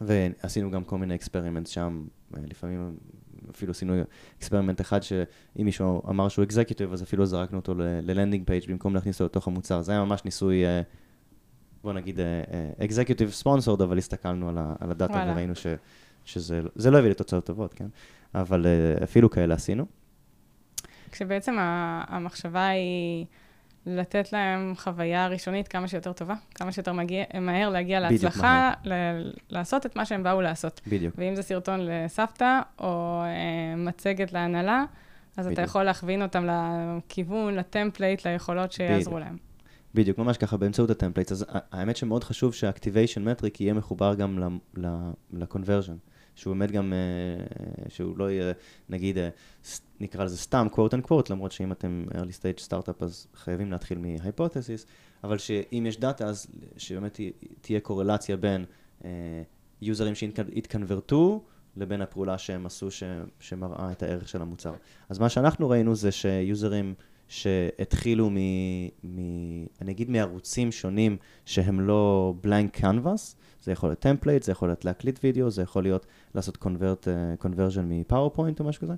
ועשינו 0.00 0.70
גם 0.70 0.84
כל 0.84 0.98
מיני 0.98 1.14
experiment 1.14 1.66
שם, 1.66 2.04
לפעמים 2.30 2.96
אפילו 3.50 3.70
עשינו 3.70 3.94
experiment 4.38 4.80
אחד 4.80 5.02
שאם 5.02 5.64
מישהו 5.64 6.02
אמר 6.08 6.28
שהוא 6.28 6.42
executive, 6.42 6.92
אז 6.92 7.02
אפילו 7.02 7.26
זרקנו 7.26 7.58
אותו 7.58 7.74
ל 7.78 7.87
landing 7.87 8.46
page 8.46 8.70
במקום 8.70 8.94
להכניס 8.94 9.20
אותו 9.20 9.24
לתוך 9.24 9.48
המוצר. 9.48 9.82
זה 9.82 9.92
היה 9.92 10.04
ממש 10.04 10.24
ניסוי, 10.24 10.66
אה, 10.66 10.82
בוא 11.82 11.92
נגיד 11.92 12.20
executive 12.84 13.30
sponsored, 13.30 13.82
אבל 13.82 13.98
הסתכלנו 13.98 14.48
על, 14.48 14.58
על 14.80 14.90
הדאטה 14.90 15.26
וראינו 15.32 15.54
ש, 15.54 15.66
שזה 16.24 16.90
לא 16.90 16.98
הביא 16.98 17.10
לתוצאות 17.10 17.46
טובות, 17.46 17.74
כן? 17.74 17.86
אבל 18.34 18.66
אה, 18.66 19.04
אפילו 19.04 19.30
כאלה 19.30 19.54
עשינו. 19.54 19.86
כשבעצם 21.12 21.56
המחשבה 21.58 22.68
היא 22.68 23.26
לתת 23.86 24.32
להם 24.32 24.72
חוויה 24.76 25.28
ראשונית 25.28 25.68
כמה 25.68 25.88
שיותר 25.88 26.12
טובה, 26.12 26.34
כמה 26.54 26.72
שיותר 26.72 26.92
מגיע, 26.92 27.24
מהר 27.40 27.68
להגיע 27.70 28.00
להצלחה, 28.00 28.72
ל- 28.84 29.30
לעשות 29.50 29.86
את 29.86 29.96
מה 29.96 30.04
שהם 30.06 30.22
באו 30.22 30.40
לעשות. 30.40 30.80
בדיוק. 30.86 31.14
ואם 31.18 31.34
זה 31.36 31.42
סרטון 31.42 31.80
לסבתא, 31.82 32.60
או 32.78 33.22
אה, 33.24 33.76
מצגת 33.76 34.32
להנהלה, 34.32 34.84
אז 35.36 35.46
בדיוק. 35.46 35.52
אתה 35.58 35.62
יכול 35.62 35.82
להכווין 35.82 36.22
אותם 36.22 36.46
לכיוון, 36.50 37.54
ל 37.54 37.61
template, 37.61 38.26
ליכולות 38.26 38.72
שיעזרו 38.72 39.14
בדיוק. 39.14 39.28
להם. 39.28 39.36
בדיוק, 39.94 40.18
ממש 40.18 40.36
ככה, 40.38 40.56
באמצעות 40.56 40.90
ה 40.90 40.94
template. 40.94 41.32
אז 41.32 41.44
האמת 41.72 41.96
שמאוד 41.96 42.24
חשוב 42.24 42.54
שה-Activation 42.54 43.20
Metric 43.42 43.56
יהיה 43.60 43.74
מחובר 43.74 44.14
גם 44.14 44.38
ל-conversion. 45.32 46.15
שהוא 46.36 46.54
באמת 46.54 46.70
גם, 46.70 46.92
uh, 46.92 47.90
שהוא 47.90 48.18
לא 48.18 48.30
יהיה, 48.30 48.52
נגיד, 48.88 49.16
uh, 49.16 49.20
נקרא 50.00 50.24
לזה 50.24 50.36
סתם 50.36 50.66
quote 50.72 50.92
unquote, 50.92 51.30
למרות 51.30 51.52
שאם 51.52 51.72
אתם 51.72 52.04
early 52.10 52.40
stage 52.40 52.68
startup 52.68 53.04
אז 53.04 53.26
חייבים 53.34 53.70
להתחיל 53.70 53.98
מ 53.98 54.05
hypothesis, 54.05 54.86
אבל 55.24 55.38
שאם 55.38 55.84
יש 55.88 56.00
דאטה 56.00 56.26
אז 56.26 56.46
שבאמת 56.76 57.20
תהיה 57.60 57.80
קורלציה 57.80 58.36
בין 58.36 58.64
יוזרים 59.82 60.14
שהתקנברטו 60.14 61.44
לבין 61.76 62.00
הפעולה 62.00 62.38
שהם 62.38 62.66
עשו 62.66 62.90
ש, 62.90 63.02
שמראה 63.40 63.92
את 63.92 64.02
הערך 64.02 64.28
של 64.28 64.42
המוצר. 64.42 64.74
אז 65.08 65.18
מה 65.18 65.28
שאנחנו 65.28 65.68
ראינו 65.68 65.94
זה 65.94 66.12
שיוזרים 66.12 66.94
שהתחילו 67.28 68.30
מ... 68.30 68.36
מ 69.04 69.18
אני 69.80 69.92
אגיד 69.92 70.10
מערוצים 70.10 70.72
שונים 70.72 71.16
שהם 71.44 71.80
לא 71.80 72.34
blank 72.44 72.80
canvas, 72.80 73.34
זה 73.62 73.72
יכול 73.72 73.88
להיות 73.88 73.98
template, 73.98 74.42
זה 74.42 74.52
יכול 74.52 74.68
להיות 74.68 74.84
להקליט 74.84 75.18
וידאו, 75.24 75.50
זה 75.50 75.62
יכול 75.62 75.82
להיות 75.82 76.06
לעשות 76.34 76.56
uh, 76.56 77.44
conversion 77.44 77.82
מ 77.84 77.91
PowerPoint 77.91 78.60
או 78.60 78.64
משהו 78.64 78.82
כזה, 78.82 78.94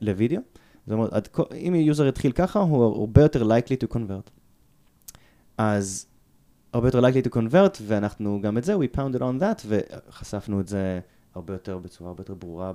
לוידאו. 0.00 0.40
זאת 0.86 0.92
אומרת, 0.92 1.38
אם 1.52 1.74
יוזר 1.74 2.06
יתחיל 2.06 2.32
ככה, 2.32 2.60
הוא 2.60 2.84
הרבה 2.84 3.22
יותר 3.22 3.42
likely 3.42 3.84
to 3.84 3.96
convert. 3.96 4.30
אז 5.58 6.06
הרבה 6.72 6.88
יותר 6.88 7.00
likely 7.00 7.26
to 7.26 7.36
convert, 7.36 7.78
ואנחנו 7.82 8.40
גם 8.42 8.58
את 8.58 8.64
זה, 8.64 8.74
we 8.76 8.96
expanded 8.96 9.20
on 9.20 9.42
that, 9.42 9.66
וחשפנו 9.66 10.60
את 10.60 10.68
זה 10.68 11.00
הרבה 11.34 11.54
יותר, 11.54 11.78
בצורה 11.78 12.10
הרבה 12.10 12.20
יותר 12.20 12.34
ברורה 12.34 12.72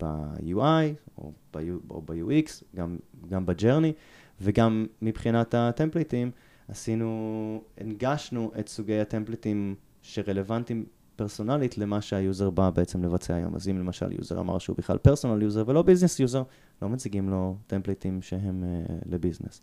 ב-UI, 0.00 1.18
או 1.18 2.02
ב-UX, 2.04 2.64
גם, 2.76 2.96
גם 3.28 3.46
ב-Journey, 3.46 3.92
וגם 4.40 4.86
מבחינת 5.02 5.54
הטמפליטים. 5.54 6.30
עשינו, 6.68 7.62
הנגשנו 7.78 8.52
את 8.58 8.68
סוגי 8.68 9.00
הטמפליטים 9.00 9.74
שרלוונטיים 10.02 10.84
פרסונלית 11.16 11.78
למה 11.78 12.00
שהיוזר 12.00 12.50
בא 12.50 12.70
בעצם 12.70 13.04
לבצע 13.04 13.34
היום. 13.34 13.54
אז 13.54 13.68
אם 13.68 13.78
למשל 13.78 14.12
יוזר 14.12 14.40
אמר 14.40 14.58
שהוא 14.58 14.76
בכלל 14.78 14.98
personal 14.98 15.42
user 15.42 15.64
ולא 15.66 15.82
business 15.82 16.20
user, 16.20 16.42
לא 16.82 16.88
מציגים 16.88 17.30
לו 17.30 17.56
טמפליטים 17.66 18.22
שהם 18.22 18.64
uh, 18.64 18.92
ל 19.06 19.11
business. 19.11 19.60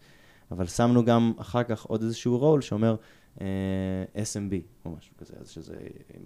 אבל 0.52 0.66
שמנו 0.66 1.06
גם 1.06 1.34
אחר 1.38 1.64
כך 1.64 1.86
עוד 1.86 2.02
איזשהו 2.02 2.38
רול 2.38 2.62
שאומר 2.62 2.96
SMB 4.16 4.54
או 4.86 4.92
משהו 4.98 5.18
כזה, 5.18 5.34
אז 5.40 5.50
שזה 5.50 5.76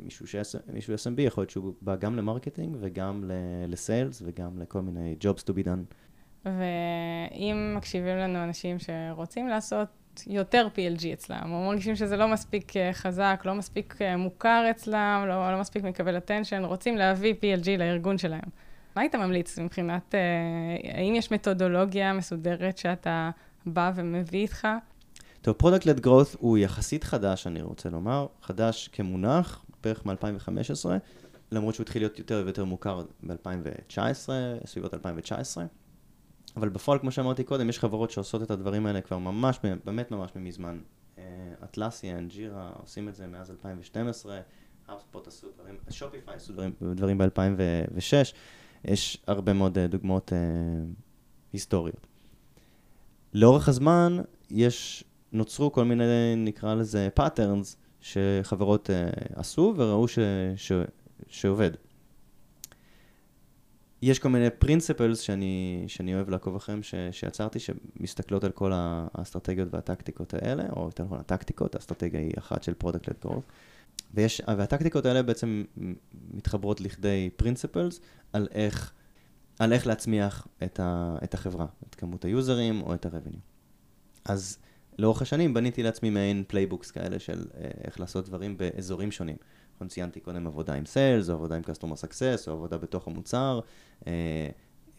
מישהו, 0.04 0.28
ש- 0.28 0.56
מישהו 0.74 0.94
SMB 0.94 1.22
יכול 1.22 1.42
להיות 1.42 1.50
שהוא 1.50 1.74
בא 1.82 1.96
גם 1.96 2.16
ל 2.16 2.22
marketing 2.22 2.78
וגם 2.80 3.32
ל 3.68 3.77
sales 3.77 4.22
וגם 4.26 4.60
לכל 4.60 4.82
מיני 4.82 5.16
jobs 5.24 5.42
to 5.42 5.54
be 5.54 5.66
done. 5.66 5.94
ואם 6.46 7.74
מקשיבים 7.78 8.18
לנו 8.18 8.44
אנשים 8.44 8.78
שרוצים 8.80 9.48
לעשות 9.48 9.88
יותר 10.28 10.68
PLG 10.76 11.14
אצלם, 11.14 11.52
או 11.52 11.66
מרגישים 11.66 11.96
שזה 11.96 12.18
לא 12.18 12.28
מספיק 12.28 12.78
אה, 12.78 12.94
חזק, 12.94 13.42
לא 13.46 13.56
מספיק 13.56 13.96
אה, 14.02 14.18
מוכר 14.18 14.68
אצלם, 14.72 15.26
לא, 15.28 15.52
לא 15.52 15.60
מספיק 15.60 15.84
מקבל 15.84 16.18
attention, 16.18 16.66
רוצים 16.66 16.98
להביא 16.98 17.34
PLG 17.34 17.78
לארגון 17.80 18.18
שלהם. 18.18 18.50
מה 18.96 19.02
היית 19.02 19.16
ממליץ 19.16 19.60
מבחינת, 19.60 20.16
אה, 20.16 20.20
האם 20.98 21.16
יש 21.16 21.32
מתודולוגיה 21.32 22.14
מסודרת 22.14 22.78
שאתה 22.78 23.30
בא 23.66 23.92
ומביא 23.96 24.40
איתך? 24.40 24.68
טוב, 25.42 25.56
Product-led 25.64 26.06
Growth 26.06 26.38
הוא 26.38 26.58
יחסית 26.58 27.04
חדש, 27.04 27.48
אני 27.48 27.62
רוצה 27.62 27.90
לומר, 27.90 28.28
חדש 28.42 28.88
כמונח, 28.88 29.66
בערך 29.84 30.06
מ-2015, 30.06 30.90
למרות 31.52 31.76
שהוא 31.76 31.84
התחיל 31.84 32.02
להיות 32.02 32.20
יותר 32.20 32.42
ויותר 32.46 32.66
מוכר 32.66 33.04
ב-2019, 33.24 34.30
סביבות 34.66 34.94
2019. 34.94 35.66
אבל 36.58 36.70
בפועל, 36.70 37.00
כמו 37.00 37.12
שאמרתי 37.12 37.44
קודם, 37.44 37.70
יש 37.70 37.80
חברות 37.80 38.12
שעושות 38.12 38.44
את 38.44 38.52
הדברים 38.52 38.86
האלה 38.86 39.02
כבר 39.02 39.18
ממש, 39.18 39.60
באמת 39.86 40.12
ממש 40.12 40.32
מזמן. 40.36 40.80
אטלסיאן, 41.64 42.28
ג'ירה, 42.28 42.72
עושים 42.82 43.10
את 43.10 43.16
זה 43.16 43.28
מאז 43.28 43.52
2012, 43.52 44.40
האפספוט 44.88 45.28
עשו 45.28 45.48
דברים, 45.56 45.76
שופיפיי 45.90 46.36
עשו 46.36 46.54
דברים, 46.54 46.72
דברים 46.82 47.18
ב-2006, 47.18 48.34
יש 48.86 49.18
הרבה 49.28 49.54
מאוד 49.54 49.78
אה, 49.78 49.88
דוגמאות 49.88 50.32
uh, 50.32 50.36
היסטוריות. 51.54 52.08
לאורך 53.34 53.70
הזמן 53.70 54.18
יש, 54.50 55.04
נוצרו 55.32 55.72
כל 55.72 55.86
מיני, 55.86 56.36
נקרא 56.38 56.76
לזה, 56.76 57.10
patterns 57.20 57.76
שחברות 58.02 58.90
uh, 58.90 59.40
עשו 59.40 59.74
וראו 59.78 60.08
ש, 60.08 60.20
ש, 60.56 60.72
שעובד. 61.28 61.72
יש 64.02 64.20
כל 64.20 64.30
מיני 64.30 64.50
principles 64.50 65.20
שאני, 65.20 65.84
שאני 65.88 66.16
אוהב 66.16 66.30
לעקוב 66.30 66.56
אחריהם, 66.56 66.84
ש, 66.84 66.96
שיצרתי, 67.12 67.60
שמסתכלות 67.60 68.44
על 68.44 68.52
כל 68.52 68.72
האסטרטגיות 68.76 69.68
והטקטיקות 69.72 70.34
האלה, 70.34 70.64
או 70.76 70.86
יותר 70.86 71.04
נכון 71.04 71.20
הטקטיקות, 71.20 71.76
האסטרטגיה 71.76 72.20
היא 72.20 72.32
אחת 72.38 72.64
של 72.64 72.74
product 72.74 73.10
led 73.10 73.16
growth. 73.22 73.44
ויש, 74.14 74.42
והטקטיקות 74.58 75.06
האלה 75.06 75.24
בעצם 75.24 75.64
מתחברות 76.34 76.82
לכדי 76.82 77.30
principles 77.36 78.00
על 78.34 78.48
איך, 78.52 78.94
על 79.60 79.74
איך 79.74 79.88
להצמיח 79.88 80.48
את, 80.64 80.80
ה, 80.80 81.16
את 81.24 81.34
החברה, 81.34 81.66
את 81.90 81.96
כמות 81.96 82.26
היוזרים 82.26 82.82
או 82.82 82.94
את 82.94 83.06
ה 83.06 83.10
revenue. 83.10 83.40
אז 84.26 84.58
לאורך 85.02 85.22
השנים 85.22 85.54
בניתי 85.54 85.84
לעצמי 85.84 86.10
מעין 86.10 86.44
playbooks 86.48 86.92
כאלה 86.92 87.20
של 87.20 87.46
אה, 87.58 87.70
איך 87.84 88.00
לעשות 88.00 88.26
דברים 88.26 88.58
באזורים 88.58 89.12
שונים. 89.12 89.36
נכון, 89.76 89.88
ציינתי 89.88 90.20
קודם 90.20 90.48
עבודה 90.48 90.74
עם 90.74 90.86
sales, 90.86 91.30
או 91.30 91.34
עבודה 91.34 91.56
עם 91.56 91.62
Customer 91.64 91.96
Success, 91.96 92.48
או 92.48 92.54
עבודה 92.54 92.78
בתוך 92.78 93.08
המוצר, 93.08 93.60
uh, 94.00 94.06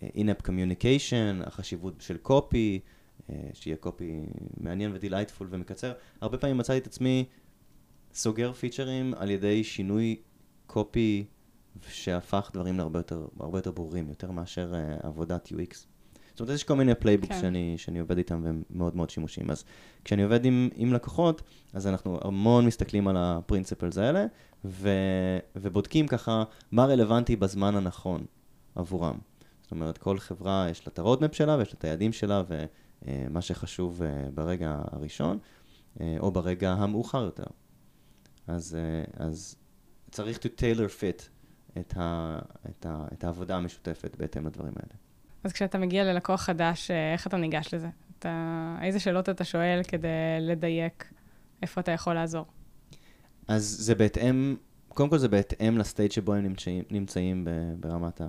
in-app 0.03 0.47
communication, 0.47 1.47
החשיבות 1.47 2.01
של 2.01 2.17
copy, 2.17 2.81
uh, 2.81 3.33
שיהיה 3.53 3.77
copy 3.77 4.21
מעניין 4.57 4.91
ו 4.95 5.00
delightful 5.00 5.47
ומקצר. 5.51 5.93
הרבה 6.21 6.39
פעמים 6.39 6.59
מצאתי 6.59 6.79
את 6.79 6.87
עצמי 6.87 7.25
סוגר 8.15 8.53
פיצ'רים 8.53 9.15
על 9.17 9.31
ידי 9.31 9.65
שינוי 9.65 10.17
copy 10.67 11.25
שהפך 11.89 12.51
דברים 12.55 12.79
להרבה 12.79 12.99
יותר, 12.99 13.27
יותר 13.55 13.71
ברורים, 13.71 14.09
יותר 14.09 14.31
מאשר 14.31 14.73
uh, 14.73 15.07
עבודת 15.07 15.49
UX. 15.49 15.92
זאת 16.33 16.41
אומרת, 16.41 16.55
יש 16.55 16.65
כל 16.65 16.75
מיני 16.75 16.95
playbooks 16.95 17.35
כן. 17.35 17.41
שאני, 17.41 17.75
שאני 17.77 17.99
עובד 17.99 18.19
איתם 18.19 18.41
והם 18.45 18.63
מאוד 18.71 18.97
מאוד 18.97 19.11
שימושיים. 19.11 19.51
אז 19.51 19.65
כשאני 20.05 20.23
עובד 20.23 20.45
עם, 20.45 20.69
עם 20.75 20.93
לקוחות, 20.93 21.43
אז 21.73 21.87
אנחנו 21.87 22.19
המון 22.25 22.67
מסתכלים 22.67 23.09
על 23.09 23.17
ה 23.19 23.26
principles 23.26 23.99
האלה, 23.99 24.27
ו, 24.65 24.89
ובודקים 25.57 26.07
ככה 26.07 26.45
מה 26.73 26.85
רלוונטי 26.85 27.37
בזמן 27.37 27.77
הנכון 27.77 28.25
עבורם. 28.75 29.19
זאת 29.63 29.71
אומרת, 29.71 29.99
כל 29.99 30.19
חברה 30.19 30.67
יש 30.71 30.87
לה 30.87 30.93
את 30.93 30.99
הרודמפ 30.99 31.35
שלה 31.35 31.57
ויש 31.57 31.69
לה 31.69 31.75
את 31.79 31.85
היעדים 31.85 32.13
שלה 32.13 32.43
ומה 32.49 33.41
שחשוב 33.41 34.03
אה, 34.03 34.29
ברגע 34.35 34.83
הראשון, 34.93 35.39
אה, 36.01 36.17
או 36.21 36.31
ברגע 36.31 36.73
המאוחר 36.73 37.23
יותר. 37.23 37.45
אז, 38.47 38.79
אה, 38.79 39.27
אז 39.27 39.57
צריך 40.11 40.39
to 40.39 40.49
tailor 40.59 40.89
fit 41.01 41.23
את, 41.79 41.95
ה, 41.97 42.39
את, 42.71 42.87
ה, 42.87 43.07
את 43.13 43.25
העבודה 43.25 43.57
המשותפת 43.57 44.17
בהתאם 44.19 44.47
לדברים 44.47 44.73
האלה. 44.77 45.02
אז 45.45 45.53
כשאתה 45.53 45.79
מגיע 45.79 46.05
ללקוח 46.05 46.43
חדש, 46.43 46.91
איך 46.91 47.27
אתה 47.27 47.37
ניגש 47.37 47.75
לזה? 47.75 47.89
אתה, 48.19 48.77
איזה 48.83 49.01
שאלות 49.01 49.29
אתה 49.29 49.45
שואל 49.45 49.81
כדי 49.89 50.09
לדייק 50.41 51.13
איפה 51.63 51.81
אתה 51.81 51.91
יכול 51.91 52.15
לעזור? 52.15 52.47
אז 53.49 53.77
זה 53.81 53.95
בהתאם, 53.95 54.57
קודם 54.89 55.11
כל 55.11 55.19
זה 55.19 55.29
בהתאם 55.29 55.79
ל 55.79 55.85
state 55.85 56.13
שבו 56.13 56.35
הם 56.35 56.43
נמצאים, 56.43 56.85
נמצאים 56.91 57.47
ברמת 57.81 58.21
ה... 58.21 58.27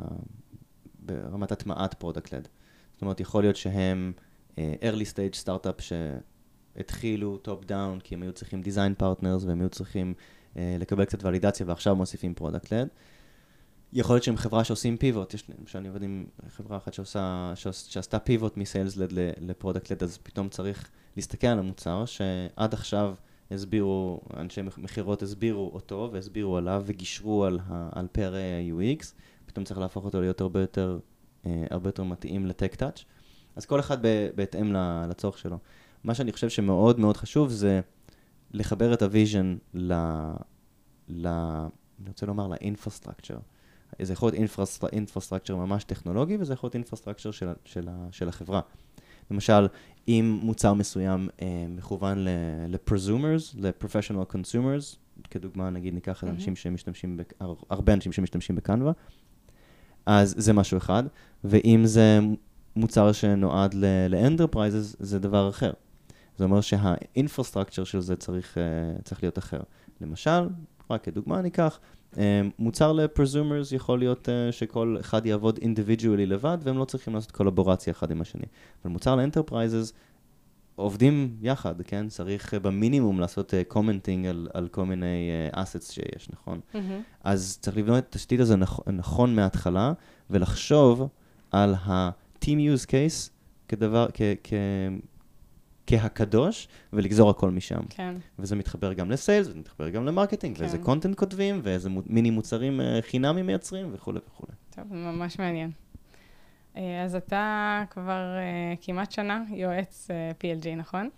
ברמת 1.06 1.52
הטמעת 1.52 1.94
product-led. 1.94 2.48
זאת 2.94 3.02
אומרת, 3.02 3.20
יכול 3.20 3.44
להיות 3.44 3.56
שהם 3.56 4.14
uh, 4.52 4.56
early 4.82 5.14
stage 5.14 5.36
סטארט-אפ 5.36 5.76
שהתחילו 5.82 7.38
top 7.38 7.66
down, 7.66 8.00
כי 8.00 8.16
הם 8.16 8.22
היו 8.22 8.34
צריכים 8.34 8.62
design 8.62 9.02
partners 9.02 9.46
והם 9.48 9.62
היו 9.62 9.70
צריכים 9.70 10.14
uh, 10.54 10.58
לקבל 10.80 11.06
קצת 11.06 11.24
ולידציה 11.24 11.66
ועכשיו 11.70 11.96
מוסיפים 11.96 12.34
product-led. 12.34 12.88
יכול 13.96 14.16
להיות 14.16 14.24
שהם 14.24 14.38
חברה 14.38 14.64
שעושים 14.64 14.98
פיבוט, 14.98 15.34
יש 15.34 15.44
למשל, 15.60 15.80
אני 15.80 15.88
עובד 15.88 16.04
עם 16.04 16.26
חברה 16.50 16.78
אחת 16.78 16.94
שעושה, 16.94 17.52
שעש, 17.56 17.94
שעשתה 17.94 18.20
פיבוט 18.20 18.58
מ 18.58 18.63
sales-led 18.63 19.10
ל 19.42 19.47
product-led, 19.47 20.04
אז 20.04 20.18
פתאום 20.24 20.50
צריך 20.50 20.90
להסתכל 21.16 21.48
על 21.48 21.60
המוצר 21.60 22.06
שעד 22.06 22.74
עכשיו 22.74 23.14
הסבירו, 23.52 24.22
אנשי 24.38 24.62
מכירות 24.78 25.22
הסבירו 25.22 25.72
אותו 25.74 26.10
והסבירו 26.14 26.58
עליו 26.58 26.84
וגישרו 26.86 27.46
על, 27.46 27.60
על 27.92 28.08
פערי 28.12 28.42
ה-UX, 28.42 29.06
פתאום 29.46 29.66
צריך 29.66 29.80
להפוך 29.80 30.06
אותו 30.06 30.22
להיות 30.22 30.42
הרבה 30.42 30.62
יותר, 30.62 31.00
אה, 31.46 31.66
הרבה 31.70 31.88
יותר 31.88 32.04
מתאים 32.04 32.46
ל 32.46 32.52
tech 32.52 32.76
touch. 32.76 33.04
אז 33.56 33.66
כל 33.66 33.80
אחד 33.80 33.98
בהתאם 34.36 34.74
לצורך 35.10 35.38
שלו. 35.38 35.58
מה 36.04 36.16
שאני 36.16 36.32
חושב 36.32 36.50
שמאוד 36.50 37.00
מאוד 37.00 37.18
חשוב 37.18 37.50
זה 37.50 37.82
לחבר 38.52 38.94
את 38.94 39.02
ה 39.02 39.10
vision 39.10 39.58
ל... 39.74 39.94
ל... 41.10 41.28
אני 42.00 42.10
רוצה 42.10 42.26
לומר 42.26 42.48
ל 42.48 42.53
infrastructure. 42.53 43.38
זה 44.02 44.14
יכול 44.14 44.32
להיות 44.32 44.54
infrastructure 44.94 45.56
ממש 45.56 45.84
טכנולוגי, 45.84 46.38
וזה 46.40 46.54
יכול 46.54 46.68
להיות 46.68 46.76
infrastructure 46.76 47.32
של, 47.32 47.48
של, 47.66 47.90
של 48.12 48.30
החברה. 48.30 48.62
למשל, 49.32 49.68
אם 50.08 50.40
מוצר 50.42 50.74
מסוים 50.74 51.30
אה, 51.42 51.66
מכוון 51.70 52.18
ל-presumers, 52.68 53.56
ל-professional 53.58 54.34
consumers, 54.34 54.98
כדוגמה, 55.30 55.70
נגיד 55.70 55.94
ניקח 55.94 56.24
mm-hmm. 56.24 56.28
אנשים 56.28 56.56
שמשתמשים, 56.56 57.18
בק... 57.18 57.34
הרבה 57.70 57.94
אנשים 57.94 58.12
שמשתמשים 58.12 58.56
בקנווה, 58.56 58.92
אז 60.06 60.36
זה 60.38 60.54
משהו 60.54 60.78
אחד, 60.78 61.04
ואם 61.44 61.82
זה 61.86 62.20
מוצר 62.76 63.12
שנועד 63.12 63.74
ל-enterprises, 63.74 64.96
זה 65.00 65.20
דבר 65.20 65.50
אחר. 65.50 65.72
זה 66.38 66.44
אומר 66.44 66.62
שהאינפרסטרקצ'ר 66.62 67.84
של 67.84 68.00
זה 68.00 68.16
צריך, 68.16 68.58
uh, 68.58 69.02
צריך 69.02 69.24
להיות 69.24 69.38
אחר. 69.38 69.60
למשל, 70.02 70.48
רק 70.90 71.04
כדוגמה 71.04 71.42
ניקח, 71.42 71.80
מוצר 72.60 72.92
ל-presumers 72.92 73.76
יכול 73.76 74.00
להיות 74.00 74.28
uh, 74.30 74.52
שכל 74.52 74.98
אחד 75.00 75.26
יעבוד 75.26 75.60
אינדיבידואלי 75.62 76.26
לבד, 76.26 76.58
והם 76.64 76.78
לא 76.78 76.86
צריכים 76.86 77.14
לעשות 77.16 77.32
קולבורציה 77.32 77.92
אחד 77.94 78.12
עם 78.12 78.22
השני. 78.22 78.46
אבל 78.84 78.92
מוצר 78.92 79.16
ל-enterprises, 79.16 79.94
עובדים 80.76 81.36
יחד, 81.42 81.82
כן? 81.82 82.08
צריך 82.08 82.54
uh, 82.54 82.60
במינימום 82.60 83.20
לעשות 83.20 83.54
commenting 83.68 84.26
uh, 84.26 84.30
על, 84.30 84.48
על 84.54 84.68
כל 84.68 84.86
מיני 84.86 85.30
uh, 85.52 85.56
assets 85.56 85.92
שיש, 85.92 86.30
נכון? 86.34 86.60
Mm-hmm. 86.74 86.78
אז 87.24 87.58
צריך 87.62 87.78
לבנות 87.78 87.98
את 87.98 88.16
התשתית 88.16 88.40
הזו 88.40 88.56
נכ- 88.56 88.92
נכון 88.92 89.36
מההתחלה, 89.36 89.94
ולחשוב 90.30 91.08
על 91.52 91.76
ה-team 91.84 92.46
use 92.46 92.86
case 92.86 93.30
כדבר, 93.68 94.08
כ- 94.14 94.22
כ- 94.44 94.54
כהקדוש, 95.88 96.68
ולגזור 96.94 97.30
הכל 97.30 97.52
משם. 97.52 97.82
כן. 97.90 98.16
וזה 98.40 98.56
מתחבר 98.56 98.94
גם 98.94 99.12
ל 99.12 99.17
sales, 99.17 99.48
וזה 99.48 99.60
מתחבר 99.60 99.90
גם 99.90 100.06
ל 100.06 100.11
marketing, 100.11 100.58
כן. 100.58 100.62
ואיזה 100.62 100.78
content 100.78 101.18
כותבים, 101.18 101.60
ואיזה 101.64 101.90
מיני 102.06 102.30
מוצרים 102.30 102.80
uh, 102.80 102.84
חינמי 103.02 103.42
מייצרים, 103.42 103.90
וכולי 103.94 104.20
וכולי. 104.28 104.54
טוב, 104.70 104.94
ממש 104.94 105.40
מעניין. 105.40 105.72
אה, 106.78 107.04
אז 107.04 107.16
אתה 107.16 107.84
כבר 107.90 108.36
uh, 108.38 108.86
כמעט 108.86 109.12
שנה 109.12 109.44
יועץ 109.50 110.08
PLG, 110.40 110.76
נכון? 110.78 111.10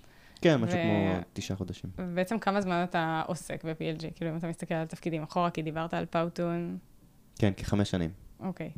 כן, 0.41 0.55
משהו 0.55 0.77
ו... 0.77 0.81
כמו 0.81 1.21
תשעה 1.33 1.57
חודשים. 1.57 1.89
ובעצם 1.97 2.39
כמה 2.39 2.61
זמן 2.61 2.83
אתה 2.89 3.21
עוסק 3.27 3.63
ב-PLG? 3.63 4.13
כאילו, 4.15 4.31
אם 4.31 4.37
אתה 4.37 4.47
מסתכל 4.47 4.73
על 4.73 4.85
תפקידים 4.85 5.23
אחורה, 5.23 5.49
כי 5.49 5.61
דיברת 5.61 5.93
על 5.93 6.05
פאוטון. 6.05 6.77
כן, 7.39 7.51
כחמש 7.57 7.91
שנים. 7.91 8.09
אוקיי. 8.39 8.71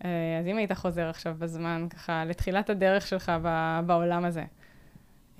אז 0.00 0.46
אם 0.46 0.56
היית 0.56 0.72
חוזר 0.72 1.08
עכשיו 1.08 1.34
בזמן, 1.38 1.86
ככה, 1.90 2.24
לתחילת 2.24 2.70
הדרך 2.70 3.06
שלך 3.06 3.32
בעולם 3.86 4.24
הזה, 4.24 4.44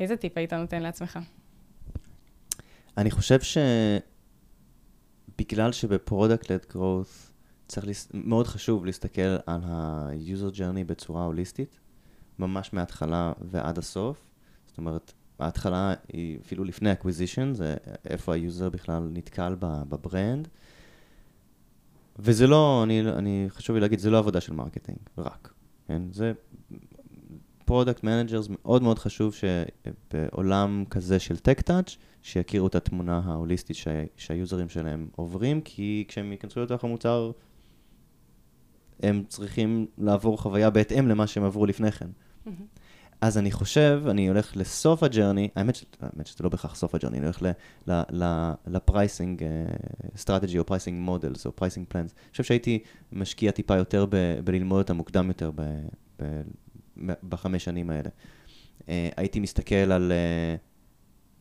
איזה 0.01 0.17
טיפ 0.17 0.39
היית 0.39 0.53
נותן 0.53 0.83
לעצמך? 0.83 1.19
אני 2.99 3.11
חושב 3.11 3.39
שבגלל 5.37 5.73
שב 5.73 5.93
product-led 5.93 6.67
growth 6.73 7.31
צריך, 7.69 7.87
לס... 7.87 8.09
מאוד 8.15 8.47
חשוב 8.47 8.87
להסתכל 8.87 9.37
על 9.47 9.61
ה-user 9.65 10.55
journey 10.57 10.85
בצורה 10.87 11.25
הוליסטית, 11.25 11.81
ממש 12.39 12.73
מההתחלה 12.73 13.33
ועד 13.41 13.79
הסוף. 13.79 14.31
זאת 14.67 14.79
אומרת, 14.79 15.13
ההתחלה 15.39 15.95
היא 16.13 16.39
אפילו 16.41 16.65
לפני 16.65 16.93
acquisition, 16.93 17.53
זה 17.53 17.77
איפה 18.05 18.35
היוזר 18.35 18.71
בכלל 18.71 19.09
נתקל 19.13 19.57
ב 19.61 19.73
brand. 19.73 20.49
וזה 22.19 22.47
לא, 22.47 22.83
אני, 22.83 23.01
אני 23.01 23.47
חשוב 23.49 23.77
לי 23.77 23.81
להגיד, 23.81 23.99
זה 23.99 24.11
לא 24.11 24.19
עבודה 24.19 24.41
של 24.41 24.53
marketing, 24.53 24.99
רק. 25.19 25.53
כן? 25.87 26.03
זה 26.13 26.33
product 27.65 28.05
managers, 28.05 28.49
מאוד 28.51 28.83
מאוד 28.83 28.99
חשוב 28.99 29.35
שבעולם 29.35 30.85
כזה 30.91 31.19
של 31.19 31.37
tech 31.37 31.61
touch, 31.61 31.97
שיכירו 32.23 32.67
את 32.67 32.75
התמונה 32.75 33.21
ההוליסטית 33.25 33.77
שה, 33.77 34.05
שה 34.17 34.36
users 34.36 34.69
שלהם 34.69 35.09
עוברים, 35.17 35.61
כי 35.61 36.05
כשהם 36.09 36.33
ייכנסו 36.33 36.61
לתוך 36.61 36.85
המוצר, 36.85 37.31
הם 39.01 39.25
צריכים 39.29 39.87
לעבור 39.99 40.39
חוויה 40.39 40.71
בהתאם 40.71 41.09
למה 41.09 41.27
שהם 41.27 41.45
עברו 41.45 41.67
לפני 41.67 41.93
כן. 41.93 42.09
Mm-hmm. 42.47 42.51
אז 43.21 43.39
אני 43.39 43.53
חושב, 43.53 44.03
אני 44.11 44.29
הולך 44.29 44.57
לסוף 44.57 45.03
ה 45.03 45.08
journey, 45.08 45.49
האמת, 45.57 45.75
ש... 45.75 45.85
האמת 46.01 46.27
שזה 46.27 46.45
לא 46.45 46.49
בהכרח 46.49 46.75
סוף 46.75 46.95
ה 46.95 46.98
journey, 46.98 47.19
אני 47.19 47.27
הולך 47.27 47.43
ל 48.67 48.76
pricing 48.76 49.43
strategy 50.17 50.59
או 50.59 50.67
pricing 50.67 51.05
models 51.05 51.47
או 51.47 51.57
pricing 51.57 51.87
plans. 51.89 52.13
אני 52.13 52.31
חושב 52.31 52.45
שהייתי 52.45 52.79
משקיע 53.13 53.51
טיפה 53.51 53.77
יותר 53.77 54.07
ב, 54.11 54.17
בללמוד 54.45 54.79
אותם 54.79 54.97
מוקדם 54.97 55.29
יותר 55.29 55.51
ב, 55.55 55.63
ב, 56.23 56.43
בחמש 57.29 57.65
שנים 57.65 57.91
האלה. 57.91 58.09
Uh, 58.81 58.85
הייתי 59.17 59.41
מסתכל 59.41 59.75
על... 59.75 60.13
Uh, 60.13 60.61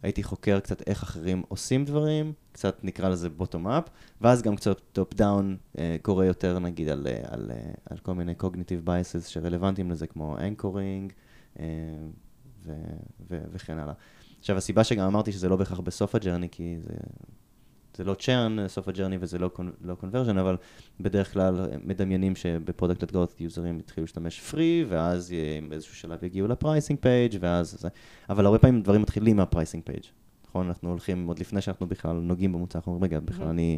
הייתי 0.04 0.24
חוקר 0.24 0.60
קצת 0.60 0.88
איך 0.88 1.04
אחרים 1.04 1.44
עושים 1.48 1.86
דברים, 1.86 2.34
קצת 2.52 2.84
נקרא 2.84 3.10
לזה 3.10 3.30
bottom 3.30 3.68
up, 3.68 3.84
ואז 4.22 4.42
גם 4.42 4.56
קצת 4.56 4.80
top 4.92 5.14
down 5.14 5.58
uh, 5.74 5.80
קורה 6.02 6.26
יותר 6.26 6.60
נגיד 6.60 6.90
על, 6.90 7.08
uh, 7.08 7.34
על, 7.34 7.52
uh, 7.52 7.80
על 7.90 7.98
כל 7.98 8.14
מיני 8.14 8.34
cognitive 8.44 8.88
biases 8.88 9.28
שרלוונטיים 9.28 9.92
לזה, 9.92 10.08
כמו 10.08 10.38
anchoring 10.38 11.14
uh, 11.58 11.60
וכן 13.30 13.78
הלאה. 13.78 13.94
עכשיו, 14.40 14.58
הסיבה 14.58 14.84
שגם 14.84 15.08
אמרתי 15.08 15.32
שזה 15.32 15.50
לא 15.50 15.56
בהכרח 15.56 15.80
בסוף 15.80 16.16
ה 16.16 16.20
journey, 16.20 16.50
כי 16.50 16.78
זה 16.80 16.94
זה 17.96 18.04
לא 18.04 18.14
churn, 18.14 18.68
סוף 18.68 18.88
ה 18.88 18.91
journey 18.91 19.18
וזה 19.20 19.40
לא, 19.40 19.50
לא 19.82 19.96
conversion, 19.96 20.38
אבל 20.38 20.58
בדרך 21.00 21.34
כלל 21.34 21.68
מדמיינים 21.84 22.36
שב 22.36 22.59
product 22.59 23.12
growth 23.12 23.42
users 23.42 23.80
יתחילו 23.80 24.04
להשתמש 24.04 24.42
free, 24.42 24.86
ואז 24.90 25.34
באיזשהו 25.70 25.96
שלב 25.96 26.24
יגיעו 26.24 26.48
ל 26.48 26.54
pricing 26.54 27.00
page 27.00 27.38
ואז 27.40 27.72
זה. 27.80 27.90
אבל 28.30 28.46
הרבה 28.46 28.60
פעמים 28.60 28.82
דברים 28.82 29.02
מתחילים 29.02 29.38
מה 29.38 29.48
pricing 29.48 29.84
page. 29.84 30.04
נכון? 30.50 30.68
אנחנו 30.68 30.90
הולכים, 30.90 31.28
עוד 31.28 31.40
לפני 31.40 31.62
שאנחנו 31.62 31.88
בכלל 31.88 32.16
נוגעים 32.16 32.54
במוצר, 32.54 32.80
אנחנו 32.80 32.94
אומרים, 32.94 33.12
רגע, 33.12 33.20
בכלל 33.20 33.48
אני 33.48 33.78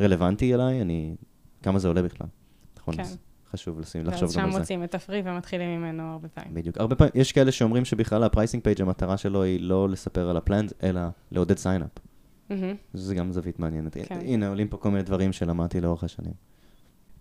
רלוונטי 0.00 0.54
אליי, 0.54 0.82
אני, 0.82 1.14
כמה 1.62 1.78
זה 1.78 1.88
עולה 1.88 2.02
בכלל. 2.02 2.26
נכון? 2.78 2.96
כן. 2.96 3.02
חשוב 3.52 3.80
לשים, 3.80 4.04
לחשוב 4.04 4.20
גם 4.20 4.24
על 4.24 4.30
זה. 4.30 4.38
ואז 4.40 4.52
שם 4.52 4.58
מוצאים 4.58 4.84
את 4.84 4.94
ה 4.94 5.00
free 5.00 5.22
ומתחילים 5.24 5.80
ממנו 5.80 6.02
הרבה 6.02 6.28
פעמים. 6.28 6.54
בדיוק. 6.54 6.78
הרבה 6.78 6.94
פעמים, 6.94 7.12
יש 7.14 7.32
כאלה 7.32 7.52
שאומרים 7.52 7.84
שבכלל 7.84 8.22
ה 8.22 8.27
pricing 8.27 8.62
page 8.64 8.82
המטרה 8.82 9.16
שלו 9.16 9.42
היא 9.42 9.60
לא 9.60 9.88
לספר 9.88 10.30
על 10.30 10.36
ה 10.36 10.42
plan, 10.42 10.72
אלא 10.82 11.00
לעודד 11.30 11.58
sign 11.58 11.76
up. 11.76 11.90
Mm-hmm. 12.50 12.76
זה 12.94 13.14
גם 13.14 13.32
זווית 13.32 13.58
מעניינת. 13.58 13.96
כן. 14.04 14.18
הנה, 14.20 14.48
עולים 14.48 14.68
פה 14.68 14.76
כל 14.76 14.90
מיני 14.90 15.02
דברים 15.02 15.32
שלמדתי 15.32 15.80
לאורך 15.80 16.04
השנים. 16.04 16.32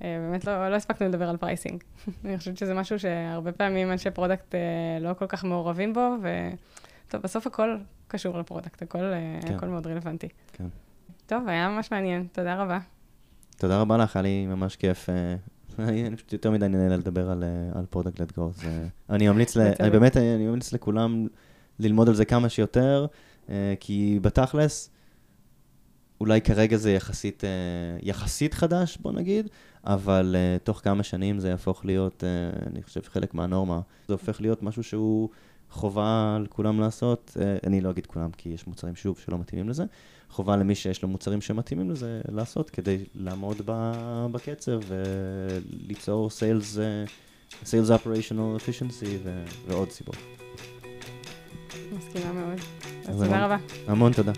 אה, 0.02 0.18
באמת 0.20 0.46
לא, 0.46 0.70
לא 0.70 0.76
הספקנו 0.76 1.08
לדבר 1.08 1.30
על 1.30 1.38
pricing. 1.38 1.84
אני 2.26 2.38
חושבת 2.38 2.58
שזה 2.58 2.74
משהו 2.74 3.00
שהרבה 3.00 3.52
פעמים 3.52 3.92
אנשי 3.92 4.12
product 4.12 4.56
אה, 4.56 4.60
לא 5.02 5.14
כל 5.14 5.28
כך 5.28 5.44
מעורבים 5.44 5.94
בו, 5.94 6.16
וטוב, 6.22 7.22
בסוף 7.22 7.48
הכל 7.48 7.78
קשור 8.08 8.40
ל 8.40 8.44
product, 8.44 8.82
הכל, 8.82 9.04
אה, 9.04 9.40
כן. 9.48 9.56
הכל 9.56 9.68
מאוד 9.68 9.88
רלוונטי. 9.88 10.28
כן. 10.54 10.68
טוב, 11.26 11.48
היה 11.48 11.70
ממש 11.70 11.92
מעניין, 11.92 12.28
תודה 12.32 12.56
רבה. 12.56 12.80
תודה 13.58 13.82
רבה 13.82 13.98
לך, 13.98 14.16
היה 14.16 14.24
לי 14.24 14.46
ממש 14.46 14.76
כיף. 14.76 15.10
אני 15.80 16.16
פשוט 16.16 16.34
יותר 16.34 16.52
מדי 16.52 16.68
נהנה 16.68 16.98
לדבר 16.98 17.32
על, 17.32 17.44
על 17.76 17.86
product 17.90 18.20
led 18.20 18.32
growth. 18.32 18.60
אני 19.10 19.28
ממליץ, 19.28 19.58
ל, 19.58 19.62
אני 19.80 19.90
באמת, 19.90 20.18
אני 20.18 20.48
ממליץ 20.48 20.74
לכולם 20.74 21.28
ללמוד 21.80 22.10
על 22.10 22.16
זה 22.16 22.26
כמה 22.26 22.50
שיותר, 22.50 23.06
כי 23.80 24.20
בתכלס, 24.22 24.90
אולי 26.20 26.42
כרגע 26.42 26.78
זה 26.78 26.92
יחסית, 26.92 27.44
אה, 27.44 27.50
יחסית 28.02 28.54
חדש, 28.54 28.98
בוא 28.98 29.12
נגיד, 29.12 29.48
אבל 29.84 30.36
uh, 30.36 30.64
תוך 30.64 30.82
כמה 30.84 31.04
שנים 31.04 31.40
זה 31.40 31.50
יהפוך 31.50 31.86
להיות, 31.86 32.24
uh, 32.24 32.68
אני 32.68 32.84
חושב, 32.84 33.02
חלק 33.04 33.34
מהנורמה. 33.34 33.80
זה 34.08 34.14
הופך 34.14 34.42
להיות 34.42 34.64
משהו 34.64 34.84
שהוא 34.84 35.30
חובה 35.70 36.36
על 36.36 36.48
כולם 36.50 36.80
לעשות. 36.80 37.38
אני 37.68 37.82
לא 37.82 37.90
אגיד 37.90 38.06
כולם, 38.06 38.32
כי 38.32 38.50
יש 38.50 38.68
מוצרים, 38.68 38.96
שוב, 38.96 39.20
שלא 39.26 39.38
מתאימים 39.38 39.70
לזה. 39.70 39.86
חובה 40.30 40.56
למי 40.58 40.76
שיש 40.76 41.04
לו 41.04 41.10
מוצרים 41.10 41.42
שמתאימים 41.42 41.92
לזה 41.92 42.22
לעשות, 42.32 42.70
כדי 42.70 42.98
לעמוד 43.16 43.62
בקצב 44.32 44.80
וליצור 44.88 46.30
סיילס, 46.30 46.78
סיילס 47.66 47.90
efficiency 47.90 49.08
ו- 49.24 49.44
ועוד 49.68 49.92
סיבות. 49.92 50.18
מסכימה 51.98 52.34
מאוד. 52.34 52.60
אז 53.08 53.16
תודה 53.24 53.46
רבה. 53.46 53.58
המון 53.88 54.14
תודה. 54.14 54.32